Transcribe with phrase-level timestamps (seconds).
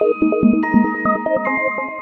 [0.00, 1.99] Thank you.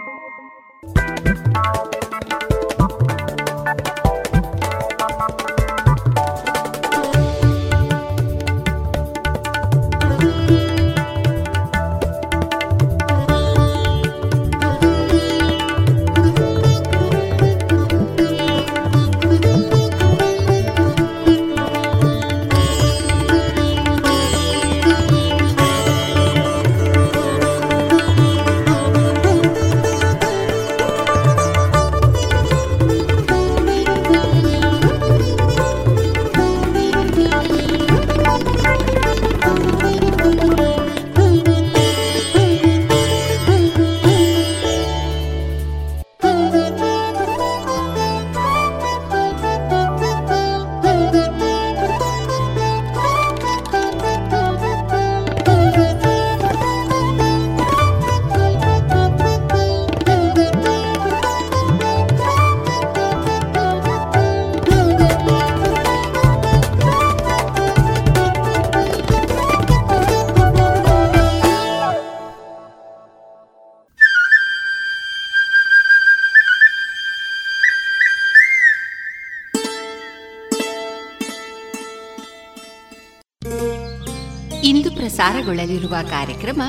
[85.48, 86.62] ಪ್ರಸಾರಗೊಳ್ಳಲಿರುವ ಕಾರ್ಯಕ್ರಮ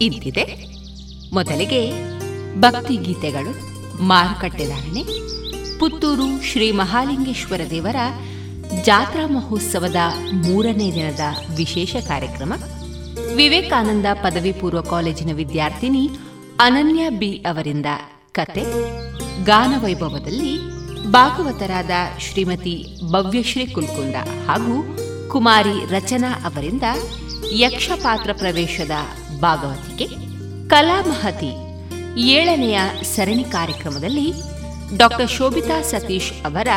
[0.00, 0.44] ಇಂತಿದೆ.
[1.32, 1.92] ಮೊದಲಿಗೆ
[2.60, 3.52] ಭಕ್ತಿ ಗೀತೆಗಳು
[4.02, 5.04] ಮಾರುಕಟ್ಟೆದಾರಣೆ
[5.78, 7.96] ಪುತ್ತೂರು ಶ್ರೀ ಮಹಾಲಿಂಗೇಶ್ವರ ದೇವರ
[8.84, 9.96] ಜಾತ್ರಾ ಮಹೋತ್ಸವದ
[10.32, 11.20] ಮೂರನೇ ದಿನದ
[11.56, 12.52] ವಿಶೇಷ ಕಾರ್ಯಕ್ರಮ.
[13.34, 16.10] ವಿವೇಕಾನಂದ ಪದವಿ ಪೂರ್ವ ಕಾಲೇಜಿನ ವಿದ್ಯಾರ್ಥಿನಿ
[16.60, 17.86] ಅನನ್ಯ ಬಿ ಅವರಿಂದ
[18.32, 18.64] ಕತೆ.
[19.44, 20.58] ಗಾನವೈಭವದಲ್ಲಿ
[21.12, 24.14] ಭಾಗವತರಾದ ಶ್ರೀಮತಿ ಭವ್ಯಶ್ರೀ ಕುಲ್ಕುಂದ
[24.48, 26.82] ಹಾಗೂ ಕುಮಾರಿ ರಚನಾ ಅವರಿಂದ
[27.44, 28.90] ಯಕ್ಷಪಾತ್ರ ಪ್ರವೇಶದ
[29.40, 30.06] ಭಾಗವತಿಕೆ
[30.68, 31.52] ಕಲಾಮಹತಿ
[32.20, 34.32] ಏಳನೆಯ ಸರಣಿ ಕಾರ್ಯಕ್ರಮದಲ್ಲಿ
[34.96, 36.68] ಡಾಕ್ಟರ್ ಶೋಭಿತಾ ಸತೀಶ್ ಅವರ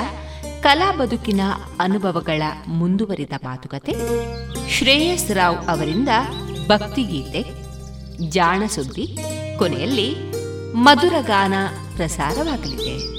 [0.62, 1.42] ಕಲಾ ಬದುಕಿನ
[1.80, 3.94] ಅನುಭವಗಳ ಮುಂದುವರಿದ ಮಾತುಕತೆ,
[4.70, 6.10] ಶ್ರೇಯಸ್ ರಾವ್ ಅವರಿಂದ
[6.68, 7.42] ಭಕ್ತಿಗೀತೆ
[8.30, 9.18] ಜಾಣ ಸುದ್ದಿ
[9.58, 10.16] ಕೊನೆಯಲ್ಲಿ
[10.74, 11.54] ಮಧುರಗಾನ
[11.96, 13.19] ಪ್ರಸಾರವಾಗಲಿದೆ.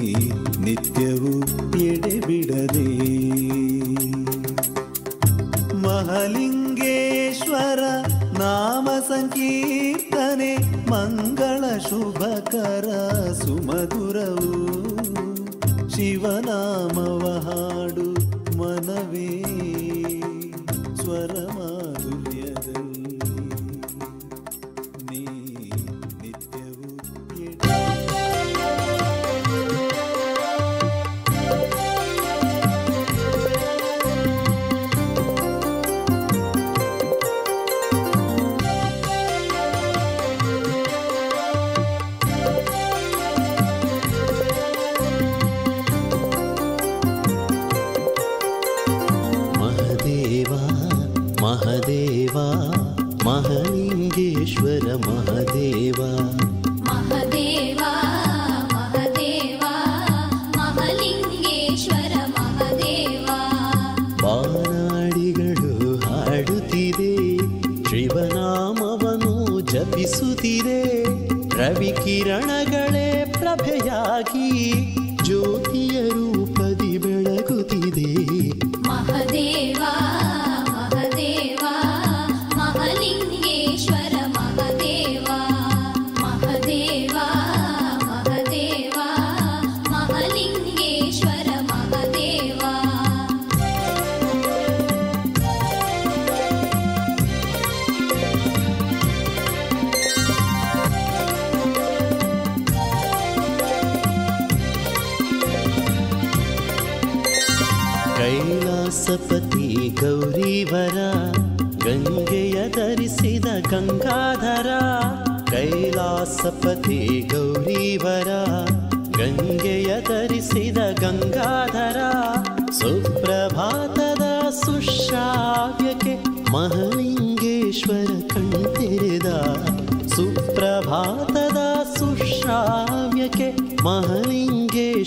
[0.00, 1.69] ¡No te!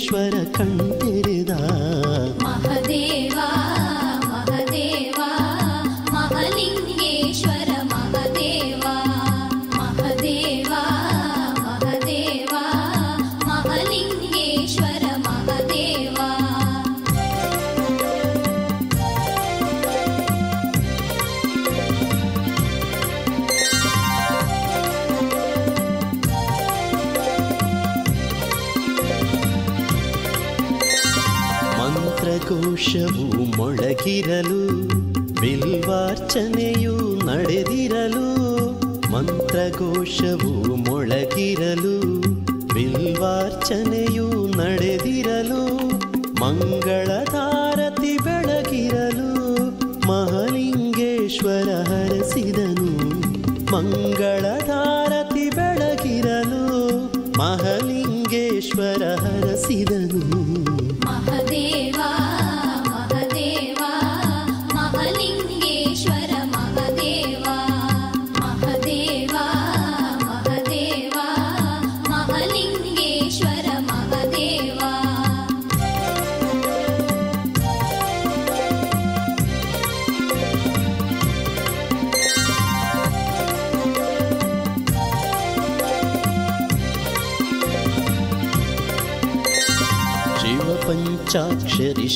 [0.03, 0.72] ಈಶ್ವರ ಕಣ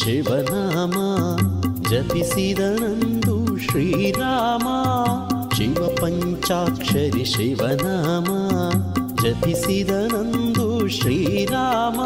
[0.07, 0.93] ಶಿವನಾಮ
[1.89, 4.67] ಜಪಿಸಿದನಂದು ಶ್ರೀರಾಮ.
[5.55, 8.25] ಶಿವ ಪಂಚಾಕ್ಷರಿ ಶಿವನಾಮ
[9.23, 11.99] ಜಪಿಸಿದನಂದು ಶ್ರೀರಾಮ.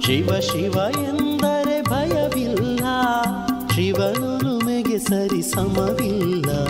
[0.00, 2.84] ಶಿವ ಶಿವ ಎಂದರೆ ಭಯವಿಲ್ಲ.
[3.74, 6.66] ಶಿವನುರುಮೆಗೆ ಸರಿ ಸಮವಿಲ್ಲ.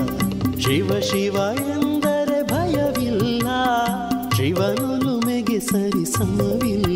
[0.60, 1.36] ಶಿವ ಶಿವ
[1.70, 3.48] ಎಂದರೆ ಭಯವಿಲ್ಲ.
[4.36, 6.95] ಶಿವನುರುಮೆಗೆ ಸರಿ ಸಮವಿಲ್ಲ.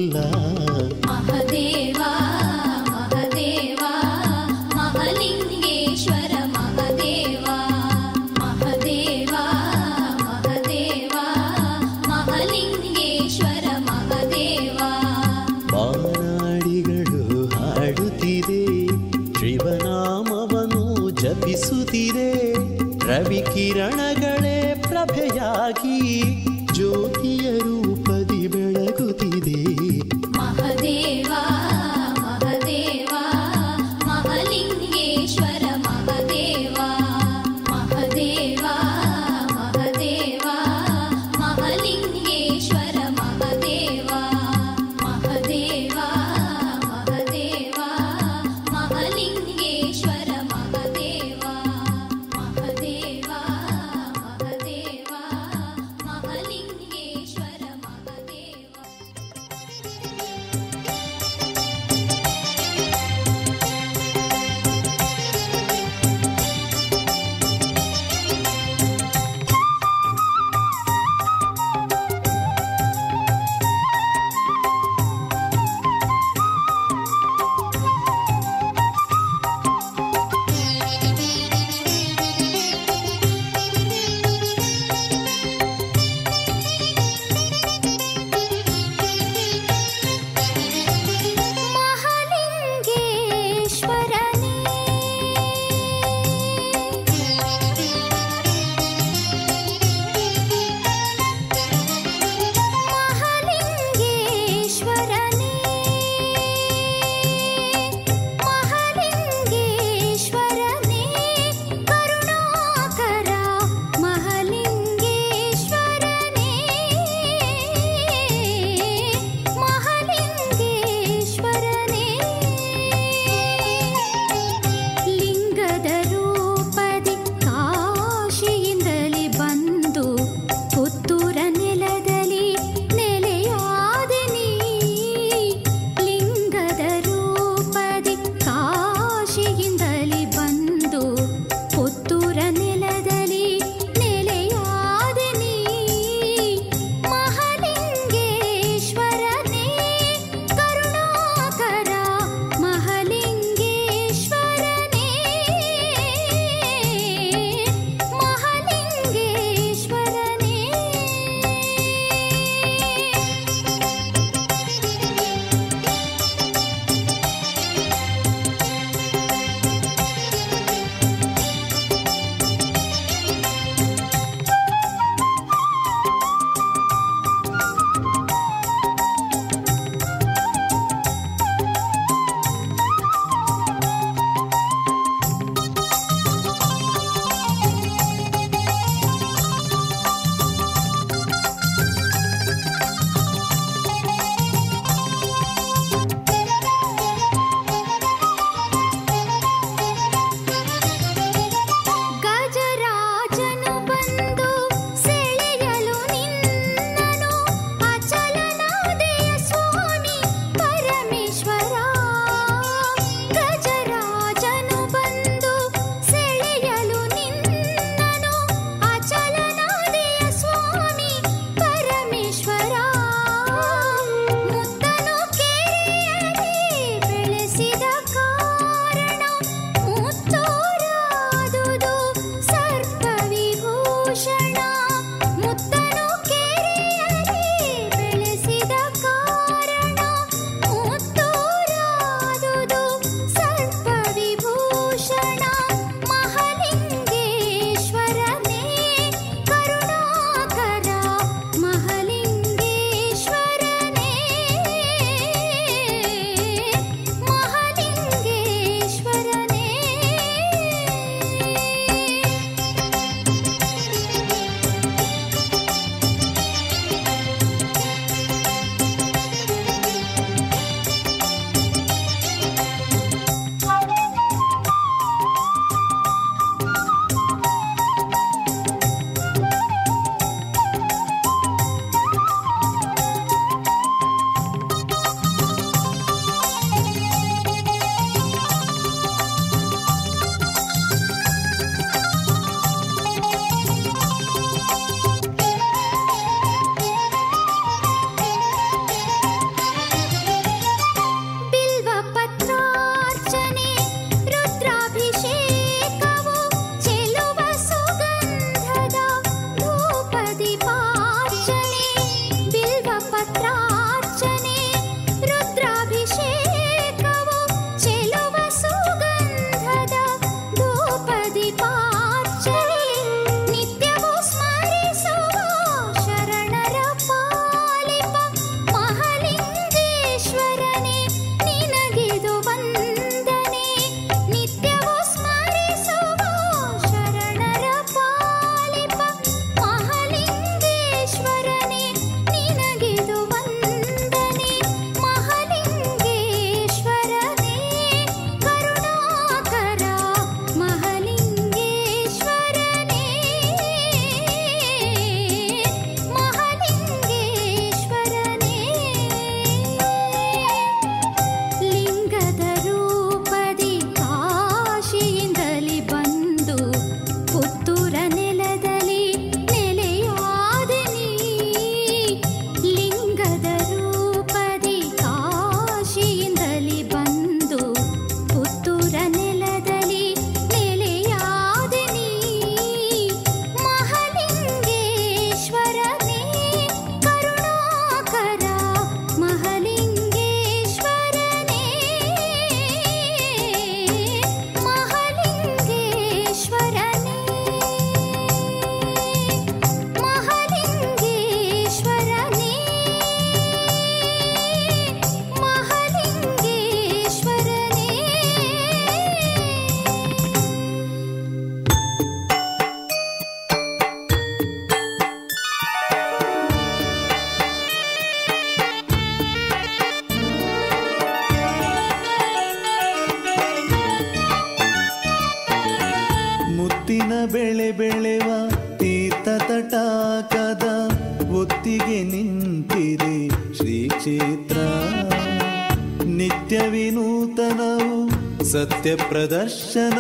[439.31, 440.00] ദർശന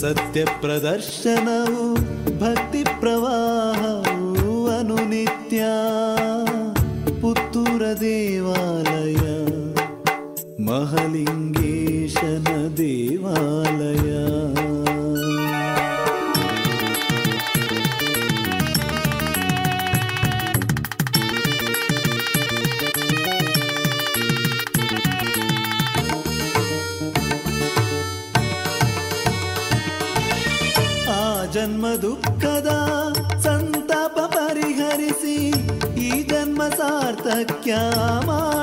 [0.00, 1.94] ಸತ್ಯ ಪ್ರದರ್ಶನವು
[2.40, 5.64] ಭಕ್ತಿ ಪ್ರವಾಹವು ಅನುನಿತ್ಯ.
[7.20, 9.46] ಪುತ್ತೂರ ದೇವಾಲಯ
[10.64, 11.35] ಮಹಲಿ
[37.66, 38.55] क्या मा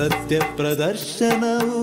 [0.00, 1.80] ಸತ್ಯ ಪ್ರದರ್ಶನವು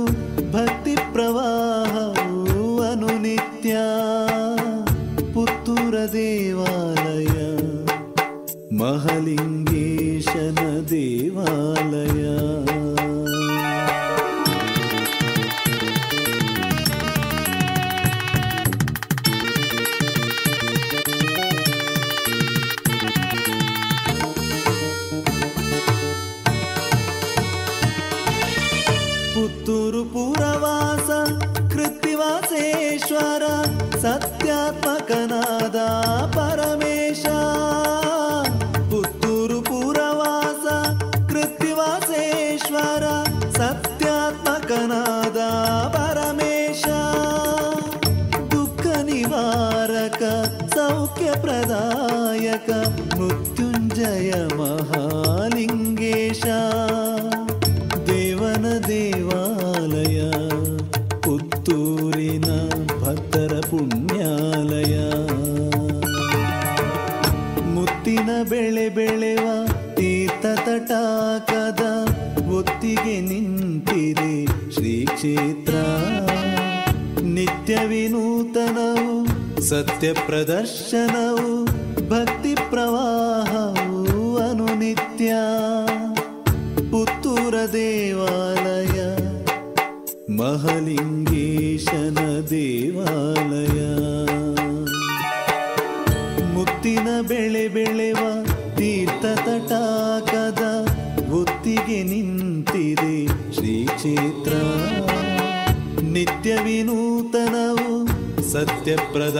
[79.98, 81.57] ನೃತ್ಯ ಪ್ರದರ್ಶನವು.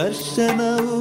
[0.08, 0.97] السماوات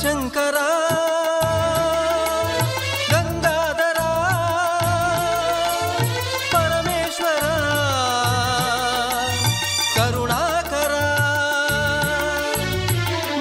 [0.00, 0.56] ಶಂಕರ
[3.12, 4.00] ಗಂಗಾಧರ
[6.52, 7.44] ಪರಮೇಶ್ವರ
[9.96, 10.94] ಕರುಣಾಕರ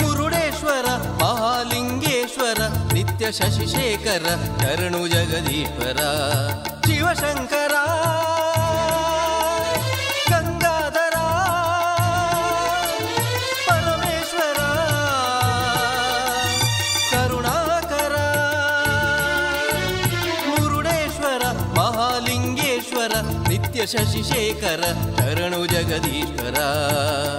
[0.01, 0.87] ಮುರುಡೇಶ್ವರ
[1.23, 2.61] ಮಹಾಲಿಂಗೇಶ್ವರ
[2.93, 4.27] ನಿತ್ಯ ಶಶಿಶೇಖರ
[4.63, 5.99] ಕರುಣು ಜಗದೀಶ್ವರ
[6.87, 7.64] ಶಿವಶಂಕರ.
[23.85, 24.81] शशिशेखर
[25.17, 27.34] शेखर जगदीश्वरा।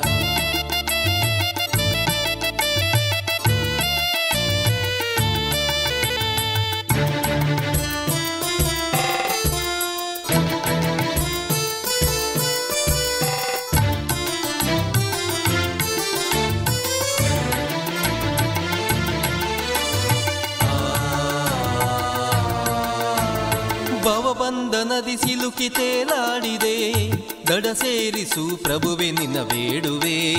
[24.96, 27.10] ಜಗದೀಶ್ವರ ಭವಬಂಧ ನದಿ ಸಿಲುಕಿ ತೇಲಾಡಿದೆ.
[27.48, 30.34] ದಡ ಸೇರಿಸು ಪ್ರಭುವೆ ನಿನ್ನ ಬೇಡುವೆ.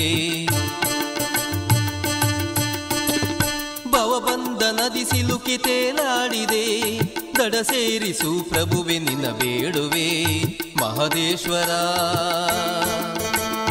[3.91, 6.99] ಭವಬಂಧ ನದಿ ಸಿಲುಕಿ ತೇಲಾಡಿದೆ.
[7.37, 10.25] ದಡ ಸೇರಿಸು ಪ್ರಭುವೆ ನಿನ್ನ ಬೇಡುವೆ.
[10.79, 11.69] ಮಹದೇಶ್ವರ,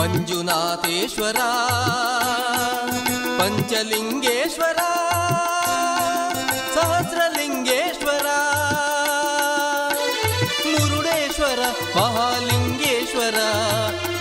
[0.00, 1.36] ಮಂಜುನಾಥೇಶ್ವರ,
[3.38, 4.76] ಪಂಚಲಿಂಗೇಶ್ವರ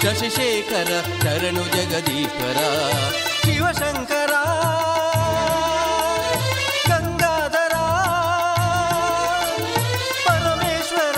[0.06, 0.89] ಶಶಿಶೇಖರ
[1.24, 2.58] ಶರಣು ಜಗದೀಶ್ವರ.
[3.44, 4.34] ಶಿವಶಂಕರ
[6.89, 7.76] ಗಂಗಾಧರ
[10.26, 11.18] ಪರಮೇಶ್ವರ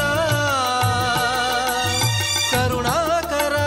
[2.52, 3.58] ಕರುಣಾಕರ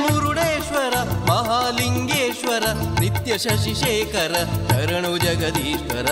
[0.00, 0.94] ಮುರುಡೇಶ್ವರ
[1.30, 2.64] ಮಹಾಲಿಂಗೇಶ್ವರ
[3.00, 4.34] ನಿತ್ಯ ಶಶಿಶೇಖರ
[4.70, 6.10] ಶರಣು ಜಗದೀಶ್ವರ.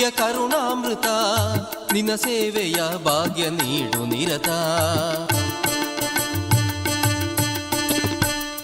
[0.00, 1.06] ದಿವ್ಯ ಕರುಣಾಮೃತ,
[1.92, 4.48] ನಿನ್ನ ಸೇವೆಯ ಭಾಗ್ಯ ನೀಡು ನಿರತ.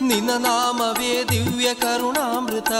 [0.00, 2.72] ನಿನ್ನ ನಾಮವೇ ದಿವ್ಯ ಕರುಣಾಮೃತ,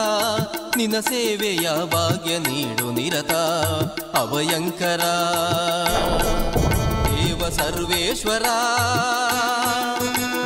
[0.76, 3.32] ನಿನ್ನ ಸೇವೆಯ ಭಾಗ್ಯ ನೀಡು ನಿರತ.
[4.16, 5.02] ಅವಯಂಕರ,
[7.04, 8.46] ದೇವ ಸರ್ವೇಶ್ವರ,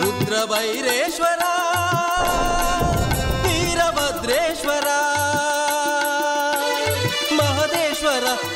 [0.02, 1.44] ರುದ್ರ ವೈರೇಶ್ವರ
[3.42, 4.88] ವೀರಭದ್ರೇಶ್ವರ.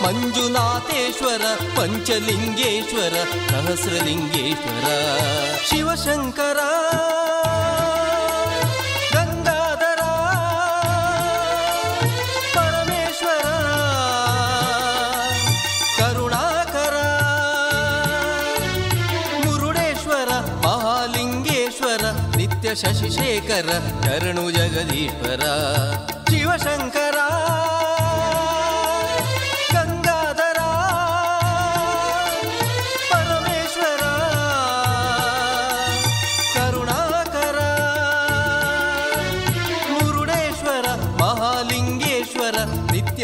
[0.03, 1.45] ಮಂಜುನಾಥೇಶ್ವರ
[1.77, 3.15] ಪಂಚಲಿಂಗೇಶ್ವರ
[3.51, 4.89] ಸಹಸ್ರಲಿಂಗೇಶ್ವರ
[5.69, 6.59] ಶಿವಶಂಕರ
[9.15, 10.03] ಗಂಗಾಧರ
[12.55, 13.47] ಪರಮೇಶ್ವರ
[15.99, 16.97] ಕರುಣಾಕರ
[19.45, 20.31] ಮುರುಡೇಶ್ವರ
[20.67, 22.05] ಮಹಾಲಿಂಗೇಶ್ವರ
[22.37, 23.71] ನಿತ್ಯ ಶಶಿಶೇಖರ
[24.07, 25.43] ಕರುಣು ಜಗದೀಶ್ವರ
[26.31, 27.04] ಶಿವಶಂಕರ.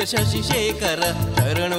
[0.00, 1.02] ನಿತ್ಯ ಶಶಿಶೇಖರ
[1.36, 1.78] ಶರಣು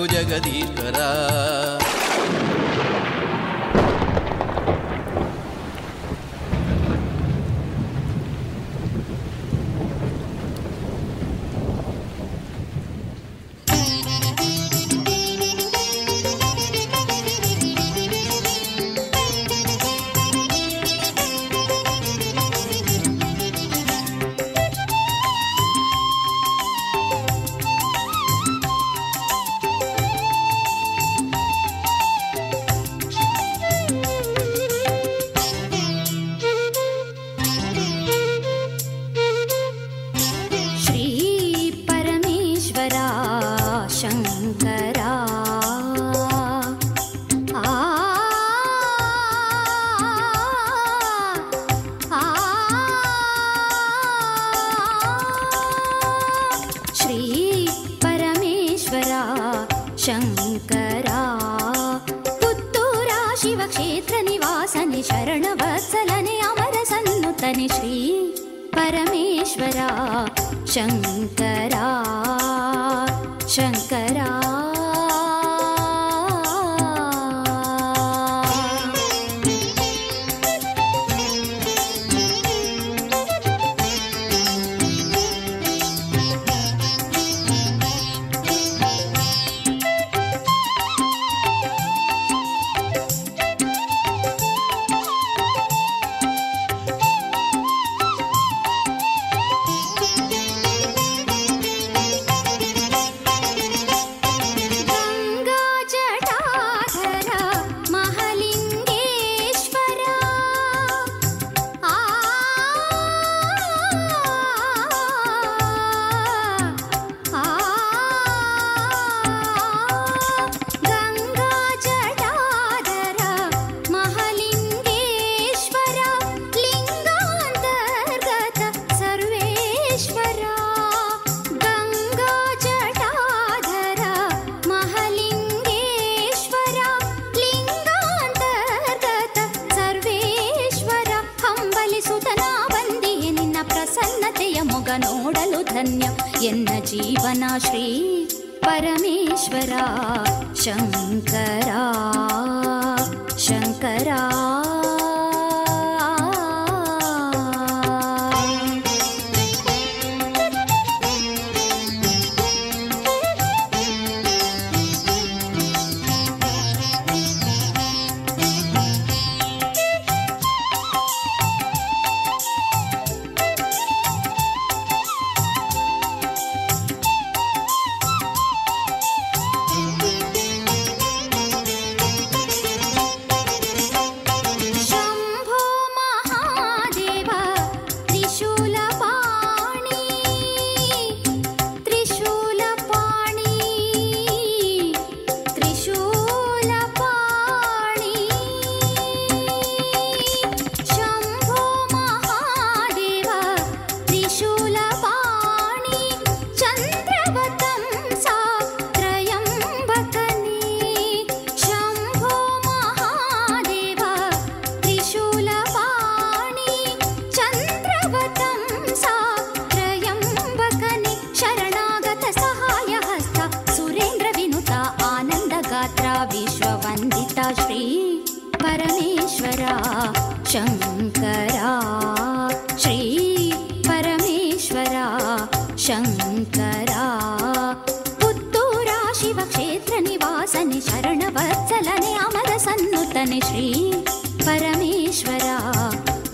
[245.11, 245.57] परमेश्वरा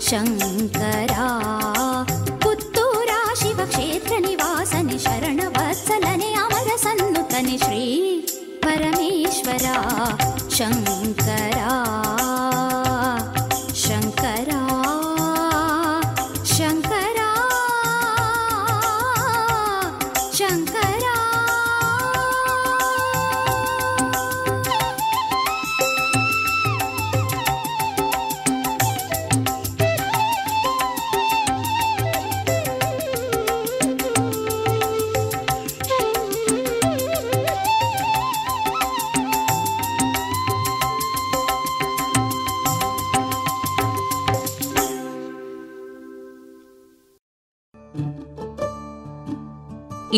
[0.08, 1.67] शङ्करा।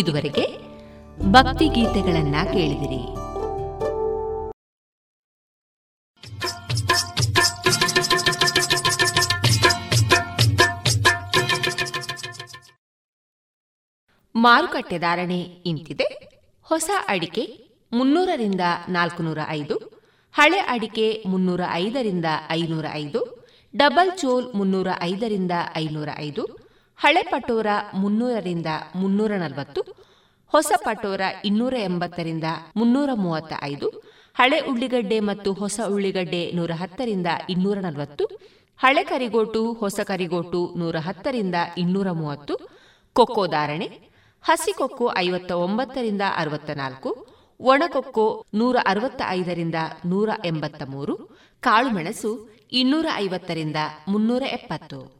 [0.00, 0.44] ಇದುವರೆಗೆ
[1.30, 3.02] ಭಕ್ತಿ ಗೀತೆಗಳನ್ನ ಕೇಳಿದಿರಿ.
[14.34, 16.04] ಮಾರುಕಟ್ಟೆ ಧಾರಣೆ ಇಂತಿದೆ.
[16.62, 17.44] ಹೊಸ ಅಡಿಕೆ
[17.92, 19.76] ಮುನ್ನೂರರಿಂದ ನಾಲ್ಕುನೂರ ಐದು,
[20.32, 26.59] ಹಳೆ ಅಡಿಕೆ ಮುನ್ನೂರ ಐದರಿಂದ ಐನೂರ ಐದು, ಡಬಲ್ ಚೋಲ್ ಮುನ್ನೂರ ಐದರಿಂದ ಐನೂರ ಐದು
[27.00, 29.80] ಹಳೆ ಪಟೋರ ಮುನ್ನೂರರಿಂದ ಮುನ್ನೂರ ನಲವತ್ತು,
[30.52, 32.44] ಹೊಸ ಪಟೋರ ಇನ್ನೂರ ಎಂಬತ್ತರಿಂದ
[32.76, 33.88] ಮುನ್ನೂರ ಮೂವತ್ತ ಐದು,
[34.36, 38.24] ಹಳೆ ಉಳ್ಳಿಗಡ್ಡೆ ಮತ್ತು ಹೊಸ ಉಳ್ಳಿಗಡ್ಡೆ ನೂರ ಹತ್ತರಿಂದ ಇನ್ನೂರ ನಲವತ್ತು,
[38.80, 42.56] ಹಳೆ ಕರಿಗೋಟು, ಹೊಸ ಕರಿಗೋಟು ನೂರ ಹತ್ತರಿಂದ ಇನ್ನೂರ ಮೂವತ್ತು,
[43.12, 43.88] ಕೊಕ್ಕೋ ಧಾರಣೆ,
[44.42, 47.26] ಹಸಿ ಕೊಕ್ಕೋ ಐವತ್ತ ಒಂಬತ್ತರಿಂದ ಅರವತ್ತ ನಾಲ್ಕು
[47.60, 49.74] ಒಣಕೊಕ್ಕೋ ನೂರ ಅರವತ್ತ ಐದರಿಂದ
[50.06, 51.16] ನೂರ ಎಂಬತ್ತ ಮೂರು
[51.60, 52.30] ಕಾಳುಮೆಣಸು
[52.72, 53.76] ಇನ್ನೂರ ಐವತ್ತರಿಂದ
[54.08, 55.19] ಮುನ್ನೂರ ಎಪ್ಪತ್ತು.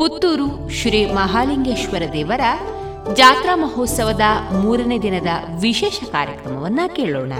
[0.00, 2.40] ಪುತ್ತೂರು ಶ್ರೀ ಮಹಾಲಿಂಗೇಶ್ವರ ದೇವರ
[3.14, 4.20] ಜಾತ್ರಾ ಮಹೋತ್ಸವದ
[4.62, 5.30] ಮೂರನೇ ದಿನದ
[5.60, 7.32] ವಿಶೇಷ ಕಾರ್ಯಕ್ರಮವನ್ನ ಕೇಳೋಣ.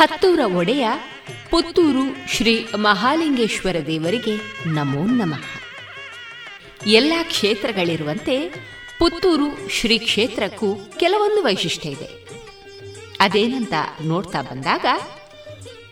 [0.00, 0.88] ಹತ್ತೂರ ಒಡೆಯ
[1.50, 5.44] ಪುತ್ತೂರು ಶ್ರೀ ಮಹಾಲಿಂಗೇಶ್ವರ ದೇವರಿಗೆ ನಮೋ ನಮಃ.
[6.86, 8.48] ಎಲ್ಲ ಕ್ಷೇತ್ರಗಳಿರುವಂತೆ
[8.98, 12.28] ಪುತ್ತೂರು ಶ್ರೀ ಕ್ಷೇತ್ರಕ್ಕೂ ಕೆಲವೊಂದು ವೈಶಿಷ್ಟ್ಯ ಇದೆ.
[13.20, 13.72] ಅದೇನಂತ
[14.04, 14.86] ನೋಡ್ತಾ ಬಂದಾಗ,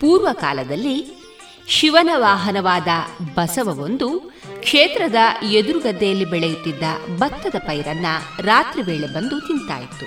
[0.01, 1.27] ಪೂರ್ವ ಕಾಲದಲ್ಲಿ
[1.69, 2.89] ಶಿವನ ವಾಹನವಾದ
[3.35, 4.21] ಬಸವವೊಂದು
[4.61, 5.17] ಕ್ಷೇತ್ರದ
[5.51, 6.83] ಎದುರುಗದ್ದೆಯಲ್ಲಿ ಬೆಳೆಯುತ್ತಿದ್ದ
[7.17, 8.07] ಭತ್ತದ ಪೈರನ್ನ
[8.41, 10.07] ರಾತ್ರಿ ವೇಳೆ ಬಂದು ತಿಂತಾಯಿತ್ತು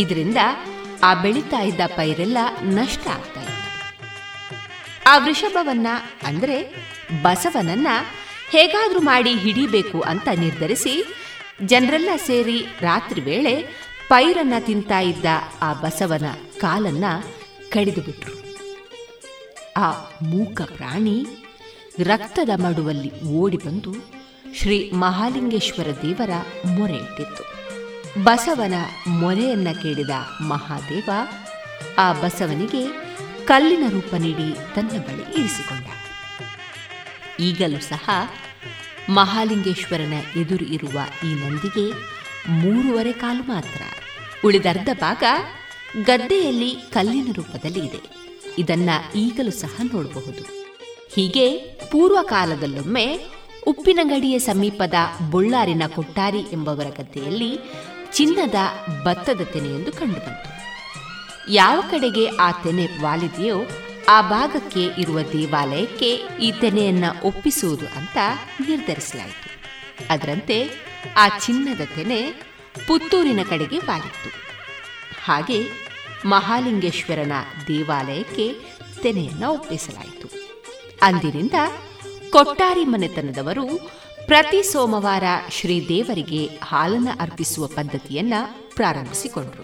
[0.00, 0.36] ಇದರಿಂದ
[1.02, 3.60] ಆ ಬೆಳೀತಾ ಇದ್ದ ಪೈರೆಲ್ಲ ನಷ್ಟ ಆಗ್ತಾ ಇತ್ತು.
[5.06, 5.86] ಆ ವೃಷಭವನ್ನ
[6.22, 6.74] ಅಂದ್ರೆ
[7.22, 7.86] ಬಸವನನ್ನ
[8.50, 11.04] ಹೇಗಾದ್ರೂ ಮಾಡಿ ಹಿಡಿಬೇಕು ಅಂತ ನಿರ್ಧರಿಸಿ
[11.66, 13.62] ಜನರೆಲ್ಲ ಸೇರಿ ರಾತ್ರಿ ವೇಳೆ
[14.08, 15.24] ಪೈರನ್ನ ತಿಂತಾ ಇದ್ದ
[15.62, 16.24] ಆ ಬಸವನ
[16.60, 17.04] ಕಾಲನ್ನ
[17.70, 18.40] ಕಡಿದು ಬಿಟ್ರು.
[19.76, 19.90] ಆ
[20.22, 21.26] ಮೂಕ ಪ್ರಾಣಿ
[21.98, 23.94] ರಕ್ತದ ಮಡುವಲ್ಲಿ ಓಡಿ ಬಂದು
[24.54, 26.30] ಶ್ರೀ ಮಹಾಲಿಂಗೇಶ್ವರ ದೇವರ
[26.66, 27.49] ಮೊರೆ ಇಟ್ಟಿತ್ತು.
[28.18, 28.74] ಬಸವನ
[29.08, 31.10] ಮೊರೆಯನ್ನ ಕೇಳಿದ ಮಹಾದೇವ
[31.98, 32.88] ಆ ಬಸವನಿಗೆ
[33.44, 35.86] ಕಲ್ಲಿನ ರೂಪ ನೀಡಿ ತನ್ನ ಬಳಿ ಇರಿಸಿಕೊಂಡ.
[37.40, 38.10] ಈಗಲೂ ಸಹ
[39.08, 41.92] ಮಹಾಲಿಂಗೇಶ್ವರನ ಎದುರು ಇರುವ ಈ ನಂದಿಗೆ
[42.48, 43.82] ಮೂರುವರೆ ಕಾಲು ಮಾತ್ರ.
[44.44, 45.22] ಉಳಿದರ್ಧ ಭಾಗ
[46.04, 48.00] ಗದ್ದೆಯಲ್ಲಿ ಕಲ್ಲಿನ ರೂಪದಲ್ಲಿ ಇದೆ.
[48.58, 50.66] ಇದನ್ನ ಈಗಲೂ ಸಹ ನೋಡಬಹುದು.
[51.14, 51.58] ಹೀಗೆ
[51.90, 54.94] ಪೂರ್ವ ಕಾಲದಲ್ಲೊಮ್ಮೆ ಉಪ್ಪಿನಗಡಿಯ ಸಮೀಪದ
[55.30, 57.58] ಬುಳ್ಳಾರಿನ ಕೊಟ್ಟಾರಿ ಎಂಬವರ ಗದ್ದೆಯಲ್ಲಿ
[58.12, 58.54] ಚಿನ್ನದ
[59.02, 60.50] ಭತ್ತದ ತೆನೆಯೊಂದು ಕಂಡುಬಂತು.
[61.52, 63.56] ಯಾವ ಕಡೆಗೆ ಆ ತೆನೆ ವಾಲಿದೆಯೋ
[64.08, 68.16] ಆ ಭಾಗಕ್ಕೆ ಇರುವ ದೇವಾಲಯಕ್ಕೆ ಈ ತೆನೆಯನ್ನ ಒಪ್ಪಿಸುವುದು ಅಂತ
[68.68, 69.50] ನಿರ್ಧರಿಸಲಾಯಿತು.
[70.10, 70.70] ಅದರಂತೆ
[71.16, 72.32] ಆ ಚಿನ್ನದ ತೆನೆ
[72.86, 74.30] ಪುತ್ತೂರಿನ ಕಡೆಗೆ ವಾಲಿತ್ತು.
[75.24, 75.90] ಹಾಗೆ
[76.26, 77.32] ಮಹಾಲಿಂಗೇಶ್ವರನ
[77.66, 78.54] ದೇವಾಲಯಕ್ಕೆ
[79.02, 80.30] ತೆನೆಯನ್ನ ಒಪ್ಪಿಸಲಾಯಿತು.
[81.02, 81.54] ಅಂದಿನಿಂದ
[82.30, 83.90] ಕೊಟ್ಟಾರಿ ಮನೆತನದವರು
[84.30, 88.34] ಪ್ರತಿ ಸೋಮವಾರ ಶ್ರೀದೇವರಿಗೆ ಹಾಲನ್ನು ಅರ್ಪಿಸುವ ಪದ್ಧತಿಯನ್ನ
[88.74, 89.62] ಪ್ರಾರಂಭಿಸಿಕೊಂಡರು.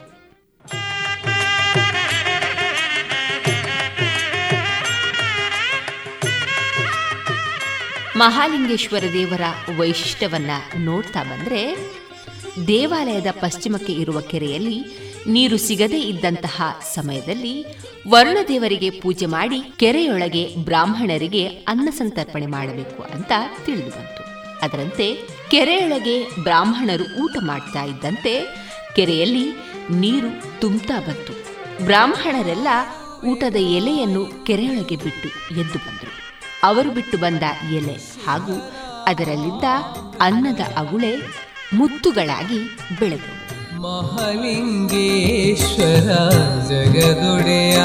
[8.19, 9.41] ಮಹಾಲಿಂಗೇಶ್ವರ ದೇವರ
[9.79, 11.77] ವೈಶಿಷ್ಟ್ಯವನ್ನ ನೋಡ್ತಾ ಬಂದ್ರೆ,
[12.67, 14.85] ದೇವಾಲಯದ ಪಶ್ಚಿಮಕ್ಕೆ ಇರುವ ಕೆರೆಯಲ್ಲಿ
[15.27, 16.63] ನೀರು ಸಿಗದೇ ಇದ್ದಂತಹ
[16.95, 17.65] ಸಮಯದಲ್ಲಿ
[18.09, 23.33] ವರುಣದೇವರಿಗೆ ಪೂಜೆ ಮಾಡಿ ಕೆರೆಯೊಳಗೆ ಬ್ರಾಹ್ಮಣರಿಗೆ ಅನ್ನ ಸಂತರ್ಪಣೆ ಮಾಡಬೇಕು ಅಂತ
[23.65, 24.16] ತಿಳಿದು ಬಂತು.
[24.63, 28.57] ಅದರಂತೆ ಕೆರೆಯೊಳಗೆ ಬ್ರಾಹ್ಮಣರು ಊಟ ಮಾಡ್ತಾ ಇದ್ದಂತೆ
[28.97, 29.51] ಕೆರೆಯಲ್ಲಿ
[29.91, 31.33] ನೀರು ತುಂಬ್ತಾ ಬಂತು.
[31.85, 32.69] ಬ್ರಾಹ್ಮಣರೆಲ್ಲ
[33.25, 36.13] ಊಟದ ಎಲೆಯನ್ನು ಕೆರೆಯೊಳಗೆ ಬಿಟ್ಟು ಎದ್ದು ಬಂದರು.
[36.63, 37.43] ಅವರು ಬಿಟ್ಟು ಬಂದ
[37.73, 37.97] ಎಲೆ
[38.27, 38.73] ಹಾಗೂ
[39.07, 39.65] ಅದರಲ್ಲಿದ್ದ
[40.21, 41.13] ಅನ್ನದ ಅಗುಳೆ
[41.73, 42.59] ಮುತ್ತುಗಳಾಗಿ
[43.01, 43.37] ಬೆಳೆದವು.
[43.83, 44.69] ಮಹಾಲಿಂಗೇಶ್ವರ
[46.69, 47.77] ಜಗದೊಡೆಯ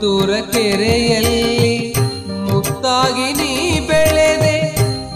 [0.00, 1.94] ಪುತ್ತೂರ ಕೆರೆಯಲ್ಲಿ
[2.44, 3.48] ಮುತ್ತಾಗಿ ನೀ
[3.80, 4.54] ಬೆಳೆದೆ,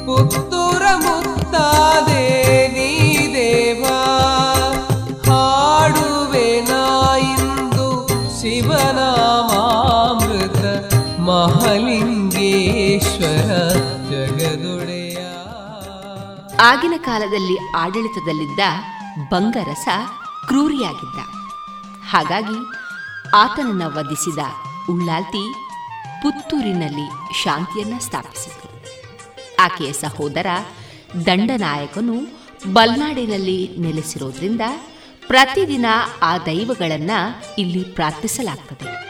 [0.06, 2.24] ಪುತ್ತೂರ ಮುತ್ತಾದೆ
[2.72, 2.90] ನೀ
[3.34, 4.00] ದೇವಾ.
[5.28, 7.86] ಹಾಡುವೆ ನಾಯಿಂದು
[8.40, 8.92] ಶಿವನಾಮಾಮೃತ,
[11.20, 11.80] ಮಹಲಿಂಗೇಶ್ವರ
[14.10, 15.18] ಜಗದೊಡೆಯ.
[16.60, 18.60] ಆಗಿನ ಕಾಲದಲ್ಲಿ ಆಡಳಿತದಲ್ಲಿದ್ದ
[19.30, 19.88] ಬಂಗರಸ
[20.46, 21.18] ಕ್ರೂರಿಯಾಗಿದ್ದ.
[22.10, 22.60] ಹಾಗಾಗಿ
[23.36, 24.40] ಆತನನ್ನು ವಧಿಸಿದ
[24.90, 25.54] ಉಳ್ಳಾಲ್ತಿ
[26.22, 28.82] ಪುತ್ತೂರಿನಲ್ಲಿ ಶಾಂತಿಯನ್ನ ಸ್ಥಾಪಿಸಿತು
[29.60, 30.46] ಆಕೆಯ ಸಹೋದರ
[31.26, 34.60] ದಂಡನಾಯಕನು ಬಲ್ನಾಡಿನಲ್ಲಿ ನೆಲೆಸಿರೋದ್ರಿಂದ
[35.26, 35.86] ಪ್ರತಿದಿನ
[36.22, 37.10] ಆ ದೈವಗಳನ್ನ
[37.58, 39.04] ಇಲ್ಲಿ ಪ್ರಾರ್ಥಿಸಲಾಗ್ತದೆ.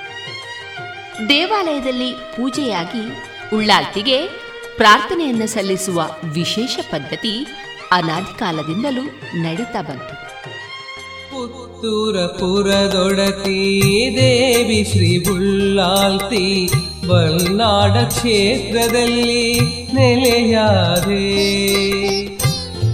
[1.28, 3.16] ದೇವಾಲಯದಲ್ಲಿ ಪೂಜೆಯಾಗಿ
[3.56, 4.26] ಉಳ್ಳಾಲ್ತಿಗೆ
[4.76, 7.46] ಪ್ರಾರ್ಥನೆಯನ್ನು ಸಲ್ಲಿಸುವ ವಿಶೇಷ ಪದ್ಧತಿ
[7.92, 9.02] ಅನಾದಿ ಕಾಲದಿಂದಲೂ
[9.34, 10.23] ನಡೀತಾ ಬಂತು.
[11.34, 16.70] ಪುತ್ತೂರ ಪುರದೊಡತಿ ದೇವಿ ಶ್ರೀ ಬುಳ್ಳಾಲ್ತಿ
[17.08, 19.60] ಬಲ್ನಾಡ ಕ್ಷೇತ್ರದಲ್ಲಿ
[19.94, 21.26] ನೆಲೆಯಾದೆ.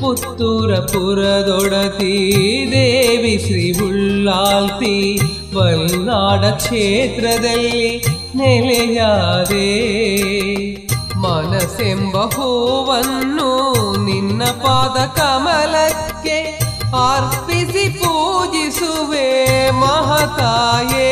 [0.01, 2.29] ಪುತ್ತೂರ ಪುರದೊಡತಿ
[2.73, 5.21] ದೇವಿ ಶ್ರೀ ಬುಳ್ಳಾಲ್ತಿ
[5.55, 7.99] ಬಲ್ನಾಡ ಕ್ಷೇತ್ರದಲ್ಲಿ
[8.35, 9.71] ನೆಲೆಯಾದೆ.
[11.17, 13.51] ಮನಸೆಂಬ ಹೂವನ್ನು
[14.05, 16.60] ನಿನ್ನ ಪಾದ ಕಮಲಕ್ಕೆ
[16.99, 19.27] ಅರ್ಪಿಸಿ ಪೂಜಿಸುವೆ
[19.73, 21.11] ಮಹತಾಯೇ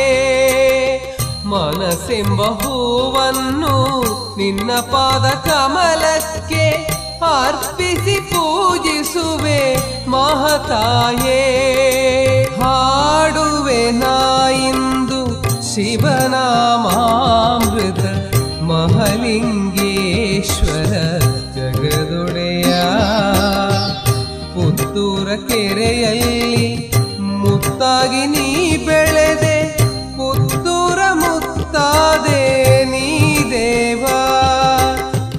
[1.44, 3.76] ಮನಸ್ಸೆಂಬ ಹೂವನ್ನು
[4.36, 6.64] ನಿನ್ನ ಪಾದ ಕಮಲಕ್ಕೆ
[7.30, 9.60] ಅರ್ಪಿಸಿ ಪೂಜಿಸುವೆ
[10.08, 11.40] ಮಹತಾಯೇ
[12.60, 15.20] ಹಾಡುವೆ ನಾಯಿಂದು
[15.70, 16.44] ಶಿವನಾಮಾಮೃತ
[18.62, 19.87] ಮಹಲಿಂಗೇಶ್ವರ
[24.88, 26.68] ಪುತ್ತೂರ ಕೆರೆಯಲ್ಲಿ
[27.40, 29.56] ಮುತ್ತಾಗಿ ನೀ ಬೆಳೆದೆ
[30.16, 32.40] ಪುತ್ತೂರ ಮುತ್ತಾದೆ
[32.84, 33.08] ನೀ
[33.50, 34.20] ದೇವಾ.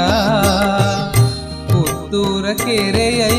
[2.14, 3.36] पुरकेरयै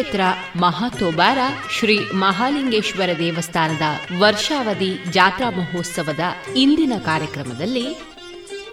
[0.00, 0.20] ಕ್ಷೇತ್ರ
[0.56, 1.38] ಮಹಾತೋಬಾರ
[1.78, 3.86] ಶ್ರೀ ಮಹಾಲಿಂಗೇಶ್ವರ ದೇವಸ್ಥಾನದ
[4.18, 6.20] ವರ್ಷಾವಧಿ ಜಾತ್ರಾ ಮಹೋತ್ಸವದ
[6.56, 7.84] ಇಂದಿನ ಕಾರ್ಯಕ್ರಮದಲ್ಲಿ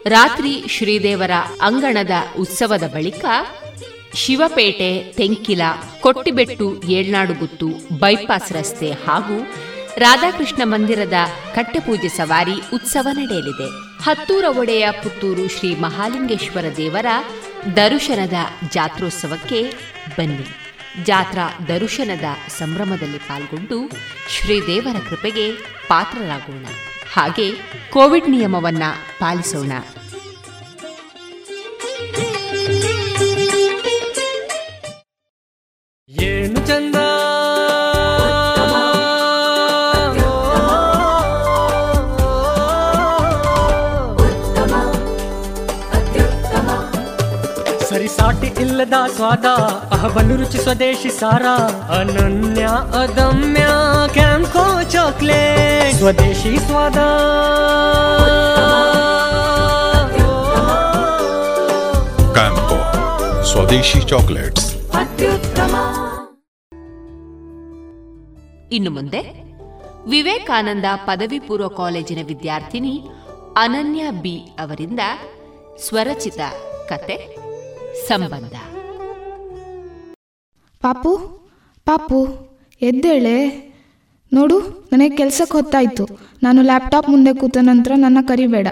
[0.05, 3.25] ರಾತ್ರಿ ಶ್ರೀದೇವರ ಅಂಗಣದ ಉತ್ಸವದ ಬಳಿಕ
[4.13, 5.61] ಶಿವಪೇಟೆ, ತೆಂಕಿಲ,
[5.99, 7.67] ಕೊಟ್ಟಿಬೆಟ್ಟು ಏಳ್ನಾಡುಗುತ್ತು
[7.99, 9.53] ಬೈಪಾಸ್ ರಸ್ತೆ ಹಾಗೂ
[9.97, 11.13] ರಾಧಾಕೃಷ್ಣ ಮಂದಿರದ
[11.55, 13.69] ಕಟ್ಟೆಪೂಜೆ ಸವಾರಿ ಉತ್ಸವ ನಡೆಯಲಿದೆ.
[14.03, 17.05] ಹತ್ತೂರ ಒಡೆಯ ಪುತ್ತೂರು ಶ್ರೀ ಮಹಾಲಿಂಗೇಶ್ವರ ದೇವರ
[17.75, 18.33] ದರುಶನದ
[18.73, 19.61] ಜಾತ್ರೋತ್ಸವಕ್ಕೆ
[20.17, 20.66] ಬನ್ನಿ.
[21.03, 22.25] ಜಾತ್ರಾ ದರುಶನದ
[22.59, 23.91] ಸಂಭ್ರಮದಲ್ಲಿ ಪಾಲ್ಗೊಂಡು
[24.29, 25.51] ಶ್ರೀದೇವರ ಕೃಪೆಗೆ
[25.87, 26.65] ಪಾತ್ರರಾಗೋಣ.
[27.13, 27.51] ಹಾಗೆ
[27.89, 28.83] ಕೋವಿಡ್ ನಿಯಮವನ್ನ
[29.19, 29.71] ಪಾಲಿಸೋಣ.
[48.17, 49.45] ಸರಿಸಾಟಿ ಇಲ್ಲದ ಸ್ವಾದ
[49.93, 51.45] ಅಹಬಲು ರುಚಿ ಸ್ವದೇಶಿ ಸಾರ
[51.91, 52.63] ಅನನ್ಯ
[53.01, 53.67] ಅದಮ್ಯ
[54.13, 55.95] ಕ್ಯಾಂಕೋ ಚಾಕ್ಲೇಟ್.
[55.97, 56.97] ಸ್ವದೇಶಿ ಸ್ವಾದ.
[62.31, 62.79] ಕ್ಯಾಂಕೋ
[63.43, 64.75] ಸ್ವದೇಶಿ ಚಾಕ್ಲೇಟ್ಸ್.
[68.71, 69.21] ಇನ್ನು ಮುಂದೆ
[70.09, 73.09] ವಿವೇಕಾನಂದ ಪದವಿ ಪೂರ್ವ ಕಾಲೇಜಿನ ವಿದ್ಯಾರ್ಥಿನಿ
[73.57, 74.99] ಅನನ್ಯ ಬಿ ಅವರಿಂದ
[75.87, 76.39] ಸ್ವರಚಿತ
[76.89, 77.36] ಕತೆ.
[78.05, 78.55] ಸಂಬಂಧ.
[80.81, 81.15] ಪಾಪು
[81.85, 82.27] ಪಾಪು,
[82.81, 83.67] ಎದ್ದೇಳೆ.
[84.33, 84.59] ನೋಡು,
[84.93, 86.07] ನನಗೆ ಕೆಲ್ಸಕ್ಕೆ ಹೊತ್ತಾಯ್ತು.
[86.43, 88.67] ನಾನು ಲ್ಯಾಪ್ಟಾಪ್ ಮುಂದೆ ಕೂತ ನಂತರ ನನ್ನ ಕರಿಬೇಡ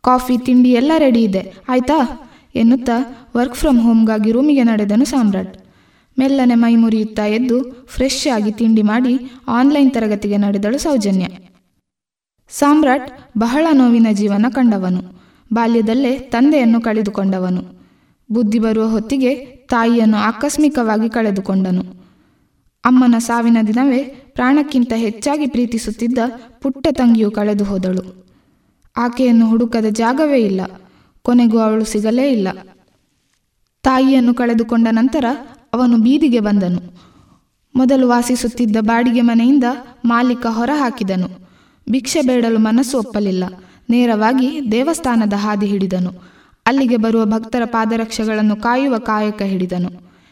[0.00, 1.52] ಕಾಫಿ, ತಿಂಡಿ ಎಲ್ಲ ರೆಡಿ ಇದೆ.
[1.68, 2.30] ಆಯ್ತಾ?
[2.54, 5.58] ಎನ್ನುತ್ತಾ ವರ್ಕ್ ಫ್ರಮ್ ಹೋಮ್ಗಾಗಿ ರೂಮಿಗೆ ನಡೆದನು ಸಾಮ್ರಾಟ್.
[6.18, 11.26] ಮೆಲ್ಲನೆ ಮೈ ಮುರಿಯುತ್ತಾ ಎದ್ದು ಫ್ರೆಶ್ ಆಗಿ ತಿಂಡಿ ಮಾಡಿ ಆನ್ಲೈನ್ ತರಗತಿಗೆ ನಡೆದಳು ಸೌಜನ್ಯ.
[12.48, 15.00] ಸಾಮ್ರಾಟ್ ಬಹಳ ನೋವಿನ ಜೀವನ ಕಂಡವನು.
[15.52, 17.83] ಬಾಲ್ಯದಲ್ಲೇ ತಂದೆಯನ್ನು ಕಳೆದುಕೊಂಡವನು.
[18.36, 19.32] ಬುದ್ಧಿ ಬರುವ ಹೊತ್ತಿಗೆ
[19.72, 21.82] ತಾಯಿಯನ್ನು ಆಕಸ್ಮಿಕವಾಗಿ ಕಳೆದುಕೊಂಡನು.
[22.84, 24.00] ಅಮ್ಮನ ಸಾವಿನ ದಿನವೇ
[24.36, 26.18] ಪ್ರಾಣಕ್ಕಿಂತ ಹೆಚ್ಚಾಗಿ ಪ್ರೀತಿಸುತ್ತಿದ್ದ
[26.62, 28.02] ಪುಟ್ಟ ತಂಗಿಯು ಕಳೆದು ಹೋದಳು.
[28.96, 30.60] ಆಕೆಯನ್ನು ಹುಡುಕದ ಜಾಗವೇ ಇಲ್ಲ,
[31.24, 32.48] ಕೊನೆಗೂ ಅವಳು ಸಿಗಲೇ ಇಲ್ಲ.
[33.84, 35.24] ತಾಯಿಯನ್ನು ಕಳೆದುಕೊಂಡ ನಂತರ
[35.74, 36.80] ಅವನು ಬೀದಿಗೆ ಬಂದನು.
[37.74, 39.66] ಮೊದಲು ವಾಸಿಸುತ್ತಿದ್ದ ಬಾಡಿಗೆ ಮನೆಯಿಂದ
[40.04, 41.28] ಮಾಲೀಕ ಹೊರ ಹಾಕಿದನು
[41.86, 43.44] ಭಿಕ್ಷೆ ಬೇಡಲು ಮನಸ್ಸು ಒಪ್ಪಲಿಲ್ಲ,
[43.90, 46.12] ನೇರವಾಗಿ ದೇವಸ್ಥಾನದ ಹಾದಿ ಹಿಡಿದನು.
[46.66, 49.90] ಅಲ್ಲಿಗೆ ಬರುವ ಭಕ್ತರ ಪಾದರಕ್ಷೆಗಳನ್ನು ಕಾಯುವ ಕಾಯಕ ಹಿಡಿದನು.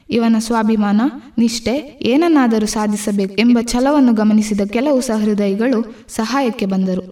[0.09, 1.01] ಇವನ ಸ್ವಾಭಿಮಾನ,
[1.39, 5.79] ನಿಷ್ಠೆ ಏನನ್ನಾದರೂ ಸಾಧಿಸಬೇಕು ಎಂಬ ಛಲವನ್ನು ಗಮನಿಸಿದ ಕೆಲವು ಸಹೃದಯಿಗಳು
[6.09, 7.05] ಸಹಾಯಕ್ಕೆ ಬಂದರು.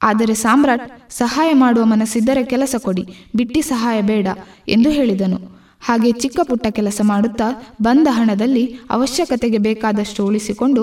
[0.00, 3.04] ಆದರೆ ಸಾಮ್ರಾಟ್, ಸಹಾಯ ಮಾಡುವ ಮನಸ್ಸಿದ್ದರೆ ಕೆಲಸ ಕೊಡಿ,
[3.36, 4.26] ಬಿಟ್ಟಿ ಸಹಾಯ ಬೇಡ
[4.68, 5.38] ಎಂದು ಹೇಳಿದನು.
[5.80, 7.48] ಹಾಗೆ ಚಿಕ್ಕ ಪುಟ್ಟ ಕೆಲಸ ಮಾಡುತ್ತಾ
[7.82, 10.82] ಬಂದ ಹಣದಲ್ಲಿ ಅವಶ್ಯಕತೆಗೆ ಬೇಕಾದಷ್ಟು ಉಳಿಸಿಕೊಂಡು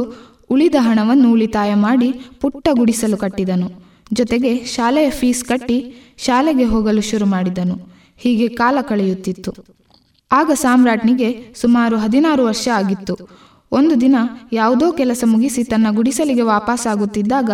[0.50, 2.10] ಉಳಿದ ಹಣವನ್ನು ಉಳಿತಾಯ ಮಾಡಿ
[2.42, 3.68] ಪುಟ್ಟ ಗುಡಿಸಲು ಕಟ್ಟಿದನು.
[4.14, 5.78] ಜೊತೆಗೆ ಶಾಲೆಯ ಫೀಸ್ ಕಟ್ಟಿ
[6.18, 7.90] ಶಾಲೆಗೆ ಹೋಗಲು ಶುರು ಮಾಡಿದನು.
[8.18, 9.54] ಹೀಗೆ ಕಾಲ ಕಳೆಯುತ್ತಿತ್ತು.
[10.32, 13.16] ಆಗ ಸಾಮ್ರಾಟ್ನಿಗೆ ಸುಮಾರು ಹದಿನಾರು ವರ್ಷ ಆಗಿತ್ತು.
[13.72, 14.16] ಒಂದು ದಿನ
[14.54, 17.52] ಯಾವುದೋ ಕೆಲಸ ಮುಗಿಸಿ ತನ್ನ ಗುಡಿಸಲಿಗೆ ವಾಪಸ್ಸಾಗುತ್ತಿದ್ದಾಗ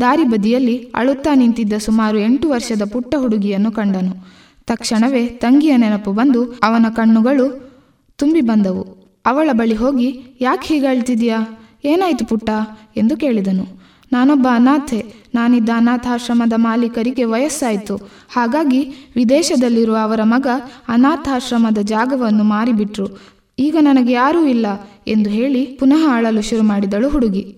[0.00, 4.28] ದಾರಿ ಬದಿಯಲ್ಲಿ ಅಳುತ್ತಾ ನಿಂತಿದ್ದ ಸುಮಾರು ಎಂಟು ವರ್ಷದ ಪುಟ್ಟ ಹುಡುಗಿಯನ್ನು ಕಂಡನು.
[4.66, 7.70] ತಕ್ಷಣವೇ ತಂಗಿಯ ನೆನಪು ಬಂದು ಅವನ ಕಣ್ಣುಗಳು
[8.16, 9.00] ತುಂಬಿ ಬಂದವು.
[9.26, 11.60] ಅವಳ ಬಳಿ ಹೋಗಿ, ಯಾಕೆ ಹೀಗೆ ಅಳ್ತಿದ್ಯಾ?
[11.84, 12.50] ಏನಾಯ್ತು ಪುಟ್ಟ?
[12.96, 13.79] ಎಂದು ಕೇಳಿದನು.
[14.12, 15.14] ನಾನೊಬ್ಬ ಅನಾಥೆ.
[15.34, 17.96] ನಾನಿದ್ದ ಅನಾಥಾಶ್ರಮದ ಮಾಲೀಕರಿಗೆ ವಯಸ್ಸಾಯಿತು.
[18.32, 20.46] ಹಾಗಾಗಿ ವಿದೇಶದಲ್ಲಿರುವ ಅವರ ಮಗ
[20.88, 23.20] ಅನಾಥಾಶ್ರಮದ ಜಾಗವನ್ನು ಮಾರಿಬಿಟ್ರು.
[23.58, 24.66] ಈಗ ನನಗೆ ಯಾರೂ ಇಲ್ಲ
[25.06, 27.56] ಎಂದು ಹೇಳಿ ಪುನಃ ಅಳಲು ಶುರು ಮಾಡಿದಳು ಹುಡುಗಿ.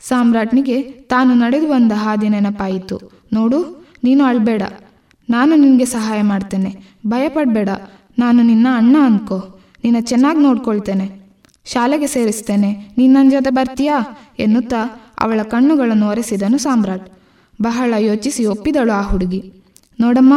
[0.00, 3.12] ಸಾಮ್ರಾಟ್ನಿಗೆ ತಾನು ನಡೆದು ಬಂದ ಹಾದಿ ನೆನಪಾಯಿತು.
[3.32, 4.62] ನೋಡು, ನೀನು ಅಳ್ಬೇಡ.
[5.30, 6.76] ನಾನು ನಿನಗೆ ಸಹಾಯ ಮಾಡ್ತೇನೆ.
[7.06, 7.68] ಭಯಪಡಬೇಡ.
[8.18, 9.60] ನಾನು ನಿನ್ನ ಅಣ್ಣ ಅನ್ಕೋ.
[9.84, 11.10] ನಿನ್ನ ಚೆನ್ನಾಗಿ ನೋಡ್ಕೊಳ್ತೇನೆ.
[11.64, 12.94] ಶಾಲೆಗೆ ಸೇರಿಸ್ತೇನೆ.
[12.98, 14.18] ನೀನು ನನ್ನ ಜೊತೆ ಬರ್ತೀಯಾ?
[14.38, 17.06] ಎನ್ನುತ್ತಾ ಅವಳ ಕಣ್ಣುಗಳನ್ನು ಒರೆಸಿದನು ಸಾಮ್ರಾಟ್.
[17.62, 19.42] ಬಹಳ ಯೋಚಿಸಿ ಒಪ್ಪಿದಳು ಆ ಹುಡುಗಿ.
[20.00, 20.34] ನೋಡಮ್ಮ,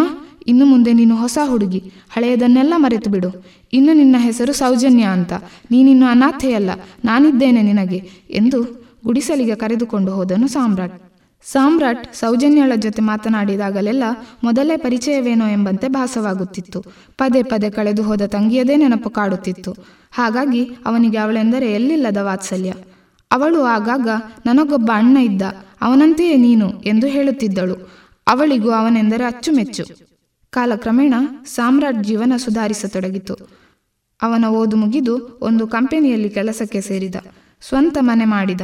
[0.47, 1.80] ಇನ್ನು ಮುಂದೆ ನೀನು ಹೊಸ ಹುಡುಗಿ.
[2.09, 3.30] ಹಳೆಯದನ್ನೆಲ್ಲ ಮರೆತು ಬಿಡು
[3.73, 5.34] ಇನ್ನು ನಿನ್ನ ಹೆಸರು ಸೌಜನ್ಯ ಅಂತ.
[5.71, 6.69] ನೀನಿನ್ನು ಅನಾಥೆಯಲ್ಲ.
[7.05, 7.99] ನಾನಿದ್ದೇನೆ ನಿನಗೆ
[8.30, 8.59] ಎಂದು
[9.05, 11.03] ಗುಡಿಸಲಿಗೆ ಕರೆದುಕೊಂಡು ಹೋದನು ಸಾಮ್ರಾಟ್.
[11.45, 14.03] ಸಾಮ್ರಾಟ್ ಸೌಜನ್ಯಳ ಜೊತೆ ಮಾತನಾಡಿದಾಗಲೆಲ್ಲ
[14.43, 16.80] ಮೊದಲೇ ಪರಿಚಯವೇನೋ ಎಂಬಂತೆ ಭಾಸವಾಗುತ್ತಿತ್ತು.
[17.17, 19.71] ಪದೇ ಪದೇ ಕಳೆದು ಹೋದ ತಂಗಿಯದೇ ನೆನಪು ಕಾಡುತ್ತಿತ್ತು.
[20.11, 22.73] ಹಾಗಾಗಿ ಅವನಿಗೆ ಅವಳೆಂದರೆ ಎಲ್ಲಿಲ್ಲದ ವಾತ್ಸಲ್ಯ.
[23.32, 24.09] ಅವಳು ಆಗಾಗ
[24.45, 25.41] ನನಗೊಬ್ಬ ಅಣ್ಣ ಇದ್ದ,
[25.82, 27.91] ಅವನಂತೆಯೇ ನೀನು ಎಂದು ಹೇಳುತ್ತಿದ್ದಳು.
[28.28, 29.84] ಅವಳಿಗೂ ಅವನೆಂದರೆ ಅಚ್ಚುಮೆಚ್ಚು.
[30.49, 31.13] ಕಾಲಕ್ರಮೇಣ
[31.45, 33.34] ಸಾಮ್ರಾಟ್ ಜೀವನ ಸುಧಾರಿಸತೊಡಗಿತು.
[34.21, 37.15] ಅವನ ಓದು ಮುಗಿದು ಒಂದು ಕಂಪನಿಯಲ್ಲಿ ಕೆಲಸಕ್ಕೆ ಸೇರಿದ,
[37.61, 38.61] ಸ್ವಂತ ಮನೆ ಮಾಡಿದ.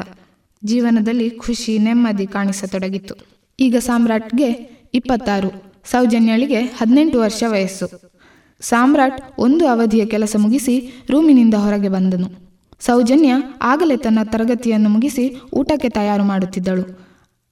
[0.65, 3.15] ಜೀವನದಲ್ಲಿ ಖುಷಿ, ನೆಮ್ಮದಿ ಕಾಣಿಸತೊಡಗಿತು.
[3.59, 4.49] ಈಗ ಸಾಮ್ರಾಟ್ಗೆ
[4.93, 8.13] ಇಪ್ಪತ್ತಾರು, ಸೌಜನ್ಯಳಿಗೆ ಹದಿನೆಂಟು ವರ್ಷ ವಯಸ್ಸು.
[8.61, 12.42] ಸಾಮ್ರಾಟ್ ಒಂದು ಅವಧಿಯ ಕೆಲಸ ಮುಗಿಸಿ ರೂಮಿನಿಂದ ಹೊರಗೆ ಬಂದನು.
[12.85, 16.83] ಸೌಜನ್ಯ ಆಗಲೇ ತನ್ನ ತರಗತಿಯನ್ನು ಮುಗಿಸಿ ಊಟಕ್ಕೆ ತಯಾರು ಮಾಡುತ್ತಿದ್ದಳು.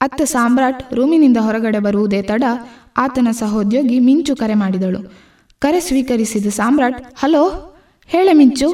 [0.00, 2.44] ಅತ್ತ ಸಾಮ್ರಾಟ್ ರೂಮಿನಿಂದ ಹೊರಗಡೆ ಬರುವುದೇ ತಡ
[2.96, 5.12] ಆತನ ಸಹೋದ್ಯೋಗಿ ಮಿಂಚು ಕರೆ ಮಾಡಿದಳು.
[5.58, 7.44] ಕರೆ ಸ್ವೀಕರಿಸಿದ ಸಾಮ್ರಾಟ್, ಹಲೋ,
[8.06, 8.68] ಹೇಳೆ ಮಿಂಚು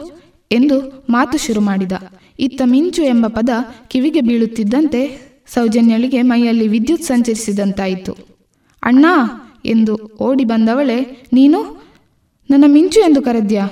[0.52, 1.92] ಎಂದು ಮಾತು ಶುರು ಮಾಡಿದ.
[2.38, 3.50] ಇತ್ತ ಮಿಂಚು ಎಂಬ ಪದ
[3.88, 5.20] ಕಿವಿಗೆ ಬೀಳುತ್ತಿದ್ದಂತೆ
[5.54, 8.12] ಸೌಜನ್ಯಳಿಗೆ ಮೈಯಲ್ಲಿ ವಿದ್ಯುತ್ ಸಂಚರಿಸಿದಂತಾಯಿತು.
[8.82, 9.06] ಅಣ್ಣ
[9.64, 11.82] ಎಂದು ಓಡಿ ಬಂದವಳೆ, ನೀನು?
[12.50, 13.68] ನನ್ನ ಮಿಂಚು ಎಂದು ಕರೆದ್ಯಾ?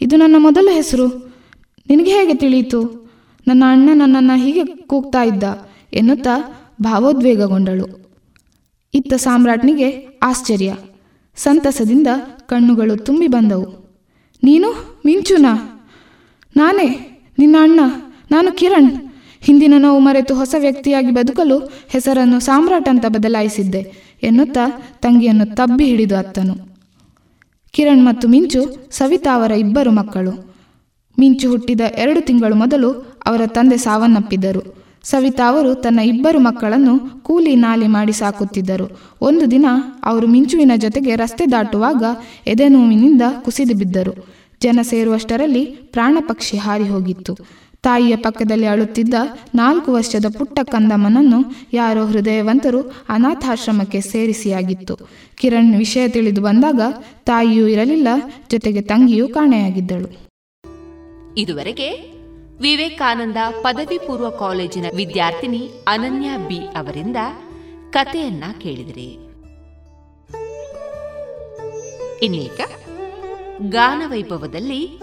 [0.00, 1.25] ಇದು ನನ್ನ ಮೊದಲ ಹೆಸರು.
[1.90, 3.10] ನಿನಗೆ ಹೇಗೆ ತಿಳಿಯಿತು?
[3.48, 5.42] ನನ್ನ ಅಣ್ಣ ನನ್ನನ್ನು ಹೀಗೆ ಕೂಗ್ತಾ ಇದ್ದ
[5.92, 8.06] ಎನ್ನುತ್ತಾ ಭಾವೋದ್ವೇಗಗೊಂಡಳು.
[8.94, 10.76] ಇತ್ತ ಸಾಮ್ರಾಟ್ನಿಗೆ ಆಶ್ಚರ್ಯ.
[11.36, 12.06] ಸಂತಸದಿಂದ
[12.46, 13.94] ಕಣ್ಣುಗಳು ತುಂಬಿ ಬಂದವು.
[14.42, 15.86] ನೀನು ಮಿಂಚುನಾ?
[16.56, 17.18] ನಾನೇ?
[17.38, 17.80] ನಿನ್ನ ಅಣ್ಣ?
[18.30, 18.90] ನಾನು ಕಿರಣ್.
[19.40, 21.58] ಹಿಂದಿನ ನೋವು ಮರೆತು ಹೊಸ ವ್ಯಕ್ತಿಯಾಗಿ ಬದುಕಲು
[21.88, 26.76] ಹೆಸರನ್ನು ಸಾಮ್ರಾಟ್ ಅಂತ ಬದಲಾಯಿಸಿದ್ದೆ ಎನ್ನುತ್ತಾ ತಂಗಿಯನ್ನು ತಬ್ಬಿ ಹಿಡಿದು ಅತ್ತನು.
[27.70, 30.55] ಕಿರಣ್ ಮತ್ತು ಮಿಂಚು ಸವಿತಾ ಅವರ ಇಬ್ಬರು ಮಕ್ಕಳು.
[31.18, 32.90] ಮಿಂಚು ಹುಟ್ಟಿದ ಎರಡು ತಿಂಗಳು ಮೊದಲು
[33.26, 39.16] ಅವರ ತಂದೆ ಸಾವನ್ನಪ್ಪಿದ್ದರು ಸವಿತಾ ಅವರು ತನ್ನ ಇಬ್ಬರು ಮಕ್ಕಳನ್ನು ಕೂಲಿ ನಾಲಿ ಮಾಡಿ ಸಾಕುತ್ತಿದ್ದರು.
[39.22, 39.66] ಒಂದು ದಿನ
[40.04, 42.02] ಅವರು ಮಿಂಚುವಿನ ಜೊತೆಗೆ ರಸ್ತೆ ದಾಟುವಾಗ
[42.46, 44.12] ಎದೆನೋವಿನಿಂದ ಕುಸಿದು ಬಿದ್ದರು.
[44.62, 47.34] ಜನ ಸೇರುವಷ್ಟರಲ್ಲಿ ಪ್ರಾಣ ಪಕ್ಷಿ ಹಾರಿ ಹೋಗಿತ್ತು.
[47.82, 49.14] ತಾಯಿಯ ಪಕ್ಕದಲ್ಲಿ ಅಳುತ್ತಿದ್ದ
[49.54, 55.08] ನಾಲ್ಕು ವರ್ಷದ ಪುಟ್ಟ ಕಂದಮ್ಮನನ್ನು ಯಾರೋ ಹೃದಯವಂತರು ಅನಾಥಾಶ್ರಮಕ್ಕೆ ಸೇರಿಸಿಯಾಗಿತ್ತು.
[55.36, 56.80] ಕಿರಣ್ ವಿಷಯ ತಿಳಿದು ಬಂದಾಗ
[57.24, 58.08] ತಾಯಿಯೂ ಇರಲಿಲ್ಲ,
[58.50, 60.25] ಜೊತೆಗೆ ತಂಗಿಯೂ ಕಾಣೆಯಾಗಿದ್ದಳು.
[61.36, 61.90] ಇದುವರೆಗೆ
[62.60, 67.16] ವಿವೇಕಾನಂದ ಪದವಿ ಪೂರ್ವ ಕಾಲೇಜಿನ ವಿದ್ಯಾರ್ಥಿನಿ ಅನನ್ಯ ಬಿ ಅವರಿಂದ
[67.90, 69.18] ಕಥೆಯನ್ನ ಕೇಳಿದಿರಿ.
[72.22, 72.60] ಇನ್ನೀಗ
[73.68, 74.98] ಗಾನವೈಭವದಲ್ಲಿ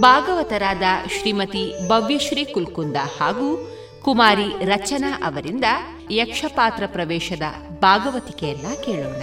[0.00, 0.82] ಭಾಗವತರಾದ
[1.18, 5.64] ಶ್ರೀಮತಿ ಭವ್ಯಶ್ರೀ ಕುಲ್ಕುಂದ ಹಾಗೂ ಕುಮಾರಿ ರಚನಾ ಅವರಿಂದ
[6.10, 7.42] ಯಕ್ಷಪಾತ್ರ ಪ್ರವೇಶದ
[7.80, 9.22] ಭಾಗವತಿಕೆಯನ್ನ ಕೇಳೋಣ.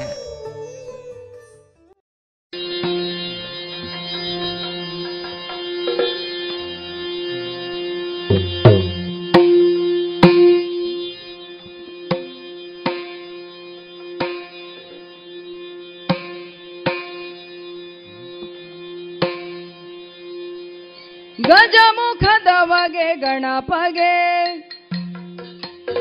[21.74, 24.14] ಗಜಮುಖದವಗೆ ಗಣಪಗೆ.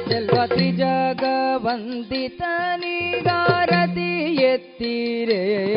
[0.08, 5.72] ಸೆಲ್ವ ತ್ರಿಜಗ ವಂದಿತನಿಗಾರತಿ ಎತ್ತೀರೆ.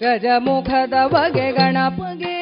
[0.00, 2.40] ಗಜಮುಖದವಗೆ ಗಣಪಗೆ.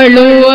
[0.00, 0.46] ಅಳುವ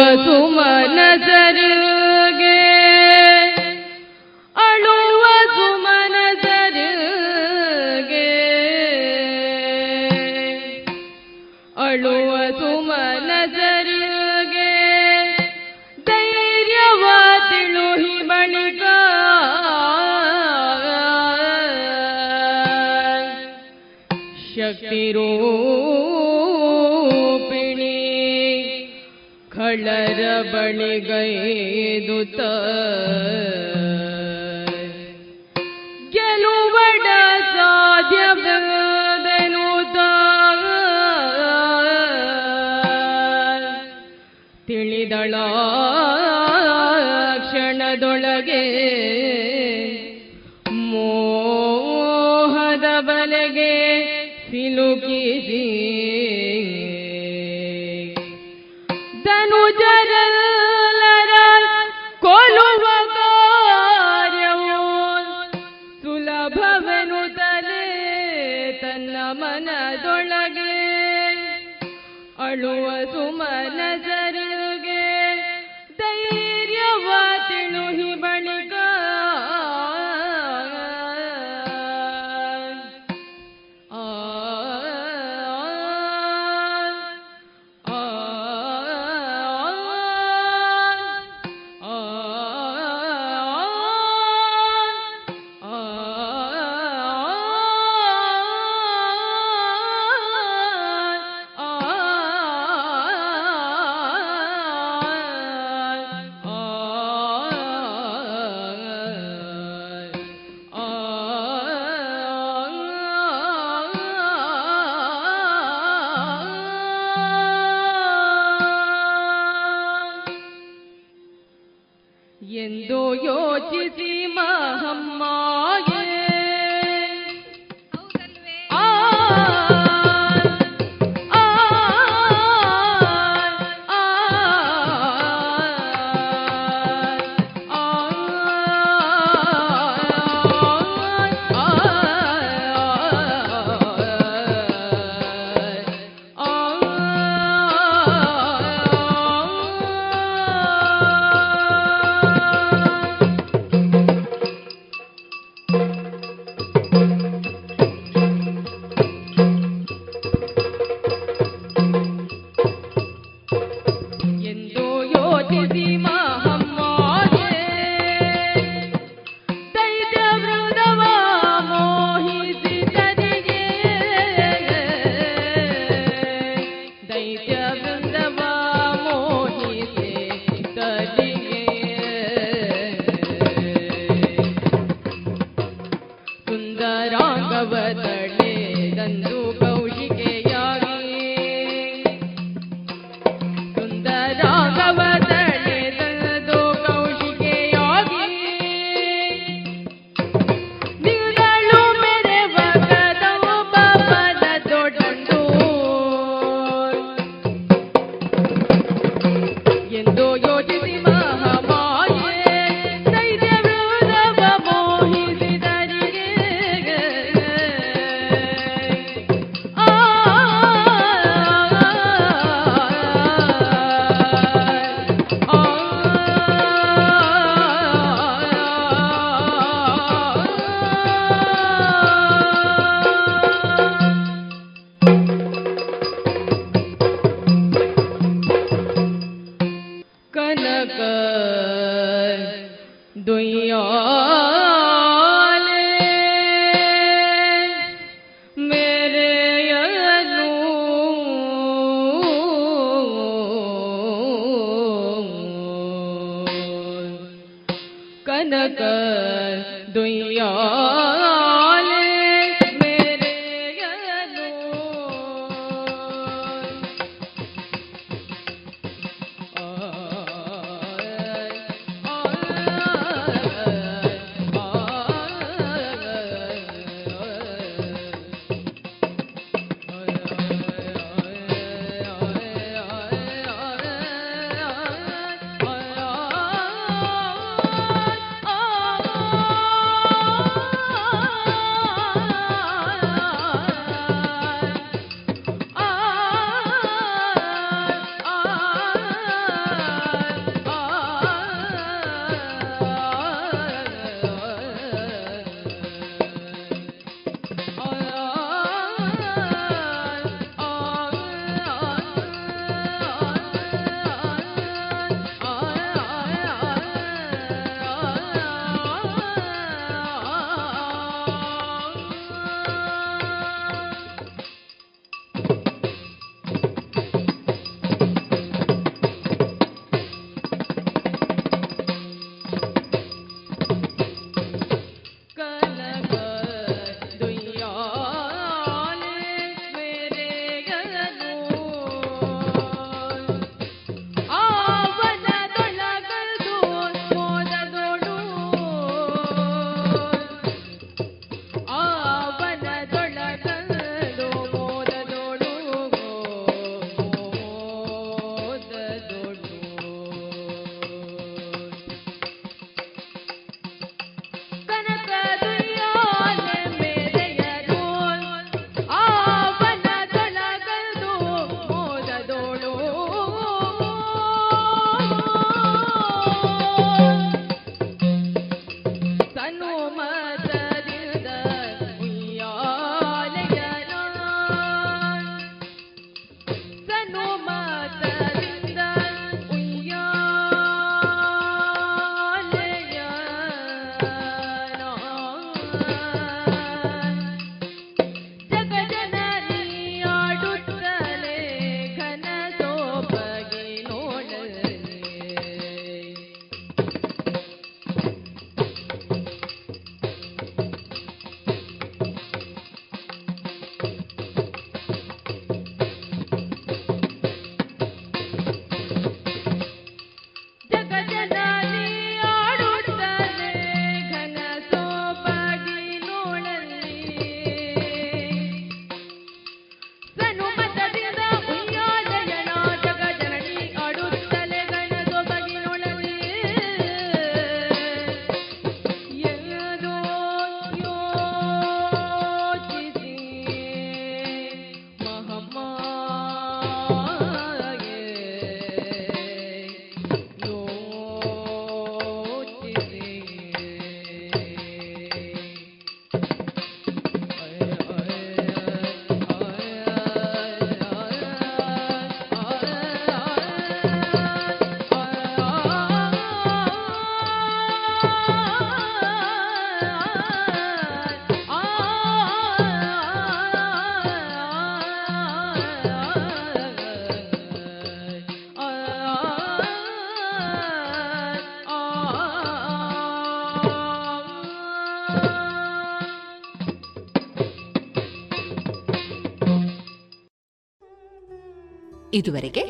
[492.17, 492.63] ಇದುವರೆಗೆ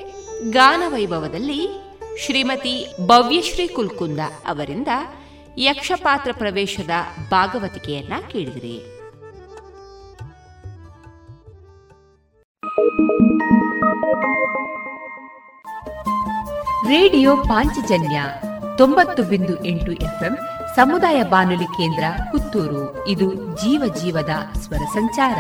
[0.51, 1.69] ಗಾನವೈಭವದಲ್ಲಿ
[2.19, 4.89] ಶ್ರೀಮತಿ ಭವ್ಯಶ್ರೀ ಕುಲ್ಕುಂದ ಅವರಿಂದ
[5.59, 6.91] ಯಕ್ಷಪಾತ್ರ ಪ್ರವೇಶದ
[7.31, 8.83] ಭಾಗವತಿಕೆಯನ್ನ ಕೇಳಿದಿರಿ.
[16.89, 18.23] ರೇಡಿಯೋ ಪಾಂಚಜನ್ಯ
[18.79, 20.39] ತೊಂಬತ್ತು ಬಿಂದು ಎಂಟು ಎಫ್ಎಂ
[20.77, 23.09] ಸಮುದಾಯ ಬಾನುಲಿ ಕೇಂದ್ರ ಪುತ್ತೂರು.
[23.09, 25.39] ಇದು ಜೀವ ಜೀವದ ಸ್ವರ ಸಂಚಾರ.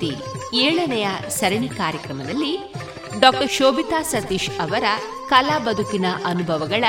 [0.00, 2.52] ಕಲಾಮಹತಿ ಏಳನೆಯ ಸರಣಿ ಕಾರ್ಯಕ್ರಮದಲ್ಲಿ
[3.20, 4.84] ಡಾಕ್ಟರ್ ಶೋಭಿತಾ ಸತೀಶ್ ಅವರ
[5.28, 6.84] ಕಲಾ ಬದುಕಿನ ಅನುಭವಗಳ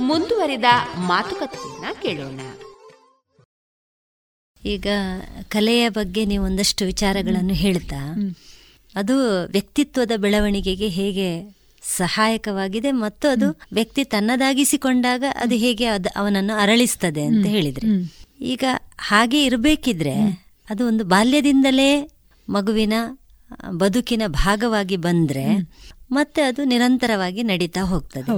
[0.00, 0.68] ಮುಂದುವರಿದ
[1.06, 2.40] ಮಾತುಕತೆಯನ್ನ ಕೇಳೋಣ.
[4.62, 4.86] ಈಗ
[5.48, 8.00] ಕಲೆಯ ಬಗ್ಗೆ ನೀವು ಒಂದಷ್ಟು ವಿಚಾರಗಳನ್ನು ಹೇಳ್ತಾ
[8.94, 9.16] ಅದು
[9.52, 11.28] ವ್ಯಕ್ತಿತ್ವದ ಬೆಳವಣಿಗೆಗೆ ಹೇಗೆ
[11.82, 17.86] ಸಹಾಯಕವಾಗಿದೆ ಮತ್ತು ಅದು ವ್ಯಕ್ತಿ ತನ್ನದಾಗಿಸಿಕೊಂಡಾಗ ಅದು ಹೇಗೆ ಅದು ಅವನನ್ನು ಅರಳಿಸ್ತದೆ ಅಂತ ಹೇಳಿದ್ರೆ.
[18.40, 18.64] ಈಗ
[18.98, 20.14] ಹಾಗೆ ಇರಬೇಕಿದ್ರೆ
[20.68, 21.90] ಅದು ಒಂದು ಬಾಲ್ಯದಿಂದಲೇ
[22.48, 22.92] ಮಗುವಿನ
[23.70, 25.44] ಬದುಕಿನ ಭಾಗವಾಗಿ ಬಂದ್ರೆ
[26.12, 28.30] ಮತ್ತೆ ಅದು ನಿರಂತರವಾಗಿ ನಡೀತಾ ಹೋಗ್ತದೆ.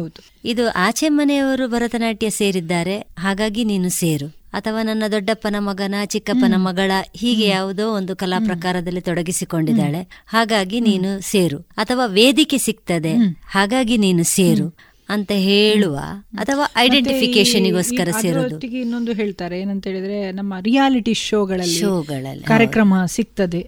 [0.45, 4.29] ಇದು ಆಚೆ ಮನೆಯವರು ಭರತನಾಟ್ಯ ಸೇರಿದ್ದಾರೆ ಹಾಗಾಗಿ ನೀನು ಸೇರು.
[4.53, 10.23] ಅಥವಾ ನನ್ನ ದೊಡ್ಡಪ್ಪನ ಮಗನ ಚಿಕ್ಕಪ್ಪನ ಮಗಳ ಹೀಗೆ ಯಾವುದೋ ಒಂದು ಕಲಾ ಪ್ರಕಾರದಲ್ಲಿ ತೊಡಗಿಸಿಕೊಂಡಿದ್ದಾಳೆ.
[10.27, 11.59] ಹಾಗಾಗಿ ನೀನು ಸೇರು.
[11.59, 13.15] ಅಥವಾ ವೇದಿಕೆ ಸಿಗ್ತದೆ
[13.47, 14.90] ಹಾಗಾಗಿ ನೀನು ಸೇರು.
[15.11, 15.97] ಅಂತ ಹೇಳುವ
[16.39, 18.59] ಅಥವಾ ಐಡೆಂಟಿಫಿಕೇಶನ್ಗೋಸ್ಕರ ಸೇರೋದು.
[18.67, 23.63] ಇನ್ನೊಂದು ಹೇಳ್ತಾರೆ ಏನಂತ ಹೇಳಿದ್ರೆ ನಮ್ಮ ರಿಯಾಲಿಟಿ ಶೋಗಳಲ್ಲಿ ಶೋಗಳಲ್ಲಿ ಕಾರ್ಯಕ್ರಮ ಸಿಗ್ತದೆ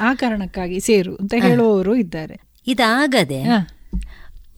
[0.00, 2.36] ಆ ಕಾರಣಕ್ಕಾಗಿ ಸೇರು ಅಂತ ಹೇಳುವವರು ಇದ್ದಾರೆ.
[2.66, 3.40] ಇದಾಗದೆ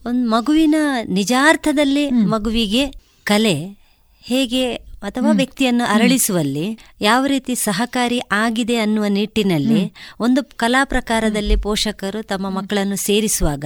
[0.05, 0.75] ಒಂದು ಮಗುವಿನ
[1.09, 2.85] ನಿಜಾರ್ಥದಲ್ಲಿ ಮಗುವಿಗೆ
[3.23, 3.55] ಕಲೆ
[4.21, 12.49] ಹೇಗೆ ಅಥವಾ ವ್ಯಕ್ತಿಯನ್ನು ಅರಳಿಸುವಲ್ಲಿ ಯಾವ ರೀತಿ ಸಹಕಾರಿ ಆಗಿದೆ ಅನ್ನುವ ನಿಟ್ಟಿನಲ್ಲಿ ಒಂದು ಕಲಾ ಪ್ರಕಾರದಲ್ಲಿ ಪೋಷಕರು ತಮ್ಮ
[12.49, 13.65] ಮಕ್ಕಳನ್ನು ಸೇರಿಸುವಾಗ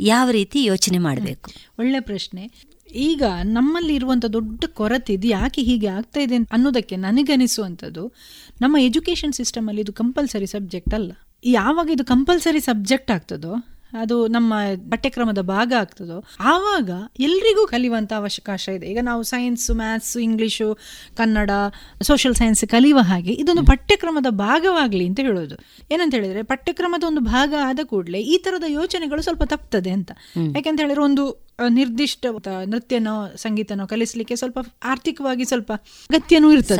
[0.00, 1.50] ಯಾವ ರೀತಿ ಯೋಚನೆ ಮಾಡಬೇಕು?
[1.78, 2.50] ಒಳ್ಳೆ ಪ್ರಶ್ನೆ.
[2.94, 8.12] ಈಗ ನಮ್ಮಲ್ಲಿ ಇರುವಂಥ ದೊಡ್ಡ ಕೊರತೆ ಇದು ಯಾಕೆ ಹೀಗೆ ಆಗ್ತಾ ಇದೆ ಅನ್ನೋದಕ್ಕೆ ನನಗನಿಸುವಂಥದ್ದು
[8.60, 11.12] ನಮ್ಮ ಎಜುಕೇಷನ್ ಸಿಸ್ಟಮಲ್ಲಿ ಇದು ಕಂಪಲ್ಸರಿ ಸಬ್ಜೆಕ್ಟ್ ಅಲ್ಲ.
[11.44, 13.52] ಯಾವಾಗ ಇದು ಕಂಪಲ್ಸರಿ ಸಬ್ಜೆಕ್ಟ್ ಆಗ್ತದೋ
[13.98, 14.54] ಅದು ನಮ್ಮ
[14.90, 18.86] ಪಠ್ಯಕ್ರಮದ ಭಾಗ ಆಗ್ತದೋ ಆವಾಗ ಎಲ್ರಿಗೂ ಕಲಿಯುವಂಥ ಅವಕಾಶ ಇದೆ.
[18.86, 20.78] ಈಗ ನಾವು science maths English
[21.16, 21.50] Kannada
[22.02, 25.54] social science ಕಲಿಯುವ ಹಾಗೆ ಇದೊಂದು ಪಠ್ಯಕ್ರಮದ ಭಾಗವಾಗಲಿ ಅಂತ ಹೇಳೋದು.
[25.90, 30.12] ಏನಂತ ಹೇಳಿದ್ರೆ ಪಠ್ಯಕ್ರಮದ ಒಂದು ಭಾಗ ಆದ ಕೂಡಲೇ ಈ ತರದ ಯೋಚನೆಗಳು ಸ್ವಲ್ಪ ತಪ್ತದೆ ಅಂತ.
[30.36, 32.26] ಯಾಕೆಂತ ಹೇಳಿದ್ರೆ ಒಂದು ನಿರ್ದಿಷ್ಟ
[32.66, 36.78] ನೃತ್ಯನೋ ಸಂಗೀತನೋ ಕಲಿಸ್ಲಿಕ್ಕೆ ಸ್ವಲ್ಪ ಆರ್ಥಿಕವಾಗಿ ಸ್ವಲ್ಪ ಅಗತ್ಯನೂ ಇರ್ತದೆ.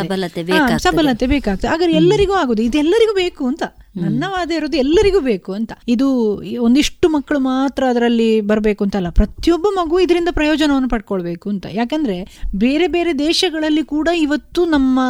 [0.79, 1.69] ಸಬಲತೆ ಬೇಕಾಗ್ತದೆ.
[1.69, 3.63] ಹಾಗಾದ್ರೆ ಎಲ್ಲರಿಗೂ ಆಗುದು ಇದೆಲ್ಲರಿಗೂ ಬೇಕು ಅಂತ.
[3.97, 5.73] ನನ್ನ ವಾದ ಇರೋದು ಎಲ್ಲರಿಗೂ ಬೇಕು ಅಂತ.
[5.89, 6.09] ಇದು
[6.61, 11.67] ಒಂದಿಷ್ಟು ಮಕ್ಕಳು ಮಾತ್ರ ಅದರಲ್ಲಿ ಬರಬೇಕು ಅಂತಲ್ಲ ಪ್ರತಿಯೊಬ್ಬ ಮಗು ಇದರಿಂದ ಪ್ರಯೋಜನವನ್ನು ಪಡ್ಕೊಳ್ಬೇಕು ಅಂತ.
[11.71, 15.01] ಯಾಕಂದ್ರೆ ಬೇರೆ ಬೇರೆ ದೇಶಗಳಲ್ಲಿ ಕೂಡ ಇವತ್ತು ನಮ್ಮ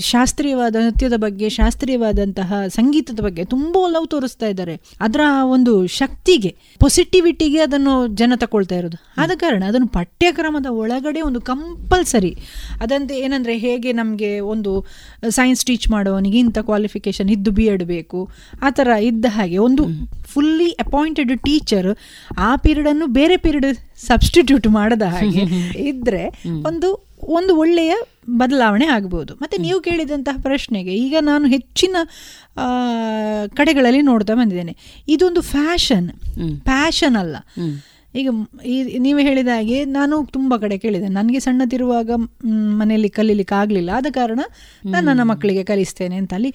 [0.00, 4.80] ಶಾಸ್ತ್ರೀಯವಾದ ನೃತ್ಯದ ಬಗ್ಗೆ ಶಾಸ್ತ್ರೀಯವಾದಂತಹ ಸಂಗೀತದ ಬಗ್ಗೆ ತುಂಬಾ ಒಲವು ತೋರಿಸ್ತಾ ಇದ್ದಾರೆ.
[5.00, 9.07] ಅದರ ಒಂದು ಶಕ್ತಿಗೆ ಪಾಸಿಟಿವಿಟಿಗೆ ಅದನ್ನು ಜನ ತಗೊಳ್ತಾ ಇರೋದು.
[9.18, 12.36] ಆದ ಕಾರಣ ಅದನ್ನು ಪಠ್ಯಕ್ರಮದ ಒಳಗಡೆ ಒಂದು ಕಂಪಲ್ಸರಿ
[12.80, 14.86] ಅದಂತೆ ಏನಂದ್ರೆ ಹೇಗೆ ನಮಗೆ ಒಂದು
[15.30, 18.30] ಸೈನ್ಸ್ ಟೀಚ್ ಮಾಡೋವನಿಗೆ ಇಂಥ ಕ್ವಾಲಿಫಿಕೇಶನ್ ಇದ್ದು ಬಿ ಎಡ್ ಬೇಕು
[18.62, 19.84] ಆ ಥರ ಇದ್ದ ಹಾಗೆ ಒಂದು
[20.26, 21.90] ಫುಲ್ಲಿ ಅಪಾಯಿಂಟೆಡ್ ಟೀಚರ್
[22.38, 25.44] ಆ ಪೀರಿಯಡನ್ನು ಬೇರೆ ಪೀರಿಯಡ್ ಸಬ್ಸ್ಟಿಟ್ಯೂಟ್ ಮಾಡದ ಹಾಗೆ
[25.88, 26.24] ಇದ್ದರೆ
[26.66, 27.94] ಒಂದು ಒಂದು ಒಳ್ಳೆಯ
[28.30, 29.34] ಬದಲಾವಣೆ ಆಗ್ಬೋದು.
[29.34, 31.96] ಮತ್ತೆ ನೀವು ಕೇಳಿದಂತಹ ಪ್ರಶ್ನೆಗೆ ಈಗ ನಾನು ಹೆಚ್ಚಿನ
[33.54, 34.76] ಕಡೆಗಳಲ್ಲಿ ನೋಡ್ತಾ ಬಂದಿದ್ದೇನೆ.
[35.08, 36.08] ಇದೊಂದು ಫ್ಯಾಷನ್
[36.64, 37.36] ಪ್ಯಾಷನ್ ಅಲ್ಲ.
[38.18, 38.28] ಈಗ
[38.66, 41.08] ಈ ನೀವು ಹೇಳಿದ ಹಾಗೆ ನಾನು ತುಂಬ ಕಡೆ ಕೇಳಿದೆ.
[41.08, 42.10] ನನಗೆ ಸಣ್ಣದಿರುವಾಗ
[42.80, 43.90] ಮನೆಯಲ್ಲಿ ಕಲೀಲಿಕ್ಕೆ ಆಗಲಿಲ್ಲ.
[43.90, 44.40] ಆದ ಕಾರಣ
[44.86, 46.54] ನಾನು ನನ್ನ ಮಕ್ಕಳಿಗೆ ಕಲಿಸ್ತೇನೆ ಅಂತ ಅಲ್ಲಿ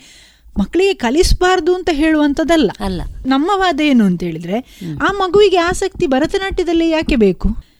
[0.60, 2.72] ಮಕ್ಕಳಿಗೆ ಕಲಿಸಬಾರ್ದು ಅಂತ ಹೇಳುವಂಥದ್ದಲ್ಲ.
[2.80, 3.02] ಅಲ್ಲ.
[3.26, 7.74] ನಮ್ಮ ವಾದ ಏನು ಅಂತ ಹೇಳಿದರೆ ಆ ಮಗುವಿಗೆ ಆಸಕ್ತಿ ಭರತನಾಟ್ಯದಲ್ಲಿ ಯಾಕೆ ಬೇಕು?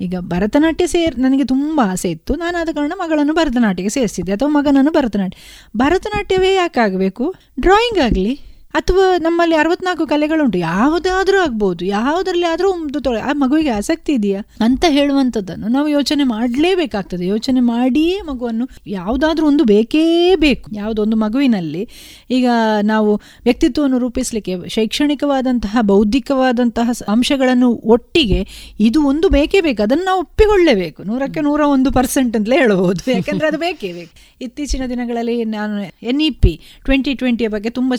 [0.00, 2.34] ಈಗ ಭರತನಾಟ್ಯ ಸೇರ್ ನನಗೆ ತುಂಬ ಆಸೆ ಇತ್ತು.
[2.34, 5.38] ನಾನು ಆದ ಕಾರಣ ಮಗಳನ್ನು ಭರತನಾಟ್ಯಕ್ಕೆ ಸೇರಿಸಿದ್ದೆ ಅಥವಾ ಮಗನನ್ನು ಭರತನಾಟ್ಯ.
[5.76, 8.40] ಭರತನಾಟ್ಯವೇ ಯಾಕೆ ಆಗಬೇಕು ಡ್ರಾಯಿಂಗ್ ಆಗಲಿ.
[8.74, 14.42] ಅಥವಾ ನಮ್ಮಲ್ಲಿ ಅರವತ್ನಾಲ್ಕು ಕಲೆಗಳುಂಟು, ಯಾವುದಾದ್ರೂ ಆಗ್ಬೋದು ಯಾವುದರಲ್ಲಿ ಆದರೂ ಒಂದು ತೊಳೆ, ಆ ಮಗುವಿಗೆ ಆಸಕ್ತಿ ಇದೆಯಾ?
[14.60, 17.26] ಅಂತ ಹೇಳುವಂಥದ್ದನ್ನು ನಾವು ಯೋಚನೆ ಮಾಡಲೇಬೇಕಾಗ್ತದೆ.
[17.26, 20.70] ಯೋಚನೆ ಮಾಡಿಯೇ ಮಗುವನ್ನು ಯಾವುದಾದ್ರೂ ಒಂದು ಬೇಕೇ ಬೇಕು.
[20.72, 21.88] ಯಾವುದೊಂದು ಮಗುವಿನಲ್ಲಿ
[22.30, 22.48] ಈಗ
[22.82, 28.46] ನಾವು ವ್ಯಕ್ತಿತ್ವವನ್ನು ರೂಪಿಸಲಿಕ್ಕೆ ಶೈಕ್ಷಣಿಕವಾದಂತಹ, ಬೌದ್ಧಿಕವಾದಂತಹ ಅಂಶಗಳನ್ನು ಒಟ್ಟಿಗೆ
[28.80, 29.82] ಇದು ಒಂದು ಬೇಕೇ ಬೇಕು.
[29.82, 31.04] ಅದನ್ನು ನಾವು ಒಪ್ಪಿಕೊಳ್ಳೇಬೇಕು.
[31.04, 33.12] ನೂರಕ್ಕೆ ನೂರ ಒಂದು ಪರ್ಸೆಂಟ್ ಅಂತಲೇ ಹೇಳಬಹುದು.
[33.12, 34.36] ಯಾಕಂದ್ರೆ ಅದು ಬೇಕೇ ಬೇಕು.
[34.40, 37.94] ಇತ್ತೀಚಿನ ದಿನಗಳಲ್ಲಿ ನಾನು ಎನ್ ಇ ಪಿ, ಟ್ವೆಂಟಿ ಟ್ವೆಂಟಿಯ ಬಗ್ಗೆ ತುಂಬ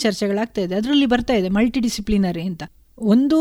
[0.57, 2.63] ಚರ್ಚೆಗಳಾಗ್ತಾ ಇದೆ ಅದರಲ್ಲಿ ಬರ್ತಾ ಇದೆ ಮಲ್ಟಿ ಡಿಸಿಪ್ಲಿನರಿ ಅಂತ.
[2.97, 3.37] ಒಂದು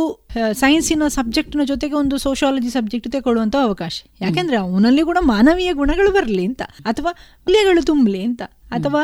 [0.53, 3.95] ಸೈನ್ಸಿನ ಸಬ್ಜೆಕ್ಟ್ನ ಜೊತೆಗೆ ಒಂದು ಸೋಷಿಯಾಲಜಿ ಸಬ್ಜೆಕ್ಟ್ ತಗೊಳ್ಳುವಂಥ ಅವಕಾಶ.
[4.21, 7.11] ಯಾಕೆಂದ್ರೆ ಅವನಲ್ಲಿ ಕೂಡ ಮಾನವೀಯ ಗುಣಗಳು ಬರಲಿ ಅಂತ ಅಥವಾ
[7.47, 9.01] ಮೌಲ್ಯಗಳು ತುಂಬಲಿ ಅಂತ ಅಥವಾ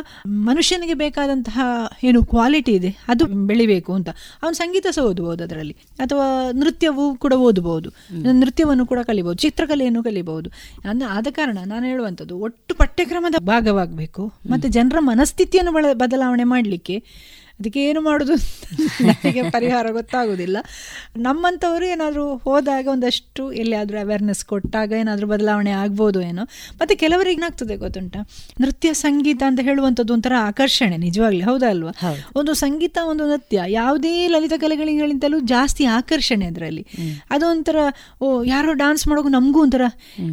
[0.48, 1.58] ಮನುಷ್ಯನಿಗೆ ಬೇಕಾದಂತಹ
[2.04, 4.08] ಏನು ಕ್ವಾಲಿಟಿ ಇದೆ ಅದು ಬೆಳಿಬೇಕು ಅಂತ.
[4.42, 7.90] ಅವನು ಸಂಗೀತ ಸಹ ಓದಬಹುದು ಅದರಲ್ಲಿ ಅಥವಾ ನೃತ್ಯವೂ ಕೂಡ ಓದಬಹುದು
[8.40, 10.50] ನೃತ್ಯವನ್ನು ಕೂಡ ಕಲಿಬಹುದು ಚಿತ್ರಕಲೆಯನ್ನು ಕಲಿಬಹುದು
[10.88, 16.96] ಅಂದ್ರೆ ಆದ ಕಾರಣ ನಾನು ಹೇಳುವಂಥದ್ದು ಒಟ್ಟು ಪಠ್ಯಕ್ರಮದ ಭಾಗವಾಗಬೇಕು ಮತ್ತೆ ಜನರ ಮನಸ್ಥಿತಿಯನ್ನು ಬದಲಾವಣೆ ಮಾಡಲಿಕ್ಕೆ
[17.58, 18.34] ಅದಕ್ಕೆ ಏನು ಮಾಡೋದು
[19.04, 20.56] ನನಗೆ ಪರಿಹಾರ ಗೊತ್ತಾಗೋದಿಲ್ಲ.
[21.16, 26.42] ನಮ್ಮಂಥವರು ಏನಾದರೂ ಹೋದಾಗ ಒಂದಷ್ಟು ಎಲ್ಲಿಯಾದರೂ ಅವೇರ್ನೆಸ್ ಕೊಟ್ಟಾಗ ಏನಾದರೂ ಬದಲಾವಣೆ ಆಗ್ಬೋದು ಏನೋ.
[26.80, 28.16] ಮತ್ತು ಕೆಲವರಿಗೆ ಏನಾಗ್ತದೆ ಗೊತ್ತುಂಟ?
[28.60, 31.40] ನೃತ್ಯ ಸಂಗೀತ ಅಂತ ಹೇಳುವಂಥದ್ದು ಒಂಥರ ಆಕರ್ಷಣೆ ನಿಜವಾಗ್ಲಿ.
[31.40, 31.92] ಹೌದಾ ಅಲ್ವಾ?
[32.36, 36.86] ಒಂದು ಸಂಗೀತ ಒಂದು ನೃತ್ಯ ಯಾವುದೇ ಲಲಿತ ಕಲೆಗಳಿಗಿಂತಲೂ ಜಾಸ್ತಿ ಆಕರ್ಷಣೆ ಅದರಲ್ಲಿ.
[37.30, 37.76] ಅದೊಂಥರ
[38.20, 39.82] ಓ ಯಾರೋ ಡಾನ್ಸ್ ಮಾಡೋಕೆ ನಮಗೂ ಒಂಥರ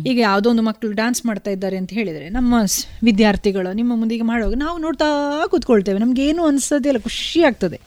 [0.07, 2.55] ಈಗ ಯಾವುದೋ ಒಂದು ಮಕ್ಕಳು ಡಾನ್ಸ್ ಮಾಡ್ತಾ ಇದ್ದಾರೆ ಅಂತ ಹೇಳಿದರೆ ನಮ್ಮ
[3.03, 5.05] ವಿದ್ಯಾರ್ಥಿಗಳು ನಿಮ್ಮ ಮುಂದಿಗೆ ಮಾಡುವಾಗ ನಾವು ನೋಡ್ತಾ
[5.47, 5.99] ಕೂತ್ಕೊಳ್ತೇವೆ.
[5.99, 7.77] ನಮಗೇನು ಏನು ಅನಿಸೋದಿಲ್ಲ ಖುಷಿ ಆಗ್ತದೆ.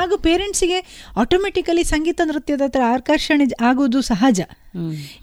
[0.00, 0.78] ಆಗ ಪೇರೆಂಟ್ಸಿಗೆ
[1.22, 4.40] ಆಟೋಮೆಟಿಕಲಿ ಸಂಗೀತ ನೃತ್ಯದ ಹತ್ರ ಆಕರ್ಷಣೆ ಆಗೋದು ಸಹಜ.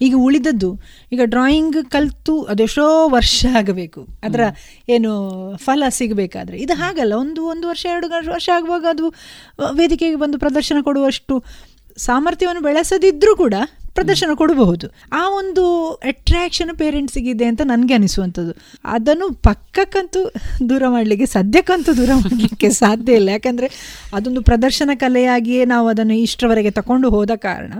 [0.01, 0.69] ಈಗ ಉಳಿದದ್ದು
[1.11, 4.01] ಈಗ ಡ್ರಾಯಿಂಗ್ ಕಲ್ತು ಅದೆಷ್ಟೋ ವರ್ಷ ಆಗಬೇಕು.
[4.23, 4.41] ಅದರ
[4.89, 5.11] ಏನು
[5.57, 6.57] ಫಲ ಸಿಗಬೇಕಾದ್ರೆ.
[6.57, 9.07] ಇದು ಹಾಗಲ್ಲ ಒಂದು ಒಂದು ವರ್ಷ ಎರಡು ವರ್ಷ ಆಗುವಾಗ ಅದು
[9.79, 11.35] ವೇದಿಕೆಗೆ ಬಂದು ಪ್ರದರ್ಶನ ಕೊಡುವಷ್ಟು
[11.97, 13.55] ಸಾಮರ್ಥ್ಯವನ್ನು ಬೆಳೆಸದಿದ್ರೂ ಕೂಡ
[13.97, 14.87] ಪ್ರದರ್ಶನ ಕೊಡಬಹುದು.
[15.13, 15.63] ಆ ಒಂದು
[16.09, 18.53] ಅಟ್ರಾಕ್ಷನ್ ಪೇರೆಂಟ್ಸಿಗೆ ಇದೆ ಅಂತ ನನಗೆ ಅನಿಸುವಂಥದ್ದು.
[18.95, 20.21] ಅದನ್ನು ಪಕ್ಕಕ್ಕಂತೂ
[20.69, 23.29] ದೂರ ಮಾಡಲಿಕ್ಕೆ ಸದ್ಯಕ್ಕಂತೂ ದೂರ ಮಾಡಲಿಕ್ಕೆ ಸಾಧ್ಯ ಇಲ್ಲ.
[23.29, 23.67] ಯಾಕಂದರೆ
[24.13, 27.71] ಅದೊಂದು ಪ್ರದರ್ಶನ ಕಲೆಯಾಗಿಯೇ ನಾವು ಅದನ್ನು ಇಷ್ಟರವರೆಗೆ ತಗೊಂಡು ಹೋದ ಕಾರಣ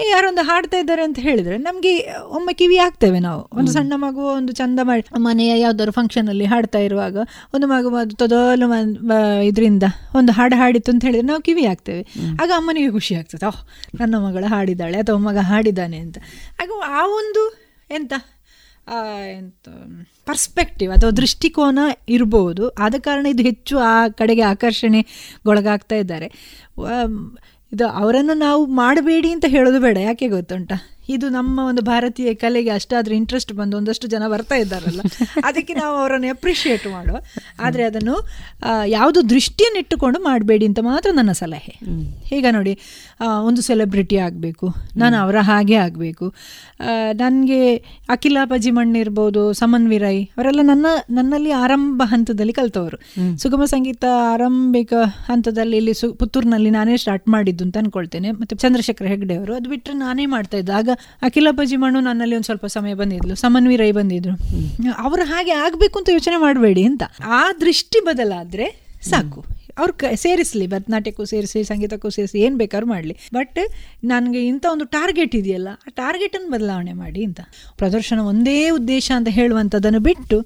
[0.00, 1.92] ಈಗ ಯಾರೊಂದು ಹಾಡ್ತಾ ಇದ್ದಾರೆ ಅಂತ ಹೇಳಿದರೆ ನಮಗೆ
[2.30, 3.42] ಒಮ್ಮೆ ಕಿವಿ ಆಗ್ತೇವೆ ನಾವು.
[3.58, 7.16] ಒಂದು ಸಣ್ಣ ಮಗು ಒಂದು ಚಂದ ಮಾಡಿ ಮನೆಯ ಯಾವುದಾದ್ರು ಫಂಕ್ಷನಲ್ಲಿ ಹಾಡ್ತಾ ಇರುವಾಗ
[7.54, 8.66] ಒಂದು ಮಗು ಅದು ತೊದಲು
[9.50, 9.84] ಇದರಿಂದ
[10.14, 12.02] ಒಂದು ಹಾಡು ಹಾಡಿತ್ತು ಅಂತ ಹೇಳಿದ್ರೆ ನಾವು ಕಿವಿ ಆಗ್ತೇವೆ
[12.42, 13.44] ಆಗ ಅಮ್ಮನಿಗೆ ಖುಷಿ ಆಗ್ತದೆ.
[13.46, 13.60] ಓಹ್
[14.00, 16.18] ನನ್ನ ಮಗಳು ಹಾಡಿದ್ದಾಳೆ ಅಥವಾ ಮಗ ಹಾಡಿದ್ದಾನೆ ಅಂತ.
[16.62, 17.42] ಆಗ ಆ ಒಂದು
[17.90, 18.12] ಎಂತ
[19.38, 19.68] ಎಂತ
[20.26, 21.78] ಪರ್ಸ್ಪೆಕ್ಟಿವ್ ಅಥವಾ ದೃಷ್ಟಿಕೋನ
[22.08, 22.68] ಇರ್ಬೋದು.
[22.68, 26.26] ಆದ ಕಾರಣ ಇದು ಹೆಚ್ಚು ಆ ಕಡೆಗೆ ಆಕರ್ಷಣೆಗೊಳಗಾಗ್ತಾ ಇದ್ದಾರೆ.
[27.72, 29.96] ಇದು ಅವರನ್ನು ನಾವು ಮಾಡಬೇಡಿ ಅಂತ ಹೇಳೋದು ಬೇಡ.
[29.96, 30.72] ಯಾಕೆ ಗೊತ್ತುಂಟ?
[31.08, 35.02] ಇದು ನಮ್ಮ ಒಂದು ಭಾರತೀಯ ಕಲೆಗೆ ಅಷ್ಟಾದ್ರೂ ಇಂಟ್ರೆಸ್ಟ್ ಬಂದು ಒಂದಷ್ಟು ಜನ ಬರ್ತಾ ಇದ್ದಾರಲ್ಲ
[35.48, 37.16] ಅದಕ್ಕೆ ನಾವು ಅವರನ್ನು ಅಪ್ರಿಷಿಯೇಟ್ ಮಾಡುವ.
[37.66, 38.16] ಆದರೆ ಅದನ್ನು
[38.96, 41.74] ಯಾವುದು ದೃಷ್ಟಿಯನ್ನಿಟ್ಟುಕೊಂಡು ಮಾಡಬೇಡಿ ಅಂತ ಮಾತ್ರ ನನ್ನ ಸಲಹೆ.
[42.36, 42.74] ಈಗ ನೋಡಿ
[43.48, 44.68] ಒಂದು ಸೆಲೆಬ್ರಿಟಿ ಆಗಬೇಕು
[45.02, 46.28] ನಾನು ಅವರ ಹಾಗೆ ಆಗಬೇಕು.
[47.22, 47.60] ನನಗೆ
[48.14, 50.86] ಅಖಿಲ ಪಜಿಮಣ್ಣ ಇರ್ಬೋದು ಸಮನ್ ವಿರೈ ಅವರೆಲ್ಲ ನನ್ನ
[51.18, 52.98] ನನ್ನಲ್ಲಿ ಆರಂಭ ಹಂತದಲ್ಲಿ ಕಲ್ತವರು.
[53.42, 54.04] ಸುಗಮ ಸಂಗೀತ
[54.34, 54.92] ಆರಂಭಿಕ
[55.30, 58.30] ಹಂತದಲ್ಲಿ ಇಲ್ಲಿ ಸು ಪುತ್ತೂರಿನಲ್ಲಿ ನಾನೇ ಸ್ಟಾರ್ಟ್ ಮಾಡಿದ್ದು ಅಂತ ಅನ್ಕೊಳ್ತೇನೆ.
[58.40, 60.74] ಮತ್ತೆ ಚಂದ್ರಶೇಖರ್ ಹೆಗ್ಡೆ ಅವರು ಅದು ಬಿಟ್ಟರೆ ನಾನೇ ಮಾಡ್ತಾ ಇದ್ದೆ.
[60.80, 60.88] ಆಗ
[61.22, 64.34] ಅಖಿಲ ಪಜಿಮಣ್ಣು ನನ್ನಲ್ಲಿ ಒಂದು ಸ್ವಲ್ಪ ಸಮಯ ಬಂದಿದ್ಲು ಸಮನ್ವಿ ರೈ ಬಂದಿದ್ರು.
[64.98, 67.02] ಅವರು ಹಾಗೆ ಆಗಬೇಕು ಅಂತ ಯೋಚನೆ ಮಾಡಬೇಡಿ ಅಂತ.
[67.24, 68.68] ಆ ದೃಷ್ಟಿ ಬದಲಾದ್ರೆ
[69.10, 69.44] ಸಾಕು.
[69.78, 73.14] ಅವ್ರು ಕ ಸೇರಿಸಲಿ ಭರತನಾಟ್ಯಕ್ಕೂ ಸೇರಿಸಿ ಸಂಗೀತಕ್ಕೂ ಸೇರಿಸಿ ಏನು ಬೇಕಾದ್ರೂ ಮಾಡಲಿ.
[73.34, 73.58] ಬಟ್
[74.04, 77.40] ನನಗೆ ಇಂಥ ಒಂದು ಟಾರ್ಗೆಟ್ ಇದೆಯಲ್ಲ ಆ ಟಾರ್ಗೆಟನ್ನು ಬದಲಾವಣೆ ಮಾಡಿ ಅಂತ.
[77.76, 80.38] ಪ್ರದರ್ಶನ ಒಂದೇ ಉದ್ದೇಶ ಅಂತ ಹೇಳುವಂಥದ್ದನ್ನು ಬಿಟ್ಟು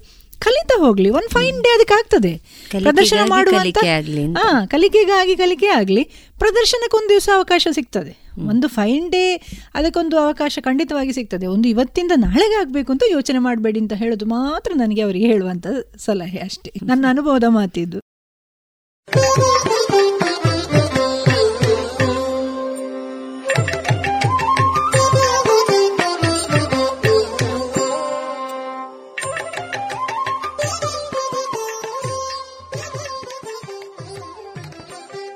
[0.44, 2.32] ಕಲಿತಾ ಹೋಗ್ಲಿ ಒಂದು ಫೈನ್ ಡೇ ಅದಕ್ಕೆ ಆಗ್ತದೆ.
[2.70, 3.20] ಪ್ರದರ್ಶನ
[3.51, 4.39] ಕಲಿಕೆ ಆಗ್ಲಿ ಅಂತ.
[4.70, 6.05] ಕಲಿಕೆಗಾಗಿ ಕಲಿಕೆ ಆಗಲಿ
[6.39, 8.24] ಪ್ರದರ್ಶನಕ್ಕೆ ಒಂದು ದಿವಸ ಅವಕಾಶ ಸಿಗ್ತದೆ.
[8.39, 9.40] ಒಂದು ಫೈನ್ ಡೇ
[9.74, 11.47] ಅದಕ್ಕೊಂದು ಅವಕಾಶ ಖಂಡಿತವಾಗಿ ಸಿಗ್ತದೆ.
[11.47, 15.66] ಒಂದು ಇವತ್ತಿಂದ ನಾಳೆಗೆ ಆಗಬೇಕು ಅಂತ ಯೋಚನೆ ಮಾಡಬೇಡಿ ಅಂತ ಹೇಳೋದು ಮಾತ್ರ ನನಗೆ ಅವರಿಗೆ ಹೇಳುವಂಥ
[15.98, 16.73] ಸಲಹೆ ಅಷ್ಟೇ.
[16.82, 18.01] ನನ್ನ ಅನುಭವದ ಮಾತಿದ್ದು.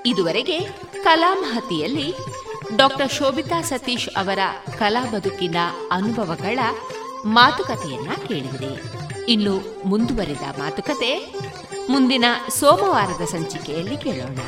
[0.06, 0.60] ಇದುವರೆಗೆ
[1.04, 2.14] ಕಲಾಮಹತಿಯಲ್ಲಿ
[2.76, 4.38] ಡಾಕ್ಟರ್ ಶೋಭಿತಾ ಸತೀಶ್ ಅವರ
[4.78, 5.56] ಕಲಾ ಬದುಕಿನ
[5.90, 6.58] ಅನುಭವಗಳ
[7.24, 8.82] ಮಾತುಕತೆಯನ್ನ ಕೇಳಿದೆ
[9.28, 11.34] ಇನ್ನು ಮುಂದುವರೆದ ಮಾತುಕತೆ
[11.88, 14.38] ಮುಂದಿನ ಸೋಮವಾರದ ಸಂಚಿಕೆಯಲ್ಲಿ ಕೇಳೋಣ.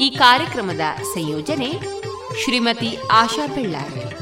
[0.00, 1.72] ಈ ಕಾರ್ಯಕ್ರಮದ ಸಂಯೋಜನೆ
[2.44, 4.21] ಶ್ರೀಮತಿ ಆಶಾ ಬೆಳ್ಳಾರೆ.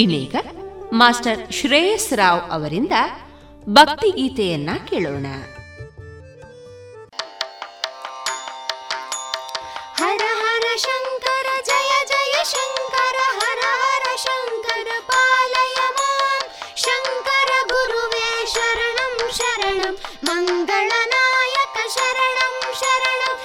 [0.00, 0.36] ಇನ್ನೀಗ
[0.92, 2.92] ಮಾಸ್ಟರ್ ಶ್ರೇಯಸ್ ರಾವ್ ಅವರಿಂದ
[3.68, 5.26] ಭಕ್ತಿ ಗೀತೆಯನ್ನ ಕೇಳೋಣ.
[9.96, 16.50] ಹರ ಹರ ಶಂಕರ, ಜಯ ಜಯ ಶಂಕರ, ಹರ ಹರ ಶಂಕರ ಪಾಲಯ ಮಾಂ.
[16.76, 19.96] ಶಂಕರ ಗುರುವೇ ಶರಣಂ ಶರಣಂ.
[20.24, 23.38] ಮಂಗಳನಾಯಕ ಶರಣಂ ಶರಣಂ.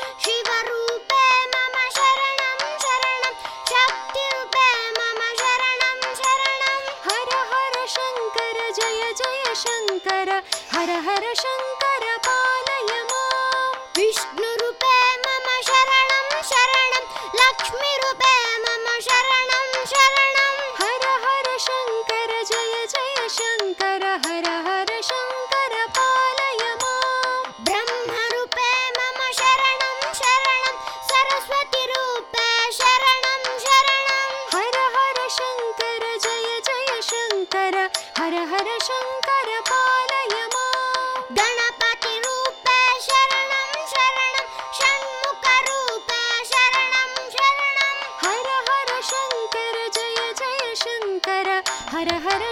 [17.76, 26.64] लक्ष्मीरूपे मम शरणं शरणं। हर हर शङ्कर जय जय शङ्कर हर हर शङ्कर पालय
[27.68, 28.70] ब्रह्मरूपे
[29.00, 30.80] मम शरणं शरणं।
[31.12, 32.48] सरस्वतीरूपे
[32.80, 37.76] शरणं शरणं। हर हर शङ्कर जय जय शङ्कर
[38.20, 39.25] हर हर शङ्कर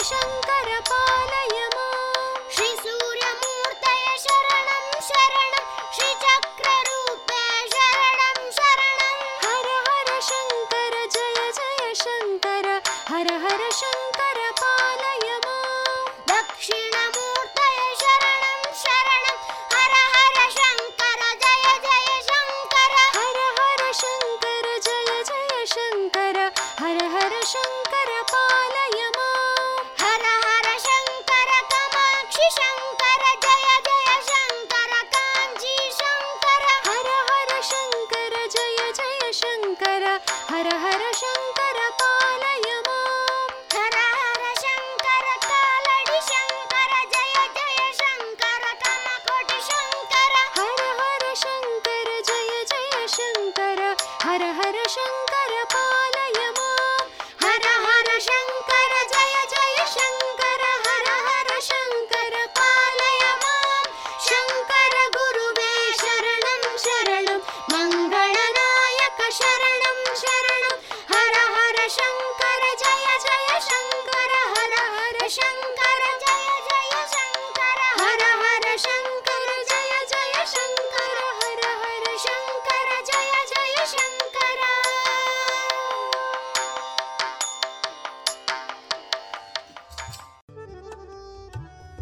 [0.08, 5.54] शङ्कर पालय माम् श्रीसूर्यमूर्तय शरणं शरणं
[5.96, 7.44] श्रीचक्ररूपे
[7.76, 9.16] शरणं शरणं।
[9.46, 12.68] हर हर शङ्कर जय जय शङ्कर।
[13.10, 14.12] हर हर शङ्कर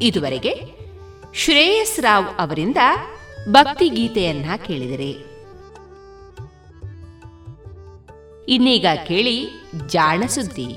[0.02, 0.82] ಇದುವರೆಗೆ
[1.34, 2.78] ಶ್ರೇಯಸ್ ರಾವ್ ಅವರಿಂದ
[3.50, 5.32] ಭಕ್ತಿ ಗೀತೆಯನ್ನ ಕೇಳಿದರೆ.
[8.48, 9.48] ಇನ್ನೀಗ ಕೇಳಿ
[9.88, 10.76] ಜಾಣ ಸುದ್ದಿ.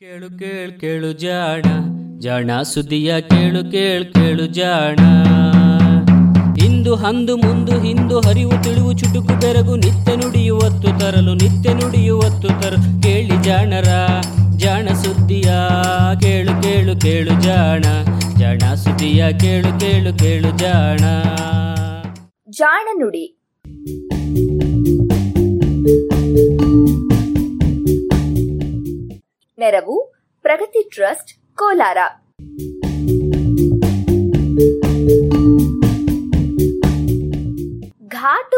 [0.00, 1.62] ಕೇಳು ಕೇಳು ಕೇಳು ಜಾಣ
[2.18, 5.19] ಜಾಣ ಸುದ್ದಿಯ ಕೇಳು ಕೇಳು ಕೇಳು ಜಾಣ.
[6.80, 13.42] ಇಂದು ಹಂದು ಮುಂದು ಹಿಂದು ಹರಿವು ತಿಳಿವು ಚುಟುಕು ಬೆರಗು ನಿತ್ಯ ನುಡಿಯುವತ್ತು ತರಲು, ನಿತ್ಯ ನುಡಿಯುವತ್ತು ತರಲು ಕೇಳಿ
[13.42, 13.88] ಜಾಣರ,
[14.56, 15.52] ಜಾಣ ಸುದ್ದಿಯ,
[16.20, 17.82] ಕೇಳು ಕೇಳು ಕೇಳು ಜಾಣ.
[18.38, 21.00] ಜಾಣ ಸುದ್ದಿಯ, ಕೇಳು ಕೇಳು ಕೇಳು ಜಾಣ.
[22.50, 23.40] ಜಾಣ ನುಡಿ.
[29.58, 31.96] ನೆರವು ಪ್ರಗತಿ ಟ್ರಸ್ಟ್ ಕೋಲಾರ.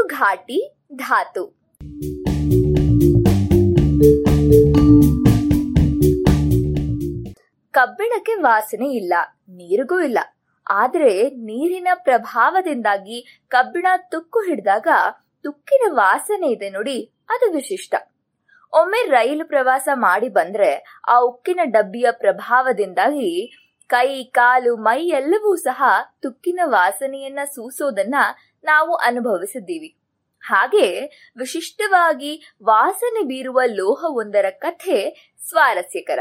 [0.06, 0.58] ಘಾಟು
[0.94, 1.44] ಧಾತು.
[7.74, 9.14] ಕಬ್ಬಿಣಕ್ಕೆ ವಾಸನೆ ಇಲ್ಲ,
[9.50, 10.18] ನೀರಿಗೂ ಇಲ್ಲ.
[10.66, 13.18] ಆದರೆ ನೀರಿನ ಪ್ರಭಾವದಿಂದಾಗಿ
[13.48, 14.88] ಕಬ್ಬಿಣ ತುಕ್ಕು ಹಿಡಿದಾಗ
[15.44, 16.98] ತುಕ್ಕಿನ ವಾಸನೆ ಇದೆ ನೋಡಿ,
[17.30, 17.94] ಅದು ವಿಶಿಷ್ಟ.
[18.72, 23.32] ಒಮ್ಮೆ ರೈಲು ಪ್ರವಾಸ ಮಾಡಿ ಬಂದ್ರೆ ಆ ಉಕ್ಕಿನ ಡಬ್ಬಿಯ ಪ್ರಭಾವದಿಂದಾಗಿ
[23.90, 25.82] ಕೈ, ಕಾಲು, ಮೈ ಎಲ್ಲವೂ ಸಹ
[26.20, 28.14] ತುಕ್ಕಿನ ವಾಸನೆಯನ್ನ ಸೂಸೋದನ್ನ
[28.64, 29.98] ನಾವು ಅನುಭವಿಸಿದ್ದೀವಿ.
[30.40, 31.06] ಹಾಗೆ
[31.36, 36.18] ವಿಶಿಷ್ಟವಾಗಿ ವಾಸನೆ ಬೀರುವ ಲೋಹವೊಂದರ ಕಥೆ ಸ್ವಾರಸ್ಯಕರ.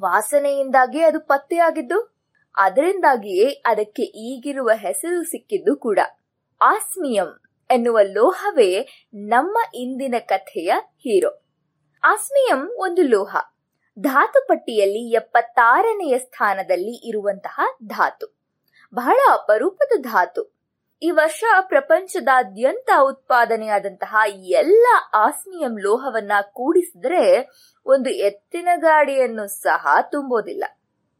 [0.00, 2.18] ವಾಸನೆಯಿಂದಾಗಿ ಅದು ಪತ್ತೆಯಾಗಿದ್ದು,
[2.56, 5.98] ಅದರಿಂದಾಗಿಯೇ ಅದಕ್ಕೆ ಈಗಿರುವ ಹೆಸರು ಸಿಕ್ಕಿದ್ದು ಕೂಡ.
[6.60, 7.40] ಆಸ್ಮಿಯಂ
[7.70, 11.46] ಎನ್ನುವ ಲೋಹವೇ ನಮ್ಮ ಇಂದಿನ ಕಥೆಯ ಹೀರೋ.
[12.04, 13.36] ಆಸ್ಮಿಯಂ ಒಂದು ಲೋಹ.
[13.98, 18.38] ಧಾತು ಪಟ್ಟಿಯಲ್ಲಿ ಎಪ್ಪತ್ತಾರನೆಯ ಸ್ಥಾನದಲ್ಲಿ ಇರುವಂತಹ ಧಾತು.
[18.94, 20.57] ಬಹಳ ಅಪರೂಪದ ಧಾತು.
[21.02, 27.48] ಈ ವರ್ಷ ಪ್ರಪಂಚದಾದ್ಯಂತ ಉತ್ಪಾದನೆಯಾದಂತಹ ಎಲ್ಲ ಆಸ್ಮಿಯಂ ಲೋಹವನ್ನ ಕೂಡಿಸಿದ್ರೆ
[27.86, 30.64] ಒಂದು ಎತ್ತಿನ ಗಾಡಿಯನ್ನು ಸಹ ತುಂಬೋದಿಲ್ಲ.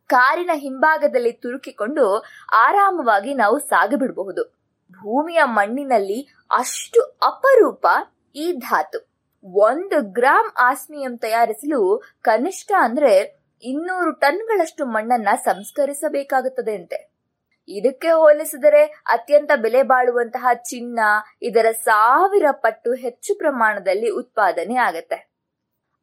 [0.07, 2.25] ಕಾರಿನ ಹಿಂಭಾಗದಲ್ಲಿ ತುರುಕಿಕೊಂಡು
[2.55, 4.45] ಆರಾಮವಾಗಿ ನಾವು ಸಾಗಿಬಿಡಬಹುದು.
[4.91, 7.87] ಭೂಮಿಯ ಮಣ್ಣಿನಲ್ಲಿ ಅಷ್ಟು ಅಪರೂಪ
[8.37, 9.09] ಈ ಧಾತು.
[9.45, 17.08] ಒಂದು ಗ್ರಾಂ ಆಸ್ಮಿಯಂ ತಯಾರಿಸಲು ಕನಿಷ್ಠ ಅಂದ್ರೆ ಇನ್ನೂರು ಟನ್ಗಳಷ್ಟು ಮಣ್ಣನ್ನ ಸಂಸ್ಕರಿಸಬೇಕಾಗುತ್ತದೆ ಅಂತೆ.
[17.69, 21.01] ಇದಕ್ಕೆ ಹೋಲಿಸಿದರೆ ಅತ್ಯಂತ ಬೆಲೆ ಬಾಳುವಂತಹ ಚಿನ್ನ,
[21.43, 25.29] ಇದರ ಸಾವಿರ ಪಟ್ಟು ಹೆಚ್ಚು ಪ್ರಮಾಣದಲ್ಲಿ ಉತ್ಪಾದನೆ ಆಗತ್ತೆ.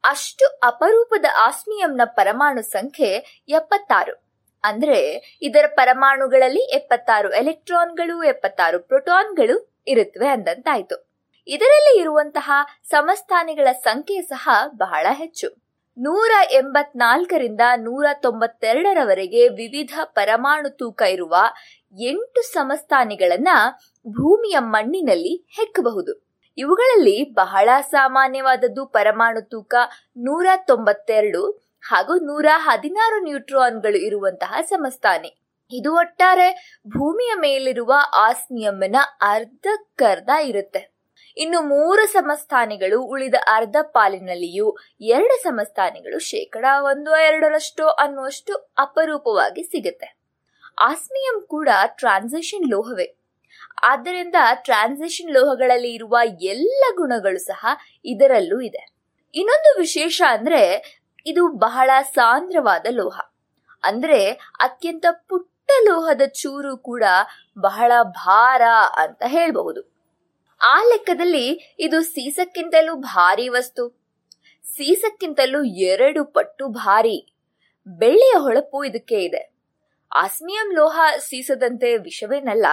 [0.03, 4.25] ಅಷ್ಟು ಅಪರೂಪದ ಆಸ್ಮಿಯಂನ ಪರಮಾಣು ಸಂಖ್ಯೆ ಎಪ್ಪತ್ತಾರು.
[4.63, 11.15] ಅಂದ್ರೆ ಇದರ ಪರಮಾಣುಗಳಲ್ಲಿ ಎಪ್ಪತ್ತಾರು ಎಲೆಕ್ಟ್ರಾನ್ಗಳು, ಎಪ್ಪತ್ತಾರು ಪ್ರೋಟಾನ್ಗಳು ಇರುತ್ತವೆ ಅಂದಂತಾಯ್ತು.
[11.47, 12.51] ಇದರಲ್ಲಿ ಇರುವಂತಹ
[12.83, 15.64] ಸಮಸ್ಥಾನಿಗಳ ಸಂಖ್ಯೆ ಸಹ ಬಹಳ ಹೆಚ್ಚು.
[15.97, 21.35] ನೂರ ಎಂಬತ್ನಾಲ್ಕರಿಂದ ನೂರ ತೊಂಬತ್ತೆರಡರವರೆಗೆ ವಿವಿಧ ಪರಮಾಣು ತೂಕ ಇರುವ
[22.01, 23.47] ಎಂಟು ಸಮಸ್ಥಾನಿಗಳನ್ನ
[24.07, 26.27] ಭೂಮಿಯ ಮಣ್ಣಿನಲ್ಲಿ ಹೆಕ್ಕಬಹುದು.
[26.57, 29.75] ಇವುಗಳಲ್ಲಿ ಬಹಳ ಸಾಮಾನ್ಯವಾದದ್ದು ಪರಮಾಣು ತೂಕ
[30.17, 35.37] ನೂರ ತೊಂಬತ್ತೆರಡು ಹಾಗೂ ನೂರ ಹದಿನಾರು ನ್ಯೂಟ್ರಾನ್ಗಳು ಇರುವಂತಹ ಸಮಸ್ಥಾನಿ.
[35.71, 40.94] ಇದು ಒಟ್ಟಾರೆ ಭೂಮಿಯ ಮೇಲಿರುವ ಆಸ್ಮಿಯಮ್ಮನ ಅರ್ಧಕ್ಕರ್ಧ ಇರುತ್ತೆ.
[41.37, 50.17] ಇನ್ನು ಮೂರು ಸಮಸ್ಥಾನಿಗಳು ಉಳಿದ ಅರ್ಧ ಪಾಲಿನಲ್ಲಿಯೂ ಎರಡು ಸಮಸ್ಥಾನಿಗಳು ಶೇಕಡ ಒಂದು ಎರಡರಷ್ಟು ಅನ್ನುವಷ್ಟು ಅಪರೂಪವಾಗಿ ಸಿಗುತ್ತೆ.
[50.79, 53.17] ಆಸ್ಮಿಯಂ ಕೂಡ ಟ್ರಾನ್ಸಿಷನ್ ಲೋಹವೇ.
[53.83, 57.65] ಆದ್ದರಿಂದ ಟ್ರಾನ್ಸಿಷನ್ ಲೋಹಗಳಲ್ಲಿ ಇರುವ ಎಲ್ಲ ಗುಣಗಳು ಸಹ
[58.05, 58.95] ಇದರಲ್ಲೂ ಇದೆ.
[59.33, 60.95] ಇನ್ನೊಂದು ವಿಶೇಷ ಅಂದ್ರೆ
[61.25, 63.19] ಇದು ಬಹಳ ಸಾಂದ್ರವಾದ ಲೋಹ.
[63.83, 67.03] ಅಂದ್ರೆ ಅತ್ಯಂತ ಪುಟ್ಟ ಲೋಹದ ಚೂರು ಕೂಡ
[67.59, 68.61] ಬಹಳ ಭಾರ
[68.95, 69.94] ಅಂತ ಹೇಳಬಹುದು.
[70.65, 71.47] ಆ ಲೆಕ್ಕದಲ್ಲಿ
[71.79, 73.83] ಇದು ಸೀಸಕ್ಕಿಂತಲೂ ಭಾರಿ ವಸ್ತು.
[74.65, 77.17] ಸೀಸಕ್ಕಿಂತಲೂ ಎರಡು ಪಟ್ಟು ಭಾರಿ.
[77.87, 79.41] ಬೆಳ್ಳಿಯ ಹೊಳಪು ಇದಕ್ಕೆ ಇದೆ.
[80.11, 82.65] ಆಸ್ಮಿಯಂ ಲೋಹ ಸೀಸದಂತೆ ವಿಷವೇನಲ್ಲ,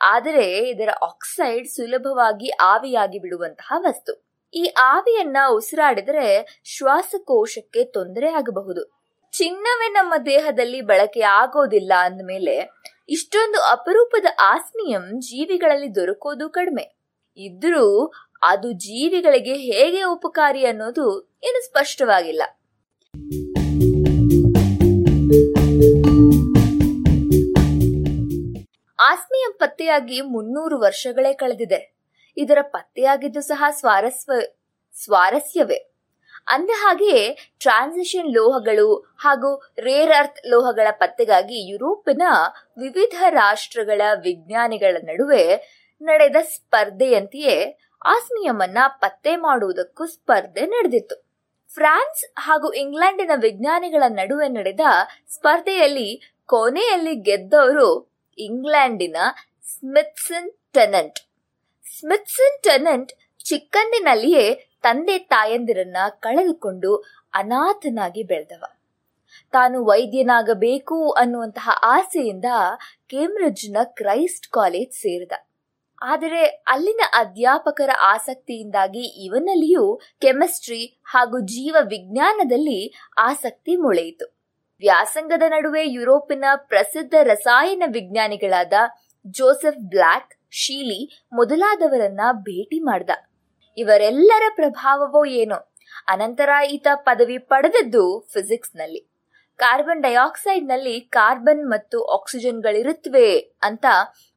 [0.00, 4.12] ಆದರೆ ಇದರ ಆಕ್ಸೈಡ್ ಸುಲಭವಾಗಿ ಆವಿಯಾಗಿ ಬಿಡುವಂತಹ ವಸ್ತು.
[4.54, 6.28] ಈ ಆವಿಯನ್ನ ಉಸಿರಾಡಿದರೆ
[6.66, 8.82] ಶ್ವಾಸಕೋಶಕ್ಕೆ ತೊಂದರೆ ಆಗಬಹುದು.
[9.32, 12.56] ಚಿನ್ನವೇ ನಮ್ಮ ದೇಹದಲ್ಲಿ ಬಳಕೆ ಆಗೋದಿಲ್ಲ ಅಂದಮೇಲೆ
[13.08, 16.84] ಇಷ್ಟೊಂದು ಅಪರೂಪದ ಆಸ್ಮಿಯಂ ಜೀವಿಗಳಲ್ಲಿ ದೊರಕೋದು ಕಡಿಮೆ.
[17.36, 18.12] ಇದ್ರೂ
[18.42, 22.42] ಅದು ಜೀವಿಗಳಿಗೆ ಹೇಗೆ ಉಪಕಾರಿ ಅನ್ನೋದು ಏನು ಸ್ಪಷ್ಟವಾಗಿಲ್ಲ.
[29.00, 31.96] ಆಸ್ಮಿಯ ಪತ್ತೆಯಾಗಿ ಮುನ್ನೂರು ವರ್ಷಗಳೇ ಕಳೆದಿದೆ.
[32.36, 34.32] ಇದರ ಪತ್ತೆಯಾಗಿದ್ದು ಸಹ ಸ್ವಾರಸ್ವ,
[35.04, 35.86] ಸ್ವಾರಸ್ಯವೇ.
[36.46, 42.22] ಅಂದ ಹಾಗೆಯೇ ಟ್ರಾನ್ಸಿಷನ್ ಲೋಹಗಳು ಹಾಗೂ ರೇರ್ ಅರ್ತ್ ಲೋಹಗಳ ಪತ್ತೆಗಾಗಿ ಯುರೋಪಿನ
[42.78, 51.16] ವಿವಿಧ ರಾಷ್ಟ್ರಗಳ ವಿಜ್ಞಾನಿಗಳ ನಡುವೆ ನಡೆದ ಸ್ಪರ್ಧೆಯಂತೆಯೇ ಆಸ್ಮಿಯಮನ್ನ ಪತ್ತೆ ಮಾಡುವುದಕ್ಕೂ ಸ್ಪರ್ಧೆ ನಡೆದಿತ್ತು.
[51.74, 54.80] ಫ್ರಾನ್ಸ್ ಹಾಗೂ ಇಂಗ್ಲೆಂಡಿನ ವಿಜ್ಞಾನಿಗಳ ನಡುವೆ ನಡೆದ
[55.28, 59.16] ಸ್ಪರ್ಧೆಯಲ್ಲಿ ಕೊನೆಯಲ್ಲಿ ಗೆದ್ದವರು ಇಂಗ್ಲೆಂಡಿನ
[59.68, 61.18] ಸ್ಮಿತ್ಸನ್ ಟೆನೆಂಟ್.
[61.98, 63.12] ಸ್ಮಿತ್ಸನ್ ಟೆನೆಂಟ್
[63.44, 66.96] ಚಿಕ್ಕಂದಿನಲ್ಲಿಯೇ ತಂದೆ ತಾಯಂದಿರನ್ನ ಕಳೆದುಕೊಂಡು
[67.34, 68.64] ಅನಾಥನಾಗಿ ಬೆಳೆದವ.
[69.52, 72.44] ತಾನು ವೈದ್ಯನಾಗಬೇಕು ಅನ್ನುವಂತಹ ಆಸೆಯಿಂದ
[73.06, 75.32] ಕೇಂಬ್ರಿಡ್ಜ್ನ ಕ್ರೈಸ್ಟ್ ಕಾಲೇಜ್ ಸೇರಿದ.
[76.02, 84.26] ಆದರೆ ಅಲ್ಲಿನ ಅಧ್ಯಾಪಕರ ಆಸಕ್ತಿಯಿಂದಾಗಿ ಇವನಲ್ಲಿಯೂ ಕೆಮಿಸ್ಟ್ರಿ ಹಾಗೂ ಜೀವ ವಿಜ್ಞಾನದಲ್ಲಿ ಆಸಕ್ತಿ ಮೊಳೆಯಿತು.
[84.82, 88.72] ವ್ಯಾಸಂಗದ ನಡುವೆ ಯುರೋಪಿನ ಪ್ರಸಿದ್ಧ ರಸಾಯನ ವಿಜ್ಞಾನಿಗಳಾದ
[89.26, 93.10] ಜೋಸೆಫ್ ಬ್ಲ್ಯಾಕ್ ಶೀಲಿ ಮೊದಲಾದವರನ್ನ ಭೇಟಿ ಮಾಡ್ದ.
[93.78, 95.58] ಇವರೆಲ್ಲರ ಪ್ರಭಾವವೋ ಏನೋ.
[96.08, 99.00] ಅನಂತರ ಈತ ಪದವಿ ಪಡೆದದ್ದು ಫಿಸಿಕ್ಸ್ನಲ್ಲಿ.
[99.58, 103.86] ಕಾರ್ಬನ್ ಡೈಆಕ್ಸೈಡ್ನಲ್ಲಿ ಕಾರ್ಬನ್ ಮತ್ತು ಆಕ್ಸಿಜನ್ಗಳಿರುತ್ತವೆ ಅಂತ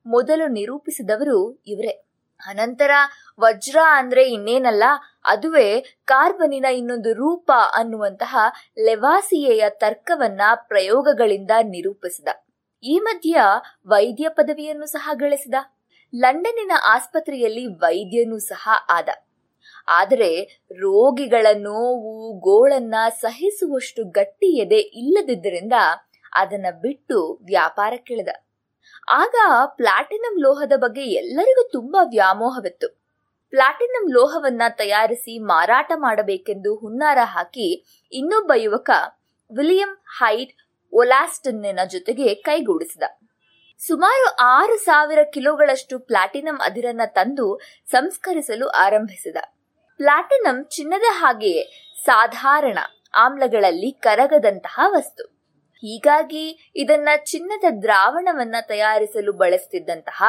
[0.06, 2.08] ಮೊದಲು ನಿರೂಪಿಸಿದವರು ಇವರೇ.
[2.48, 2.92] ಅನಂತರ
[3.40, 4.84] ವಜ್ರ ಅಂದ್ರೆ ಇನ್ನೇನಲ್ಲ,
[5.26, 8.38] ಅದುವೇ ಕಾರ್ಬನಿನ ಇನ್ನೊಂದು ರೂಪ ಅನ್ನುವಂತಹ
[8.84, 12.28] ಲೆವಾಸಿಯೆಯ ತರ್ಕವನ್ನ ಪ್ರಯೋಗಗಳಿಂದ ನಿರೂಪಿಸಿದ.
[12.84, 13.42] ಈ ಮಧ್ಯ
[13.88, 15.54] ವೈದ್ಯ ಪದವಿಯನ್ನು ಸಹ ಗಳಿಸಿದ.
[16.16, 19.10] ಲಂಡನ್ನಿನ ಆಸ್ಪತ್ರೆಯಲ್ಲಿ ವೈದ್ಯನೂ ಸಹ ಆದ.
[19.88, 25.74] ಆದರೆ ರೋಗಿಗಳ ನೋವು ಗೋಳನ್ನ ಸಹಿಸುವಷ್ಟು ಗಟ್ಟಿ ಎದೆ ಇಲ್ಲದಿದ್ದರಿಂದ
[26.34, 28.30] ಅದನ್ನ ಬಿಟ್ಟು ವ್ಯಾಪಾರಕ್ಕಿಳಿದ.
[29.10, 29.36] ಆಗ
[29.66, 33.04] ಪ್ಲಾಟಿನಂ ಲೋಹದ ಬಗ್ಗೆ ಎಲ್ಲರಿಗೂ ತುಂಬಾ ವ್ಯಾಮೋಹವಿತ್ತು.
[33.50, 38.90] ಪ್ಲಾಟಿನಂ ಲೋಹವನ್ನ ತಯಾರಿಸಿ ಮಾರಾಟ ಮಾಡಬೇಕೆಂದು ಹುನ್ನಾರ ಹಾಕಿ ಇನ್ನೊಬ್ಬ ಯುವಕ
[39.58, 40.54] ವಿಲಿಯಂ ಹೈಟ್
[40.94, 43.04] ಒಲಾಸ್ಟನ್ನಿನ ಜೊತೆಗೆ ಕೈಗೂಡಿಸಿದ.
[43.78, 49.38] ಸುಮಾರು ಆರು ಸಾವಿರ ಕಿಲೋಗಳಷ್ಟು ಪ್ಲಾಟಿನಂ ಅದಿರನ್ನ ತಂದು ಸಂಸ್ಕರಿಸಲು ಆರಂಭಿಸಿದ.
[49.98, 52.78] ಪ್ಲಾಟಿನಂ ಚಿನ್ನದ ಹಾಗೆಯೇ ಸಾಧಾರಣ
[53.14, 55.33] ಆಮ್ಲಗಳಲ್ಲಿ ಕರಗದಂತಹ ವಸ್ತು.
[55.84, 60.24] ಹೀಗಾಗಿ ಇದನ್ನ ಚಿನ್ನದ ದ್ರಾವಣವನ್ನ ತಯಾರಿಸಲು ಬಳಸ್ತಿದ್ದಂತಹ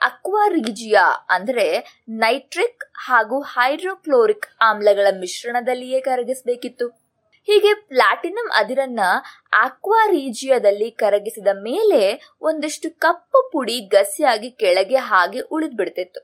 [0.00, 1.66] ಅಕ್ವಾರಿಜಿಯಾ ಅಂದ್ರೆ
[2.08, 6.88] ನೈಟ್ರಿಕ್ ಹಾಗೂ ಹೈಡ್ರೋಕ್ಲೋರಿಕ್ ಆಮ್ಲಗಳ ಮಿಶ್ರಣದಲ್ಲಿಯೇ ಕರಗಿಸಬೇಕಿತ್ತು.
[7.48, 9.00] ಹೀಗೆ ಪ್ಲಾಟಿನಂ ಅದಿರನ್ನ
[9.52, 12.00] ಆಕ್ವಾರೀಜಿಯಾದಲ್ಲಿ ಕರಗಿಸಿದ ಮೇಲೆ
[12.40, 16.20] ಒಂದಷ್ಟು ಕಪ್ಪು ಪುಡಿ ಗಸಿಯಾಗಿ ಕೆಳಗೆ ಹಾಗೆ ಉಳಿದ್ಬಿಡ್ತಿತ್ತು.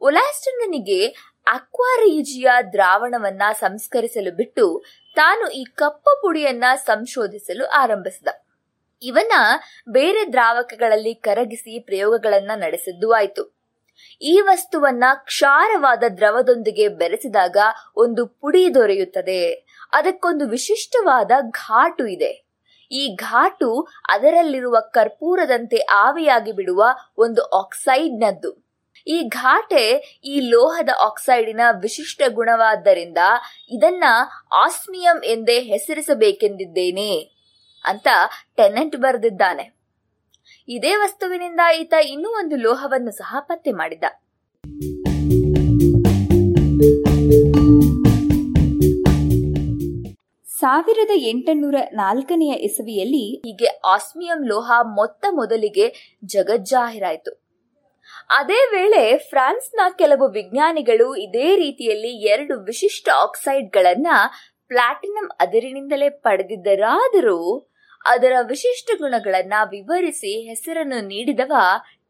[0.00, 1.00] ಒಲಾಸ್ಟನ್ನಿಗೆ
[1.46, 4.84] ಅಕ್ವಾರೀಜಿಯಾ ದ್ರಾವಣವನ್ನ ಸಂಸ್ಕರಿಸಲು ಬಿಟ್ಟು
[5.14, 8.28] ತಾನು ಈ ಕಪ್ಪು ಪುಡಿಯನ್ನ ಸಂಶೋಧಿಸಲು ಆರಂಭಿಸಿದ.
[9.02, 9.32] ಇವನ
[9.88, 13.54] ಬೇರೆ ದ್ರಾವಕಗಳಲ್ಲಿ ಕರಗಿಸಿ ಪ್ರಯೋಗಗಳನ್ನ ನಡೆಸಿದ್ದು ಆಯಿತು.
[14.22, 17.56] ಈ ವಸ್ತುವನ್ನ ಕ್ಷಾರವಾದ ದ್ರವದೊಂದಿಗೆ ಬೆರೆಸಿದಾಗ
[17.96, 19.52] ಒಂದು ಪುಡಿ ದೊರೆಯುತ್ತದೆ.
[19.92, 22.44] ಅದಕ್ಕೊಂದು ವಿಶಿಷ್ಟವಾದ ಘಾಟು ಇದೆ.
[22.92, 26.84] ಈ ಘಾಟು ಅದರಲ್ಲಿರುವ ಕರ್ಪೂರದಂತೆ ಆವಿಯಾಗಿ ಬಿಡುವ
[27.18, 28.63] ಒಂದು ಆಕ್ಸೈಡ್ನದ್ದು.
[29.06, 33.18] ಈ ಘಾಟೆ ಈ ಲೋಹದ ಆಕ್ಸೈಡಿನ ವಿಶಿಷ್ಟ ಗುಣವಾದ್ದರಿಂದ
[33.70, 34.04] ಇದನ್ನ
[34.52, 37.18] ಆಸ್ಮಿಯಂ ಎಂದೇ ಹೆಸರಿಸಬೇಕೆಂದಿದ್ದೇನೆ
[37.84, 38.08] ಅಂತ
[38.56, 39.76] ಟೆನೆಂಟ್ ಬರೆದಿದ್ದಾನೆ.
[40.68, 44.04] ಇದೇ ವಸ್ತುವಿನಿಂದ ಈತ ಇನ್ನೂ ಒಂದು ಲೋಹವನ್ನು ಸಹ ಪತ್ತೆ ಮಾಡಿದ.
[50.48, 57.43] ಸಾವಿರದ ಎಂಟುನೂರ ನಾಲ್ಕನೆಯ ಇಸವಿಯಲ್ಲಿ ಹೀಗೆ ಆಸ್ಮಿಯಂ ಲೋಹ ಮೊತ್ತ ಮೊದಲಿಗೆ ಜಗಜ್ಜಾಹಿರಾಯಿತು.
[58.30, 64.06] ಅದೇ ವೇಳೆ ಫ್ರಾನ್ಸ್ನ ಕೆಲವು ವಿಜ್ಞಾನಿಗಳು ಇದೇ ರೀತಿಯಲ್ಲಿ ಎರಡು ವಿಶಿಷ್ಟ ಆಕ್ಸೈಡ್ಗಳನ್ನ
[64.68, 67.70] ಪ್ಲಾಟಿನಂ ಅದಿರಿನಿಂದಲೇ ಪಡೆದಿದ್ದರಾದರೂ
[68.04, 71.52] ಅದರ ವಿಶಿಷ್ಟ ಗುಣಗಳನ್ನ ವಿವರಿಸಿ ಹೆಸರನ್ನು ನೀಡಿದವ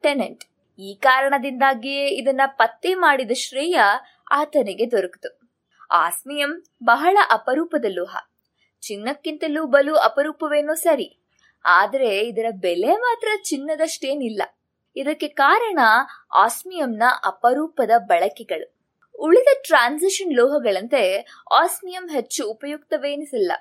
[0.01, 0.45] ಟೆನೆಂಟ್.
[0.79, 3.79] ಈ ಕಾರಣದಿಂದಾಗಿಯೇ ಇದನ್ನ ಪತ್ತೆ ಮಾಡಿದ ಶ್ರೇಯ
[4.31, 5.31] ಆತನಿಗೆ ದೊರಕಿತು.
[5.91, 8.17] ಆಸ್ಮಿಯಂ ಬಹಳ ಅಪರೂಪದ ಲೋಹ
[8.83, 11.21] ಚಿನ್ನಕ್ಕಿಂತಲೂ ಬಲು ಅಪರೂಪವೇನೋ ಸರಿ.
[11.65, 14.43] ಆದರೆ ಇದರ ಬೆಲೆ ಮಾತ್ರ ಚಿನ್ನದಷ್ಟೇನಿಲ್ಲ.
[14.97, 15.79] ಇದಕ್ಕೆ ಕಾರಣ
[16.35, 18.75] ಆಸ್ಮಿಯಂನ ಅಪರೂಪದ ಬಳಕೆಗಳು.
[19.19, 23.53] ಉಳಿದ ಟ್ರಾನ್ಸಿಷನ್ ಲೋಹಗಳಂತೆ ಆಸ್ಮಿಯಂ ಹೆಚ್ಚು ಉಪಯುಕ್ತವೇನಿಸಿಲ್ಲ.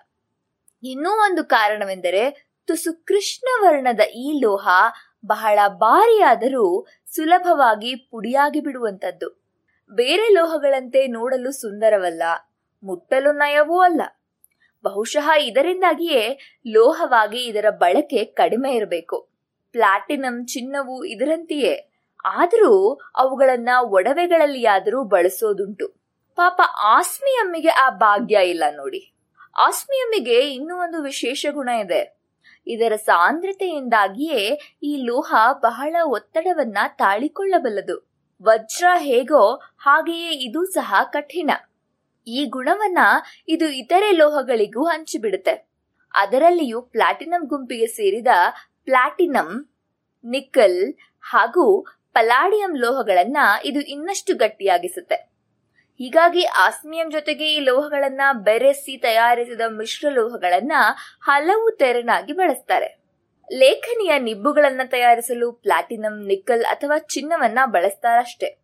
[0.84, 4.68] ಇನ್ನೂ ಒಂದು ಕಾರಣವೆಂದರೆ ತುಸು ಕೃಷ್ಣ ವರ್ಣದ ಈ ಲೋಹ
[5.26, 6.85] ಬಹಳ ಭಾರಿಯಾದರೂ
[7.15, 9.43] ಸುಲಭವಾಗಿ ಪುಡಿಯಾಗಿ ಬಿಡುವಂತದ್ದು
[9.91, 12.23] ಬೇರೆ ಲೋಹಗಳಂತೆ ನೋಡಲು ಸುಂದರವಲ್ಲ,
[12.84, 14.01] ಮುಟ್ಟಲು ನಯವೂ ಅಲ್ಲ.
[14.84, 19.32] ಬಹುಶಃ ಇದರಿಂದಾಗಿಯೇ ಲೋಹವಾಗಿ ಇದರ ಬಳಕೆ ಕಡಿಮೆ ಇರಬೇಕು.
[19.74, 21.90] ಪ್ಲಾಟಿನಂ ಚಿನ್ನವು ಇದರಂತೆಯೇ.
[22.26, 25.88] ಆದರೂ ಅವುಗಳನ್ನ ಒಡವೆಗಳಲ್ಲಿಯಾದರೂ ಬಳಸೋದುಂಟು.
[26.36, 29.14] ಪಾಪ ಆಸ್ಮಿಯಮ್ಮಿಗೆ ಆ ಭಾಗ್ಯ ಇಲ್ಲ ನೋಡಿ.
[29.60, 32.18] ಆಸ್ಮಿಯಮ್ಮಿಗೆ ಇನ್ನೂ ಒಂದು ವಿಶೇಷ ಗುಣ ಇದೆ.
[32.68, 38.14] ಇದರ ಸಾಂದ್ರತೆಯಿಂದಾಗಿಯೇ ಈ ಲೋಹ ಬಹಳ ಒತ್ತಡವನ್ನ ತಾಳಿಕೊಳ್ಳಬಲ್ಲದು.
[38.44, 41.52] ವಜ್ರ ಹೇಗೋ ಹಾಗೆಯೇ ಇದು ಸಹ ಕಠಿಣ.
[42.28, 42.98] ಈ ಗುಣವನ್ನ
[43.48, 45.74] ಇದು ಇತರೆ ಲೋಹಗಳಿಗೂ ಹಂಚಿಬಿಡುತ್ತೆ.
[46.14, 48.28] ಅದರಲ್ಲಿಯೂ ಪ್ಲಾಟಿನಂ ಗುಂಪಿಗೆ ಸೇರಿದ
[48.85, 49.69] ಪ್ಲಾಟಿನಂ
[50.23, 55.15] ನಿಕ್ಕಲ್ ಹಾಗೂ ಪಲಾಡಿಯಂ ಲೋಹಗಳನ್ನ ಇದು ಇನ್ನಷ್ಟು ಗಟ್ಟಿಯಾಗಿಸುತ್ತೆ.
[55.97, 60.72] ಹೀಗಾಗಿ ಆಸ್ಮಿಯಂ ಜೊತೆಗೆ ಈ ಲೋಹಗಳನ್ನ ಬೆರೆಸಿ ತಯಾರಿಸಿದ ಮಿಶ್ರ ಲೋಹಗಳನ್ನ
[61.22, 63.03] ಹಲವು ತೆರನಾಗಿ ಬಳಸ್ತಾರೆ.
[63.51, 68.60] ಲೇಖನಿಯ ನಿಬ್ಬುಗಳನ್ನ ತಯಾರಿಸಲು ಪ್ಲಾಟಿನಂ ನಿಕ್ಕಲ್ ಅಥವಾ ಚಿನ್ನವನ್ನ ಬಳಸ್ತಾರಷ್ಟೇ.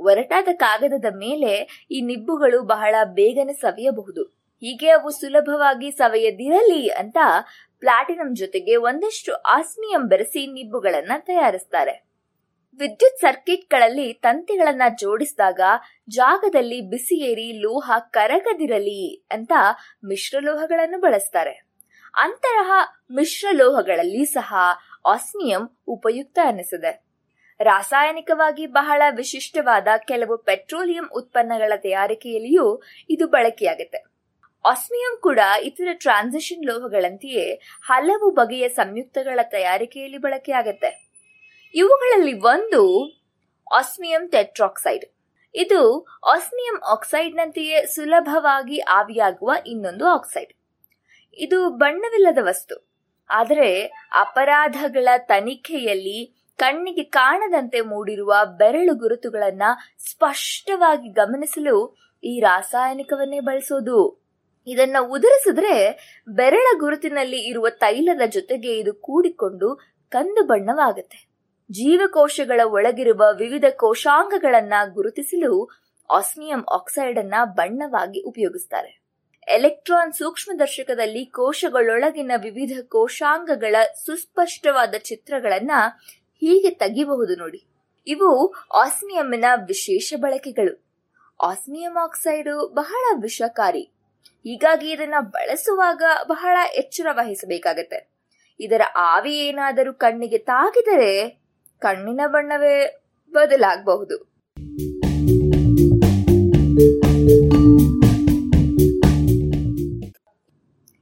[0.00, 4.22] ಒರಟಾದ ಕಾಗದದ ಮೇಲೆ ಈ ನಿಬ್ಬುಗಳು ಬಹಳ ಬೇಗನೆ ಸವಿಯಬಹುದು.
[4.60, 7.16] ಹೀಗೆ ಅವು ಸುಲಭವಾಗಿ ಸವೆಯದಿರಲಿ ಅಂತ
[7.80, 12.10] ಪ್ಲಾಟಿನಂ ಜೊತೆಗೆ ಒಂದಷ್ಟು ಆಸ್ಮಿಯಂ ಬೆರೆಸಿ ನಿಬ್ಬುಗಳನ್ನ ತಯಾರಿಸ್ತಾರೆ.
[12.78, 15.60] ವಿದ್ಯುತ್ ಸರ್ಕಿಟ್ಗಳಲ್ಲಿ ತಂತಿಗಳನ್ನ ಜೋಡಿಸಿದಾಗ
[16.08, 19.52] ಜಾಗದಲ್ಲಿ ಬಿಸಿ ಲೋಹ ಕರಗದಿರಲಿ ಅಂತ
[20.04, 21.66] ಮಿಶ್ರಲೋಹಗಳನ್ನು ಬಳಸ್ತಾರೆ.
[22.14, 22.70] ಅಂತಹ
[23.10, 24.54] ಮಿಶ್ರಲೋಹಗಳಲ್ಲಿ ಸಹ
[25.06, 27.10] ಆಸ್ಮಿಯಂ ಉಪಯುಕ್ತ ಅನಿಸಿದೆ
[27.60, 34.09] ರಾಸಾಯನಿಕವಾಗಿ ಬಹಳ ವಿಶಿಷ್ಟವಾದ ಕೆಲವು ಪೆಟ್ರೋಲಿಯಂ ಉತ್ಪನ್ನಗಳ ತಯಾರಿಕೆಯಲ್ಲಿಯೂ ಇದು ಬಳಕೆಯಾಗುತ್ತೆ.
[34.64, 41.10] ಆಸ್ಮಿಯಂ ಕೂಡ ಇತರ ಟ್ರಾನ್ಸಿಷನ್ ಲೋಹಗಳಂತೆಯೇ ಹಲವು ಬಗೆಯ ಸಂಯುಕ್ತಗಳ ತಯಾರಿಕೆಯಲ್ಲಿ ಬಳಕೆಯಾಗುತ್ತೆ.
[41.74, 42.82] ಇವುಗಳಲ್ಲಿ ಒಂದು
[43.72, 45.04] ಆಸ್ಮಿಯಂ ಟೆಟ್ರಾಕ್ಸೈಡ್
[45.54, 50.52] ಇದು ಆಸ್ಮಿಯಂ ಆಕ್ಸೈಡ್ನಂತೆಯೇ ಸುಲಭವಾಗಿ ಆವಿಯಾಗುವ ಇನ್ನೊಂದು ಆಕ್ಸೈಡ್
[51.38, 52.90] ಇದು ಬಣ್ಣವಿಲ್ಲದ ವಸ್ತು.
[53.30, 59.62] ಆದರೆ ಅಪರಾಧಗಳ ತನಿಖೆಯಲ್ಲಿ ಕಣ್ಣಿಗೆ ಕಾಣದಂತೆ ಮೂಡಿರುವ ಬೆರಳು ಗುರುತುಗಳನ್ನ
[60.10, 64.19] ಸ್ಪಷ್ಟವಾಗಿ ಗಮನಿಸಲು ಈ ರಾಸಾಯನಿಕವನ್ನೇ ಬಳಸೋದು.
[64.70, 65.74] ಇದನ್ನ ಉದುರಿಸಿದ್ರೆ
[66.28, 69.78] ಬೆರಳ ಗುರುತಿನಲ್ಲಿ ಇರುವ ತೈಲದ ಜೊತೆಗೆ ಇದು ಕೂಡಿಕೊಂಡು
[70.08, 71.28] ಕಂದು ಬಣ್ಣವಾಗುತ್ತೆ.
[71.72, 75.68] ಜೀವಕೋಶಗಳ ಒಳಗಿರುವ ವಿವಿಧ ಕೋಶಾಂಗಗಳನ್ನ ಗುರುತಿಸಲು
[76.10, 79.00] ಆಸ್ಮಿಯಂ ಆಕ್ಸೈಡ್ ಅನ್ನ ಬಣ್ಣವಾಗಿ ಉಪಯೋಗಿಸ್ತಾರೆ.
[79.48, 85.70] ಎಲೆಕ್ಟ್ರಾನ್ ಸೂಕ್ಷ್ಮದರ್ಶಕದಲ್ಲಿ ಕೋಶಗಳೊಳಗಿನ ವಿವಿಧ ಕೋಶಾಂಗಗಳ ಸುಸ್ಪಷ್ಟವಾದ ಚಿತ್ರಗಳನ್ನ
[86.40, 87.66] ಹೀಗೆ ತೆಗಿಬಹುದು ನೋಡಿ.
[88.06, 90.90] ಇವು ಆಸ್ಮಿಯಂನ ವಿಶೇಷ ಬಳಕೆಗಳು.
[91.42, 93.90] ಆಸ್ಮಿಯಂ ಆಕ್ಸೈಡ್ ಬಹಳ ವಿಷಕಾರಿ.
[94.44, 98.10] ಹೀಗಾಗಿ ಇದನ್ನ ಬಳಸುವಾಗ ಬಹಳ ಎಚ್ಚರ ವಹಿಸಬೇಕಾಗತ್ತೆ.
[98.60, 101.40] ಇದರ ಆವಿ ಏನಾದರೂ ಕಣ್ಣಿಗೆ ತಾಗಿದರೆ
[101.78, 104.30] ಕಣ್ಣಿನ ಬಣ್ಣವೇ ಬದಲಾಗಬಹುದು.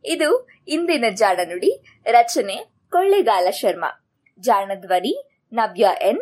[0.05, 2.57] ಇದು ಇಂದಿನ ಜಾಣ ನುಡಿ, ರಚನೆ
[2.91, 4.09] ಕೊಳ್ಳೆಗಾಲ ಶರ್ಮಾ.
[4.41, 6.21] ಜಾಣ ಧ್ವನಿ ನವ್ಯ ಎನ್.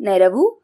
[0.00, 0.63] ನೆರವು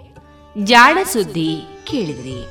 [0.57, 2.45] ಜಾಣ ಸುದ್ದಿ ಕೇಳಿದ್ರಿ.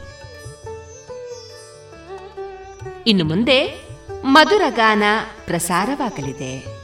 [3.07, 3.89] ಇನ್ನು ಮುಂದೆ
[4.25, 5.03] ಮಧುರಗಾನ
[5.47, 6.80] ಪ್ರಸಾರವಾಗಲಿದೆ.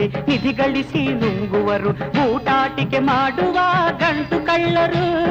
[0.00, 1.90] ಹೆಸರಲ್ಲಿ ನಿಧಿ ಗಳಿಸಿ ನುಂಗುವರು.
[2.30, 3.58] ಊಟಾಟಿಕೆ ಮಾಡುವ
[3.98, 5.30] ಗಂಟು ಕಳ್ಳರು.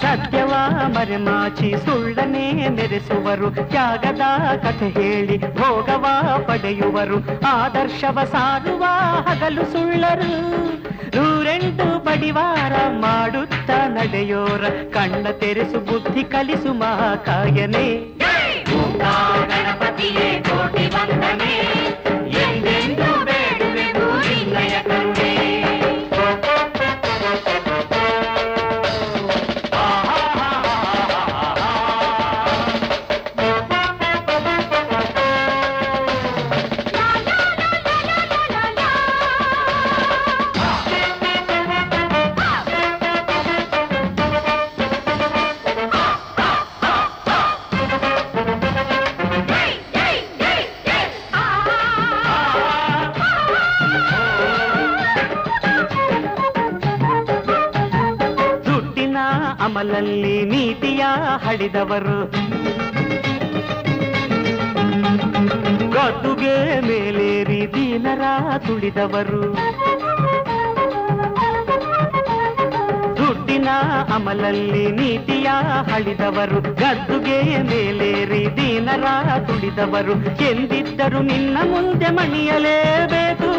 [0.00, 0.52] ಸತ್ಯವ
[0.86, 4.20] ಮರೆಮಾಚಿ ಸುಳ್ಳನೆ ಮೆರೆಸುವರು ತ್ಯಾಗದ
[4.56, 6.06] ಕಥೆ ಹೇಳಿ ಭೋಗವ
[6.46, 7.40] ಪಡೆಯುವರು.
[7.46, 8.84] ಆದರ್ಶವ ಸಾರುವ
[9.20, 10.32] ಹಗಲು ಸುಳ್ಳರು.
[11.16, 14.64] ನೂರೆಂಟು ಪಡಿವಾರ ಮಾಡುತ್ತ ನಡೆಯೋರ.
[14.94, 18.14] ಕಣ್ಣ ತೆರೆಸು ಬುದ್ಧಿ ಕಲಿಸು ಮಹಾಕಾಯನೇ.
[19.48, 21.17] ಗಣಪತಿಯೇ கோட்டியே கோட்டி வந்த
[61.48, 62.30] ನೀತಿಯ ಹಡಿದವರು.
[65.90, 68.20] ಗದ್ದುಗೆ ಮೇಲೇರಿ ದೀನರ
[68.66, 69.42] ತುಳಿದವರು.
[73.16, 73.68] ದುಡ್ಡಿನ
[74.14, 75.46] ಅಮಲಲ್ಲಿ ನೀತಿಯ
[75.92, 76.60] ಹಳಿದವರು.
[76.60, 79.04] ಗದ್ದುಗೆ ಮೇಲೇರಿ ದೀನರ
[79.38, 80.12] ತುಳಿದವರು.
[80.44, 83.57] ಎಂದಿದ್ದರು ನಿನ್ನ ಮುಂದೆ ಮಣಿಯಲೇಬೇಕು.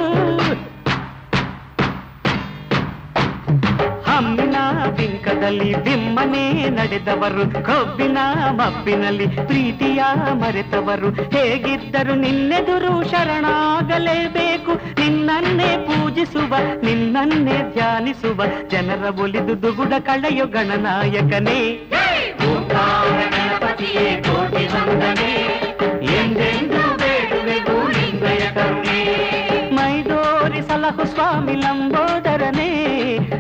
[6.79, 8.17] ನಡೆದವರು ಕೊಬ್ಬಿನ
[8.49, 11.09] ಮಬ್ಬಿನಲ್ಲಿ ಪ್ರೀತಿಯ ಮರೆತವರು.
[11.09, 14.73] ಹೇಗಿದ್ದರು ನಿನ್ನೆದುರು ಶರಣಾಗಲೇಬೇಕು.
[14.73, 18.43] ನಿನ್ನನ್ನೇ ಪೂಜಿಸುವ ನಿನ್ನನ್ನೇ ಧ್ಯಾನಿಸುವ.
[18.67, 21.89] ಜನರ ಒಲಿದು ದುಗುಡ ಕಳೆಯು ಗಣನಾಯಕನೇ.
[29.71, 31.88] ಮೈದೋರಿ ಸಲಹು ಸ್ವಾಮಿ ಲಂಬೋದರನೇ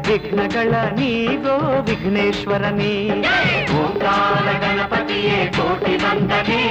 [0.08, 2.94] ವಿಘ್ನಗಳ ನೀಗೋ ವಿಘ್ನೇಶ್ವರನೇ
[3.78, 6.62] ಓಂಕಾರ ಗಣಪತಿಯೇ ಕೋಟಿ ವಂದನೆ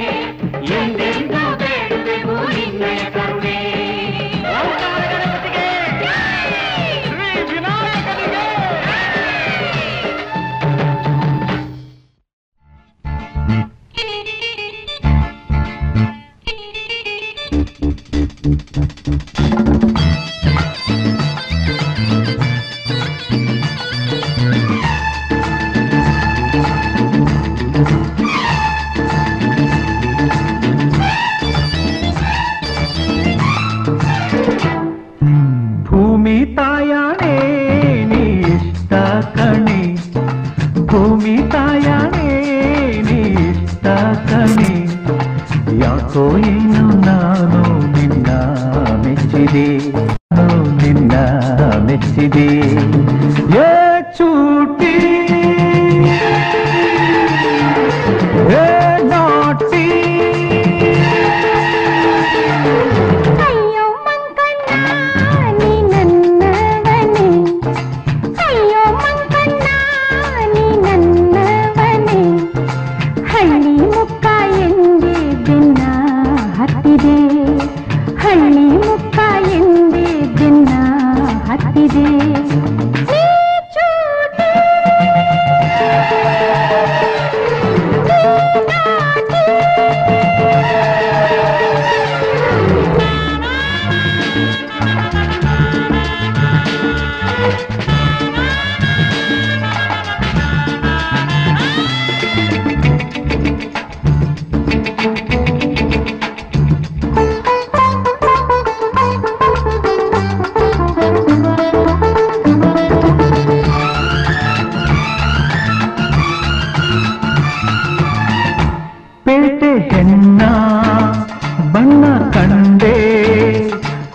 [0.74, 3.37] ಎಂದೆಂದೂ ಬೇಡುವೆವು ನಿನ್ನಯ ಕರುಣೆ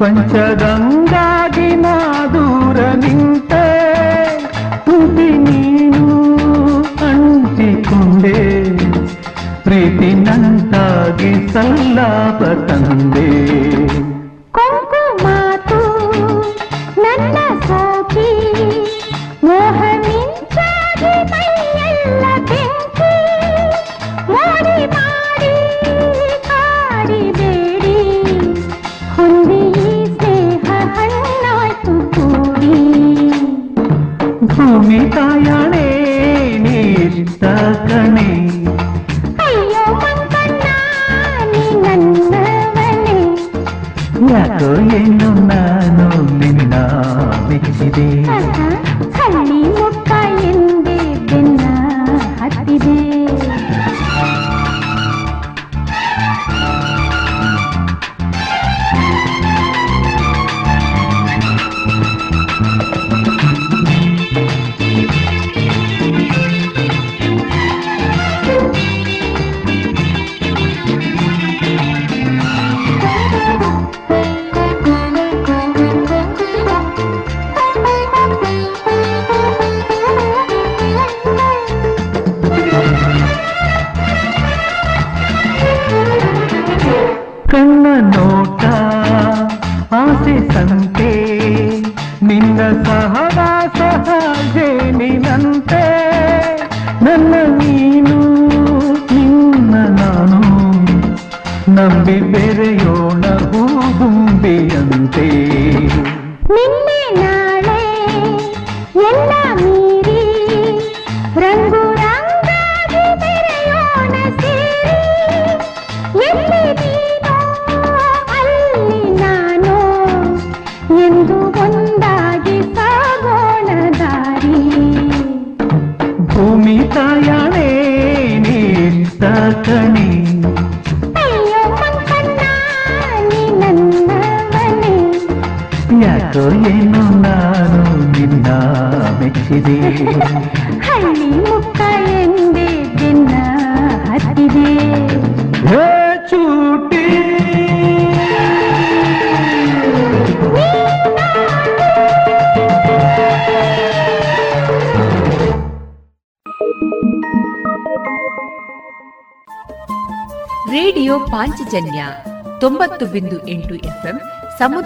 [0.05, 0.84] పంచదం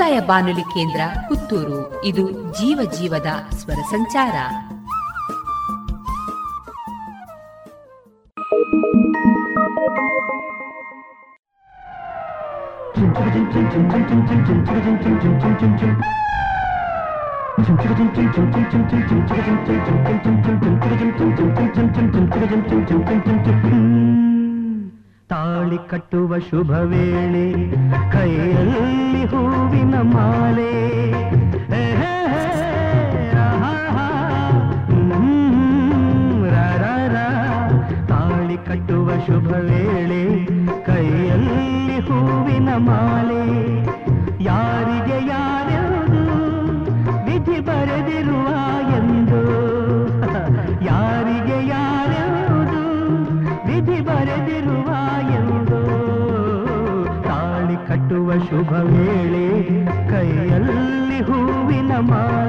[0.08, 2.04] ಸಮುದಾಯ ಬಾನುಲಿ ಕೇಂದ್ರ ಪುತ್ತೂರು.
[2.04, 4.36] ಇದು ಜೀವ ಜೀವದ ಸ್ವರ ಸಂಚಾರ.
[25.28, 27.37] ತಾಳಿ ಕಟ್ಟುವ ಶುಭ ವೇಳೆ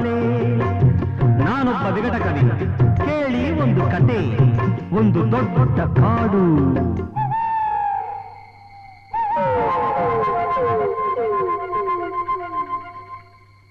[0.00, 0.16] ಬಾಲೆ
[1.44, 2.42] ನಾನೊಬ್ಬ ವಿಗಟ ಕವಿ
[3.06, 4.20] ಕೇಳಿ ಒಂದು ಕತೆ,
[4.98, 6.44] ಒಂದು ದೊಡ್ಡ ಕಾಡು.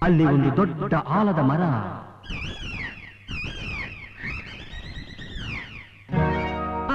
[0.05, 1.63] ಅಲ್ಲಿ ಒಂದು ದೊಡ್ಡ ಆಲದ ಮರ.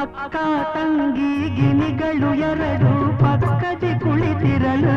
[0.02, 0.36] ಅಕ್ಕ
[0.74, 2.92] ತಂಗಿ ಗಿನಿಗಳು ಎರಡು
[3.22, 4.96] ಪಕ್ಕದಿ ಕುಳಿತಿರಲು.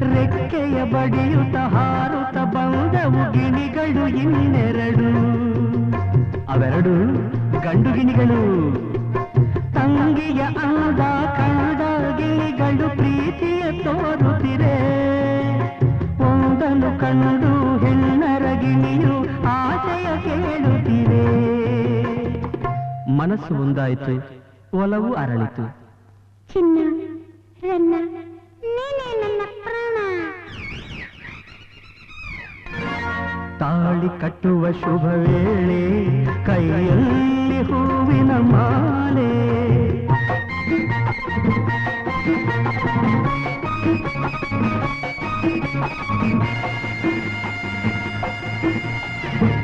[0.00, 5.10] ರೆಕ್ಕೆಯ ಬಡಿಯುತ್ತ ಹಾರುತ್ತ ಬಂದವು ಗಿಣಿಗಳು ಇನ್ನೆರಡು.
[6.52, 6.94] ಅವೆರಡು
[7.60, 8.40] ಗಂಡು ಗಿಣಿಗಳು.
[9.74, 11.00] ತಂಗಿಯ ಅಂದ
[11.36, 11.80] ಕಂಡ
[12.18, 14.74] ಗಿಣಿಗಳು ಪ್ರೀತಿಯ ತೋರುತ್ತಿರೆ
[16.20, 21.24] ಒಂದನ್ನು ಕಂಡು ಹೆಣ್ಣರ ಗಿಣಿಯು ಆಶಯ ಕೇಳುತ್ತಿರೆ
[23.16, 24.14] ಮನಸ್ಸು ಒಂದಾಯಿತು,
[24.76, 25.64] ಒಲವು ಅರಳಿತು.
[26.52, 26.78] ಚಿನ್ನ,
[27.62, 27.94] ರನ್ನ
[33.60, 35.80] ತಾಳಿ ಕಟ್ಟುವ ಶುಭ ವೇಳೆ
[36.46, 39.30] ಕೈಯಲ್ಲಿ ಹೂವಿನ ಮಾಲೆ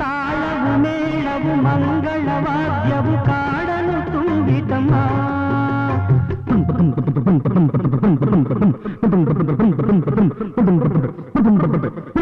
[0.01, 4.95] ತಾಳವು ಮೇಳವು ಮಂಗಳವಾದ್ಯವು ಕಾಡಲು ತುಂಬಿತಮ್ಮ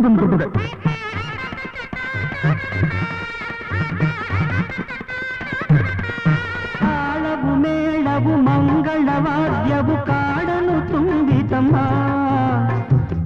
[0.01, 1.08] Thank you.
[8.88, 11.76] ಮಂಗಳವಾದ್ಯವು ಕಾಡಲು ತುಂಬಿತಮ್ಮ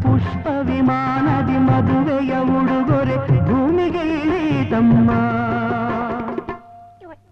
[0.03, 3.17] ಪುಷ್ಪ ವಿಮಾನದಿ ಮದುವೆಯ ಉಡುಗೊರೆ
[3.49, 5.09] ಭೂಮಿಗೆ ಇಳಿತಮ್ಮ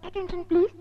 [0.07, 0.73] Attention please.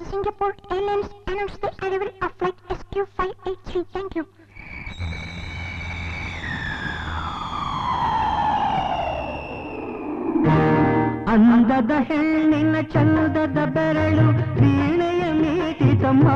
[0.00, 3.84] The Singapore Airlines announced the arrival of flight SQ583.
[3.94, 4.24] Thank you.
[11.33, 14.25] ಅಂದದ ಹೆಣ್ಣಿನ ಚಂದದ ಬೆರಳು
[14.59, 16.27] ವೀಣೆಯ ಮೀಟಿತಮ್ಮ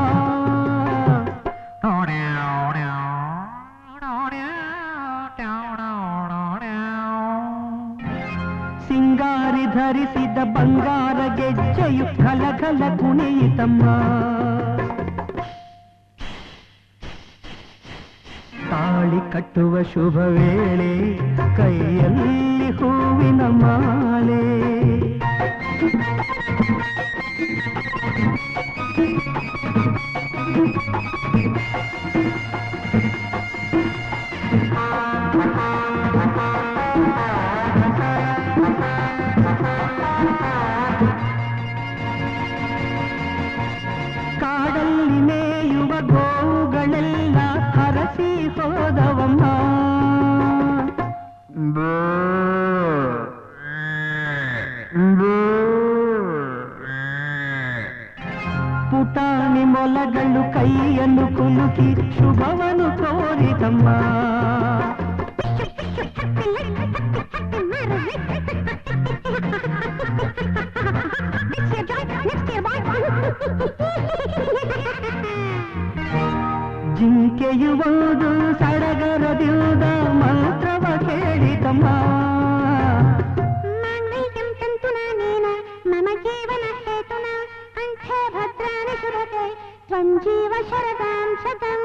[8.86, 13.84] ಸಿಂಗಾರಿ ಧರಿಸಿದ ಬಂಗಾರ ಗೆಜ್ಜೆಯು ಕಲಕಲ ಕುಣಿಯಿತಮ್ಮ.
[18.70, 20.92] ತಾಳಿ ಕಟ್ಟುವ ಶುಭ ವೇಳೆ
[21.56, 24.66] ಕೈಯಲ್ಲಿ ಹೂವಿನ ಮಾಲೆ.
[32.16, 32.45] ಕಾಡಲ್ಲಿ
[48.55, 49.43] ಹರಸಿ ಹೋದವಮ್ಮ
[58.91, 63.87] ಪುಟಾಣಿ ಮೊಲಗಳು ಕೈಯನ್ನು ಕುಲುಕಿ ಶುಭವನ್ನು ಕೋರಿತಮ್ಮ
[76.98, 78.28] ಜಿಂಕೆಯು ಒಂದು
[78.60, 79.84] ಸಡಗರದಿರುವುದ
[80.20, 81.86] ಮಾತ್ರವ ಕೇಳಿತಮ್ಮ
[85.90, 87.26] ಮಮ ಜೀವನ ಹೇತುನ
[87.82, 89.44] ಅಂಥೆ ಭದ್ರಾಣಿ ಸುರತೆ
[89.88, 91.82] ತ್ವಂ ಜೀವ ಶರದಾಂ ಶತಂ.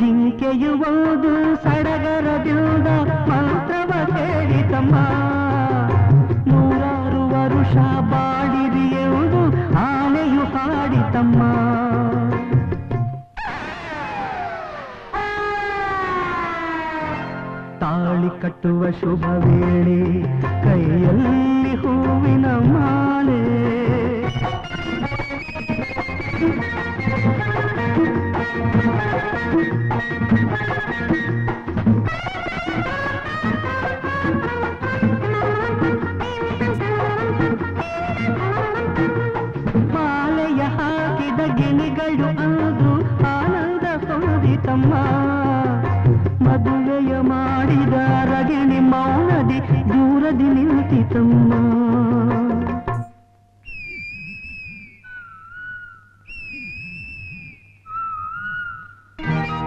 [0.00, 1.32] ಜಿಂಕೆಯು ಓದು
[1.64, 2.88] ಸಡಗರದಿರುವುದ
[3.30, 4.94] ಮಾತ್ರವ ಹೇಳಿತಮ್ಮ
[6.50, 7.74] ನೂರಾರು ವರುಷ
[8.12, 9.42] ಬಾಳಿರಿಯುವುದು
[9.86, 11.42] ಆನೆಯು ಹಾಡಿತಮ್ಮ.
[18.20, 19.98] ತಾಳಿ ಕಟ್ಟುವ ಶುಭ ವೇಳೆ
[20.64, 23.40] ಕೈಯಲ್ಲಿ ಹೂವಿನ ಮಾಲೆ.
[30.80, 31.19] ಮಾಲೆಯ
[51.12, 51.54] ನಿಂತಿತಮ್ಮ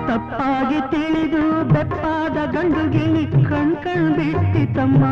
[0.07, 1.41] ತಪ್ಪಾಗಿ ತಿಳಿದು
[1.73, 5.03] ಬೆಪ್ಪಾದ ಗಂಡು ಗಿಣಿ ಕಣ್ ಕಣ್ ಬಿಟ್ಟಿತಮ್ಮ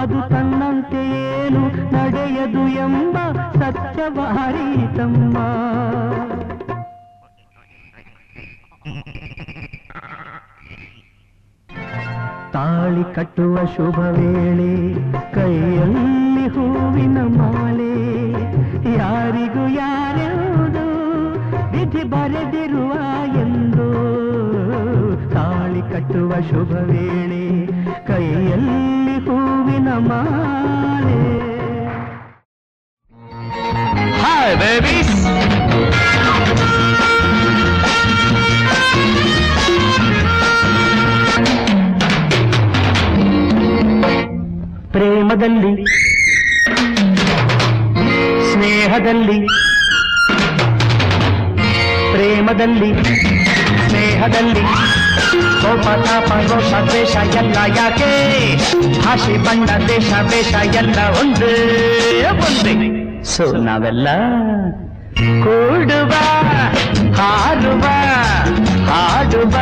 [0.00, 1.62] ಅದು ತನ್ನಂತೆ ಏನು
[1.94, 3.16] ನಡೆಯದು ಎಂಬ
[3.60, 4.18] ಸತ್ಯವ
[13.58, 14.72] ಕಟ್ಟುವ ಶುಭ ವೇಳೆ,
[15.34, 17.94] ಕೈಯಲ್ಲಿ ಹೂವಿನ ಮಾಲೆ.
[18.98, 20.84] ಯಾರಿಗೂ ಯಾರೆಂದು
[21.72, 22.92] ವಿಧಿ ಬರೆದಿರುವ
[23.42, 23.88] ಎಂದು
[25.34, 27.44] ತಾಳಿ ಕಟ್ಟುವ ಶುಭ ವೇಳೆ,
[28.06, 31.20] ಕೈಯಲ್ಲಿ ಹೂವಿನ ಮಾಲೆ.
[34.22, 35.16] ಹಾಯ್ ಬೇಬೀಸ್
[45.30, 45.72] ಪ್ರೇಮದಲ್ಲಿ
[48.50, 49.38] ಸ್ನೇಹದಲ್ಲಿ
[52.12, 52.88] ಪ್ರೇಮದಲ್ಲಿ
[53.84, 54.62] ಸ್ನೇಹದಲ್ಲಿ
[55.62, 58.10] ಕೋಪ ತಾಪ ರೋಷ ದ್ವೇಷ ಎಲ್ಲ ಯಾಕೆ
[59.04, 61.52] ಭಾಷೆ ಬಣ್ಣ ದೇಶ ವೇಷ ಎಲ್ಲ ಒಂದೇ
[62.32, 62.76] ಒಂದೇ
[63.34, 64.08] ಸೊ ನಾವೆಲ್ಲ
[65.44, 66.12] ಕೂಡುವ
[67.20, 67.84] ಹಾಡುವ
[68.90, 69.54] ಹಾಡುವ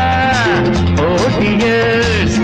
[1.08, 2.40] ಓಟಿಯರ್ಸ್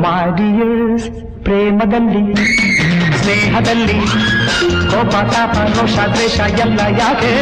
[0.00, 1.06] ಮಾಡಿಯರ್ಸ್
[1.44, 2.22] ಪ್ರೇಮದಲ್ಲಿ
[3.18, 3.98] ಸ್ನೇಹದಲ್ಲಿ
[4.90, 7.32] ಕೋಪ ತಾಪ ರೋಷ ದ್ವೇಷ ಎಲ್ಲ ಯಾಕೆ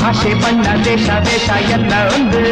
[0.00, 2.44] ಭಾಷೆ ಬಣ್ಣ ದೇಶ ದೇಶ ಎಲ್ಲ ಒಂದೇ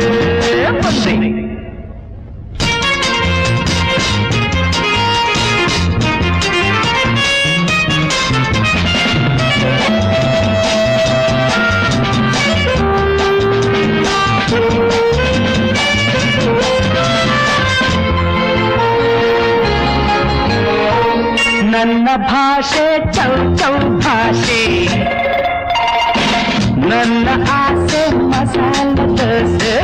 [21.72, 24.86] ನನ್ನ ಭಾಷೆ ಚೌ ಚೌ ಭಾಷೆ.
[26.88, 29.80] ನನ್ನ ಆಸೆ ಮಸಾಲ ದೋಸೆ.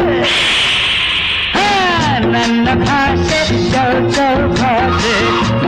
[1.53, 5.17] ಹಾ, ನನ್ನ ಭಾಷೆ ಚೌ ಚೌ ಭಾಷೆ.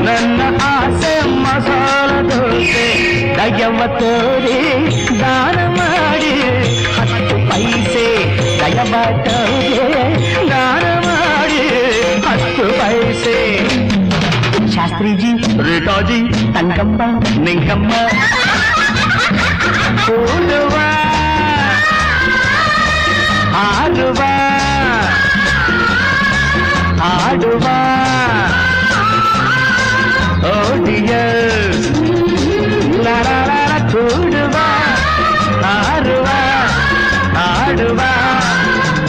[0.05, 2.87] ನನ್ನ ಆಸೆ ಮಸಾಲ ದೋಸೆ.
[3.37, 4.61] ದಯವ ತೋರಿ
[5.21, 6.35] ದಾನ ಮಾಡಿ.
[6.97, 8.95] ಹತ್ತು ಪೈಸೆ ದಯವ
[16.01, 16.19] ரோஜி
[16.53, 17.07] தங்கம்மா
[17.45, 17.99] நெங்கம்மா.
[20.13, 20.87] ஓடுவா
[23.63, 24.31] ஆடுவா.
[27.09, 27.77] ஆடுவா.
[30.53, 31.13] ஓடிய.
[33.93, 34.67] கூடுவா
[35.75, 36.41] ஆடுவா.
[37.45, 38.11] ஆடுவா.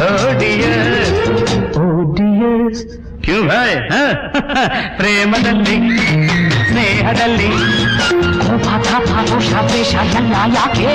[0.10, 0.66] ஓடிய.
[1.86, 2.44] ஓடிய.
[3.26, 3.74] क्यों भाई
[6.72, 7.50] ಸ್ನೇಹದಲ್ಲಿ
[8.42, 10.94] ಕೋಪ ತಾಪ ರೋಷ ದ್ವೇಷ ಎಲ್ಲ ಯಾಕೆ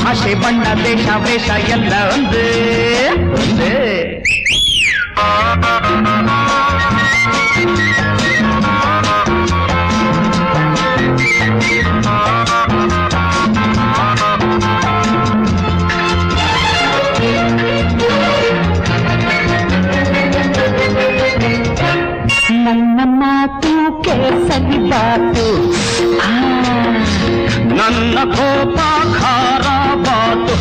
[0.00, 2.48] ಭಾಷೆ ಬಣ್ಣ ದೇಶ ವೇಷ ಎಲ್ಲ ಒಂದೇ
[3.36, 3.74] ಒಂದೇ
[24.90, 25.46] ಬಾತು
[26.22, 26.30] ಆ,
[27.78, 28.78] ನನ್ನ ಕೋಪ
[29.16, 29.66] ಖಾರ
[30.06, 30.56] ಬಾತು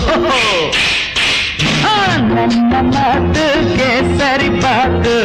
[1.84, 1.96] ಆ,
[2.30, 3.46] ನನ್ನ ಮಾತು
[3.78, 5.16] ಕೇಸರಿ ಬಾತು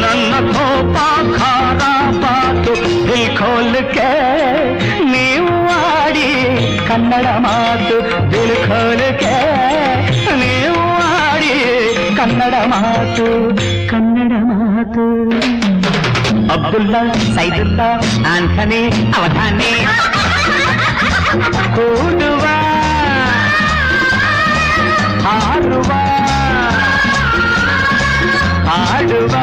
[0.00, 0.96] ನನ್ನ ಕೋಪ
[1.36, 1.80] ಖಾರ
[2.22, 2.74] ಬಾತು
[3.06, 4.10] ದಿಲ್ ಖೋಲ್ ಕೆ
[5.06, 5.52] ನೀವು
[5.90, 6.28] ಆಡಿ
[6.88, 7.96] ಕನ್ನಡ ಮಾತು
[8.32, 9.34] ದಿಲ್ ಖೋಲ್ ಕೆ
[10.34, 10.82] ನೀವು
[11.20, 11.54] ಆಡಿ
[12.16, 13.26] ಕನ್ನಡ ಮಾತು
[13.90, 15.04] ಕನ್ನಡ ಮಾತು
[16.52, 17.00] అబ్దుల్లా
[17.36, 17.88] సైదుల్లా
[18.32, 18.80] ఆంఖనే
[19.18, 19.72] అవధానే.
[21.76, 22.56] కూడువా
[25.34, 26.00] ఆడువా
[28.76, 29.39] ఆడువా.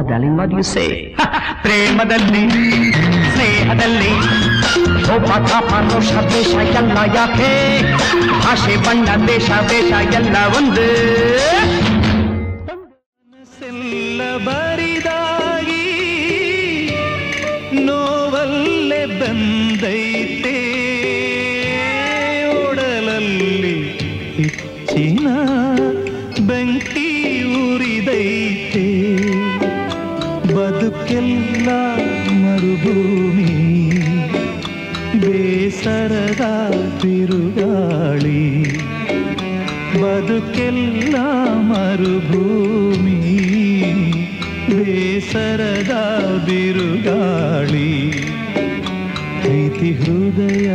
[0.00, 1.14] ವಾದಲಿ ವಾಟ್ ಯು ಸೇ
[1.62, 2.42] ಪ್ರೇಮದಲ್ಲಿ,
[3.32, 4.12] ಸ್ನೇಹದಲ್ಲಿ
[5.14, 5.26] ಒಬ್ಬ
[5.94, 7.82] ರೋಷ, ದ್ವೇಷ, ಎಲ್ಲ ಯಾಕೆ?
[8.44, 10.86] ಭಾಷೆ, ಬಣ್ಣ, ದೇಶ ದೇಶ ಎಲ್ಲ ಒಂದು.
[35.82, 36.46] ಬೇಸರದ
[37.00, 38.40] ತಿರುಗಾಳಿ
[39.94, 41.14] ಬದುಕೆಲ್ಲ
[41.68, 43.20] ಮರುಭೂಮಿ
[44.70, 45.94] ಬೇಸರದ
[46.46, 47.88] ಬಿರುಗಾಳಿ
[49.40, 50.68] ಪ್ರೀತಿ ಹೃದಯ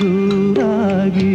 [0.00, 1.32] ದೂರಾಗಿ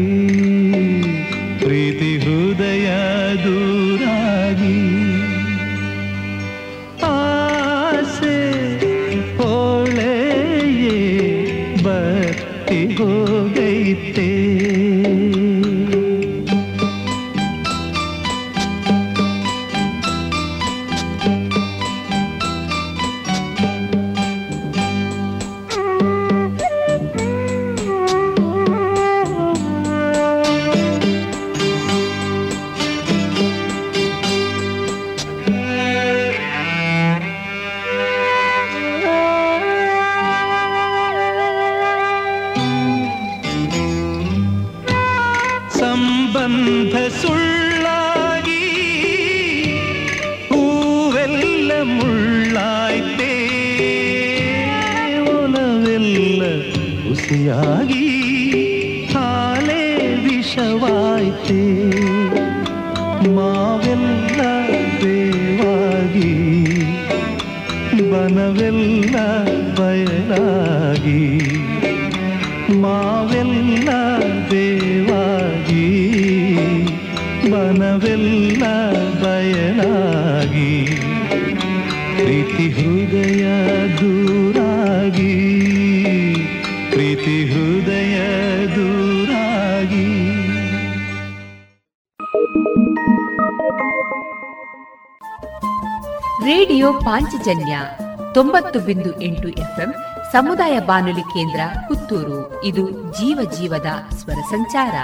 [98.86, 99.94] ಬಿಂದು ಎಂಟು ಎಫ್ಎಂ,
[100.32, 102.64] ಸಮುದಾಯ ಬಾನುಲಿ ಕೇಂದ್ರ, ಪುತ್ತೂರು.
[102.64, 103.86] ಇದು ಜೀವ ಜೀವದ
[104.16, 104.96] ಸ್ವರ ಸಂಚಾರ.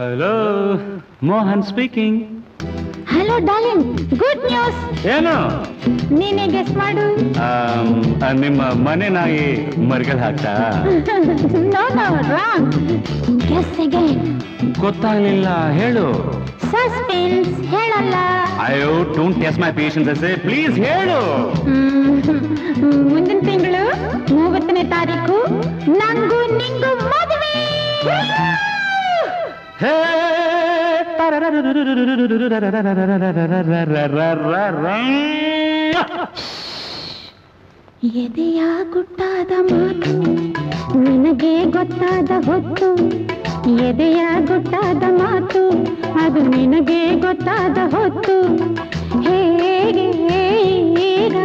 [0.00, 0.34] Hello
[1.22, 2.45] Mohan speaking
[3.12, 3.84] hello darling
[4.18, 5.34] good news ಏನು?
[6.14, 7.04] ನೀನೇ ಗೆಸ್ ಮಾಡು.
[8.40, 9.44] ನಿಮ್ಮ ಮನೆ ನಾಯಿ
[9.88, 10.52] ಮರ್ಗಲ್ ಹಾಕ್ತಾ?
[11.74, 12.74] No no wrong
[13.48, 14.22] guess again
[14.80, 15.48] ಗೊತ್ತಾಗ್ಲಿಲ್ಲ.
[15.70, 16.06] ಹೇಳು.
[16.72, 18.16] ಸಸ್ಪೆನ್ಸ್ ಹೇಳಲ್ಲ.
[18.60, 21.20] ಅಯ್ಯೋ ಡೋಂಟ್ ಟೆಸ್ಟ್ ಮೈ ಪೇಷನ್ಸ್ ಅಸೆ ಪ್ಲೀಸ್ ಹೇಳು.
[23.10, 23.84] ಮುಂದಿನ ತಿಂಗಳು
[24.34, 25.38] ಮೂವತ್ತನೇ ತಾರೀಕು.
[25.92, 27.54] ನಂಗೂ ನಿಂಗೂ ಮದುವೆ.
[29.82, 29.94] ಹೇ!
[38.14, 38.60] ಎದೆಯ
[38.92, 40.12] ಗುಟ್ಟಾದ ಮಾತು
[40.98, 42.88] ನಿನಗೆ ಗೊತ್ತಾದ ಹೊತ್ತು
[43.84, 45.62] ಎದೆಯ ಗುಟ್ಟಾದ ಮಾತು
[46.24, 48.36] ಅದು ನಿನಗೆ ಗೊತ್ತಾದ ಹೊತ್ತು
[49.20, 49.72] ಹೇಗೆ
[51.08, 51.36] ಈಗ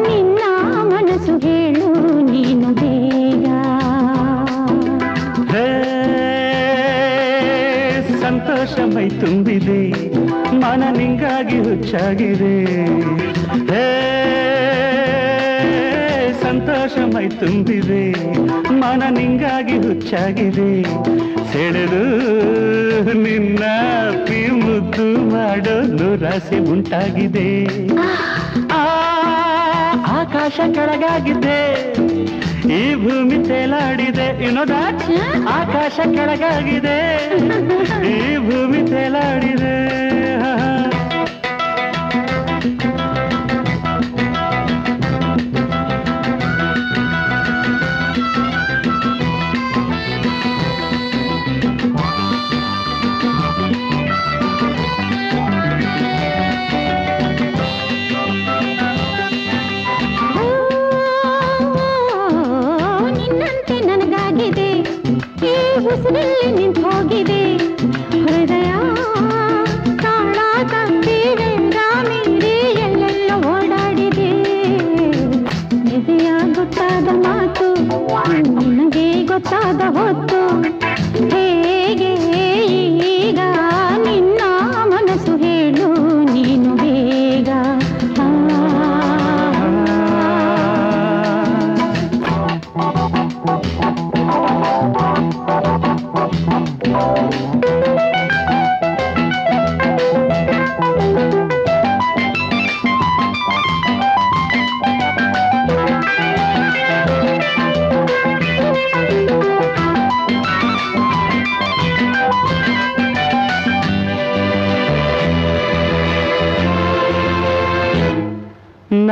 [0.00, 0.42] ನಿನ್ನ
[0.82, 1.88] ಮನಸ್ಸು ಹೇಳು
[2.22, 2.70] ನೀನು
[9.22, 9.82] ತುಂಬಿದೆ
[10.62, 12.56] ಮನ ನಿಂಗಾಗಿ ಹುಚ್ಚಾಗಿದೆ.
[13.70, 13.84] ಹೇ
[16.42, 18.04] ಸಂತೋಷ ಮೈ ತುಂಬಿದೆ
[18.80, 20.70] ಮನ ನಿಂಗಾಗಿ ಹುಚ್ಚಾಗಿದೆ.
[21.52, 22.02] ಸೆಳೆದು
[23.24, 23.62] ನಿನ್ನ
[24.26, 27.48] ಪಿ ಮುದ್ದು ಮಾಡಲು ದುರಾಸೆ ಉಂಟಾಗಿದೆ
[30.18, 31.60] ಆಕಾಶ ಕೆಳಗಾಗಿದೆ.
[32.70, 34.70] ಈ ಭೂಮಿ ತೇಲಾಡಿದೆ ಇನ್ನೋದ
[35.48, 36.98] ಆಕಾಶ ಕೆಳಗಾಗಿದೆ.
[38.08, 39.72] ಈ ಭೂಮಿ ತೇಲಾಡಿದೆ
[66.02, 67.42] ಈ ಉಸಿರಲ್ಲಿ ನಿಂತು ಹೋಗಿದೆ
[68.22, 68.70] ಹೃದಯ
[70.02, 72.54] ತಾಳ ತಪ್ಪಿದೆ ರಾಮಿರಿ
[72.86, 74.30] ಎಲ್ಲೆಲ್ಲ ಓಡಾಡಿದೆ.
[75.96, 77.68] ಎದೆಯ ಗೊತ್ತಾದ ಮಾತು,
[78.60, 80.40] ನನಗೆ ಗೊತ್ತಾದ ಹೊತ್ತು.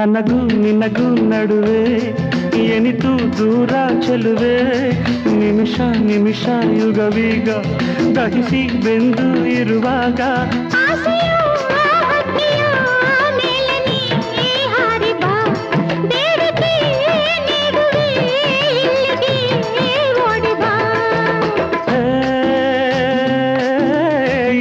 [0.01, 1.81] ನನಗೂ ನಿನಗೂ ನಡುವೆ
[2.67, 3.73] ಎನಿತು ದೂರ
[4.05, 4.57] ಚೆಲುವೆ
[5.41, 6.45] ನಿಮಿಷ ನಿಮಿಷ
[6.79, 7.49] ಯುಗವೀಗ
[8.17, 10.21] ದಹಿಸಿ ಬೆಂದು ಇರುವಾಗ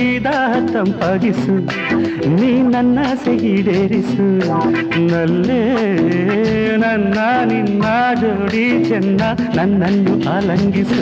[0.07, 1.55] ಇದಾಹ ತಂಪಾಗಿಸು
[2.29, 4.25] ನೀ ನನ್ನ ಸಿಹಿಡೇರಿಸು.
[5.11, 5.61] ನಲ್ಲೇ
[6.77, 7.83] ನನ್ನ ನಿನ್ನ
[8.21, 9.21] ಜೋಡಿ ಚೆನ್ನ
[9.55, 11.01] ನನ್ನನ್ನು ಆಲಂಗಿಸು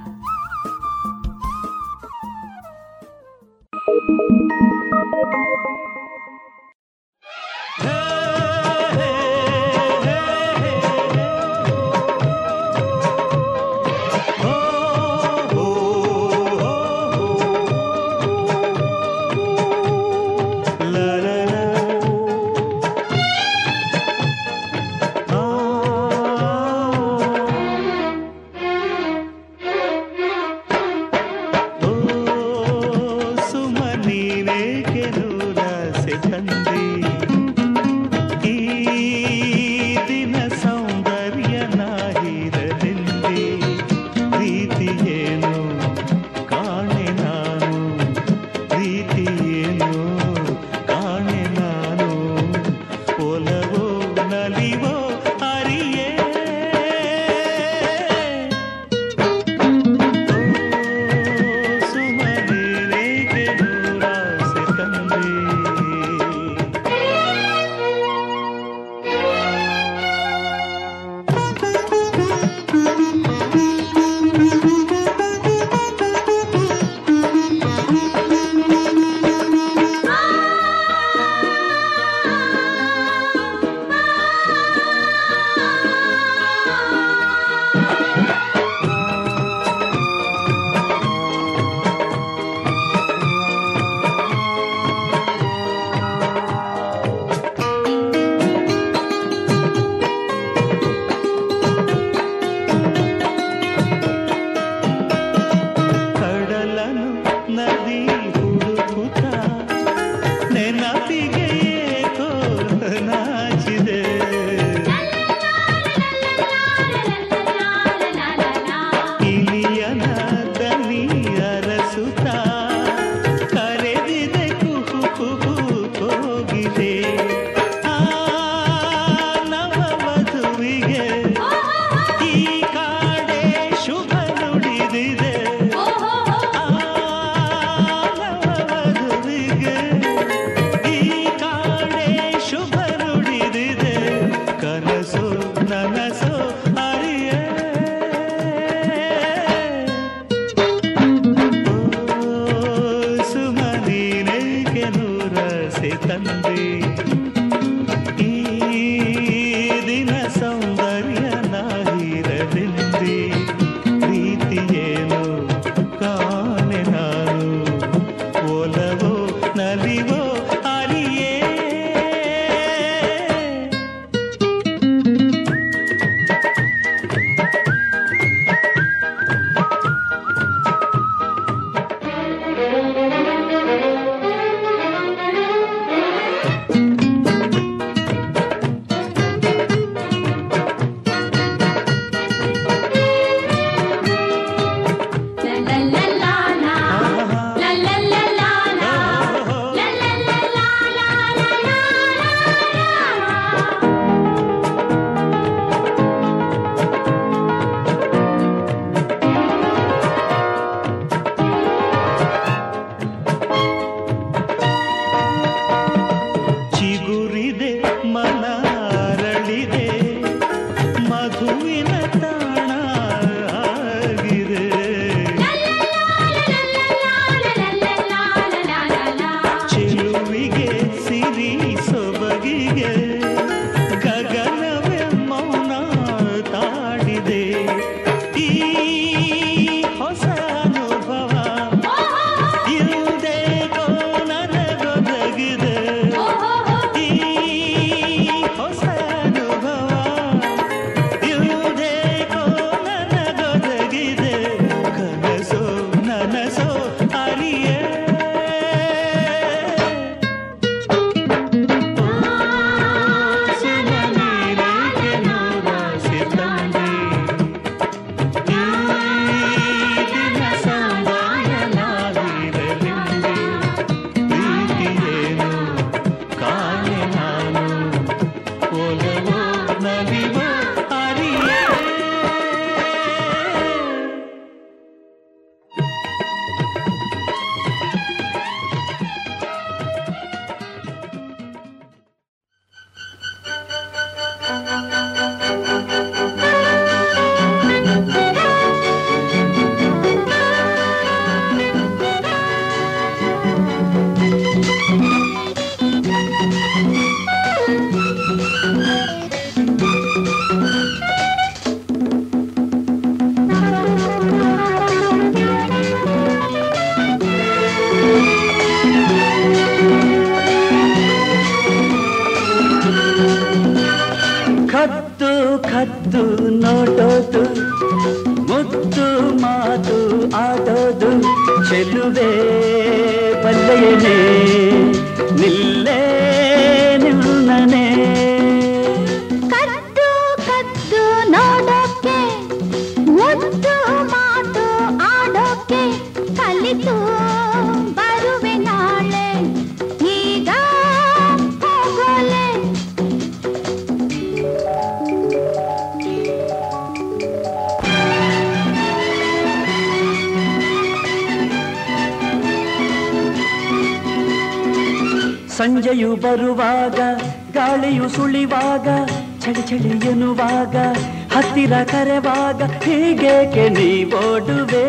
[371.61, 374.85] ಹತ್ತಿರ ಕರೆವಾಗ ಹೀಗೇಕೆ ನೀವೋಡುವೆ?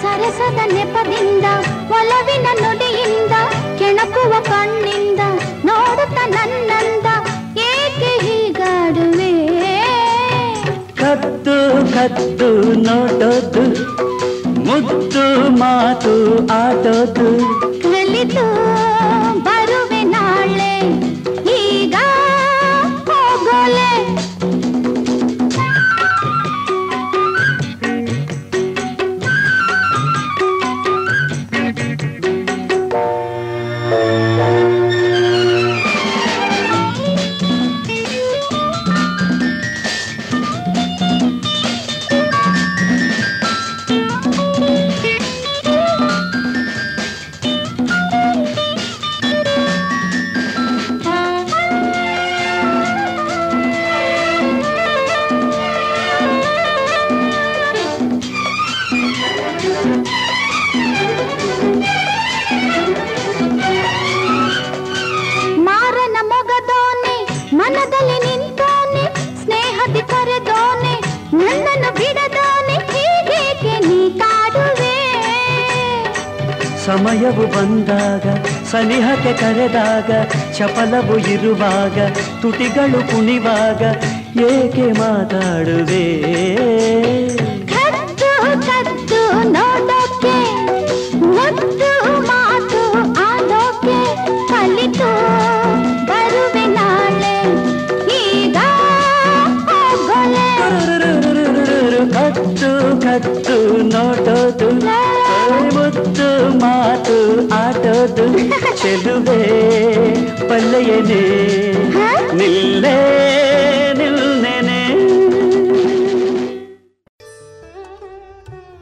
[0.00, 1.46] ಸರಸದ ನೆಪದಿಂದ
[1.98, 3.34] ಒಲವಿನ ನುಡಿಯಿಂದ
[3.78, 5.20] ಕೆಣಕುವ ಕಣ್ಣಿಂದ
[5.68, 7.06] ನೋಡುತ್ತ ನನ್ನಂದ
[7.68, 9.32] ಏಕೆ ಹೀಗಾಡುವೆ?
[11.00, 11.56] ಕದ್ದು
[11.96, 12.50] ಕದ್ದು
[12.88, 13.64] ನೋಡೋದು
[14.66, 15.26] ಮುದ್ದು
[15.58, 16.14] ಮಾತು
[16.60, 17.30] ಆಡೋದು.
[78.74, 80.10] ಸನಿಹಕ್ಕೆ ಕರೆದಾಗ
[80.58, 81.98] ಚಪಲವು ಇರುವಾಗ
[82.42, 83.82] ತುಟಿಗಳು ಕುಣಿವಾಗ
[84.44, 86.06] ಏಕೆ ಮಾತಾಡುವೆ?
[108.04, 108.24] ಆಡೋದು
[108.76, 109.40] ಚೆಲುವೆ
[110.48, 111.20] ಪಲ್ಲೆಯನೆ.
[112.36, 112.96] ನಿಲ್ಲೇ
[113.98, 114.80] ನಿಲ್ಲೆನೆ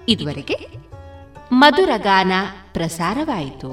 [0.09, 0.59] ಇದುವರೆಗೆ
[1.53, 2.32] ಮಧುರ ಗಾನ
[2.73, 3.73] ಪ್ರಸಾರವಾಯಿತು.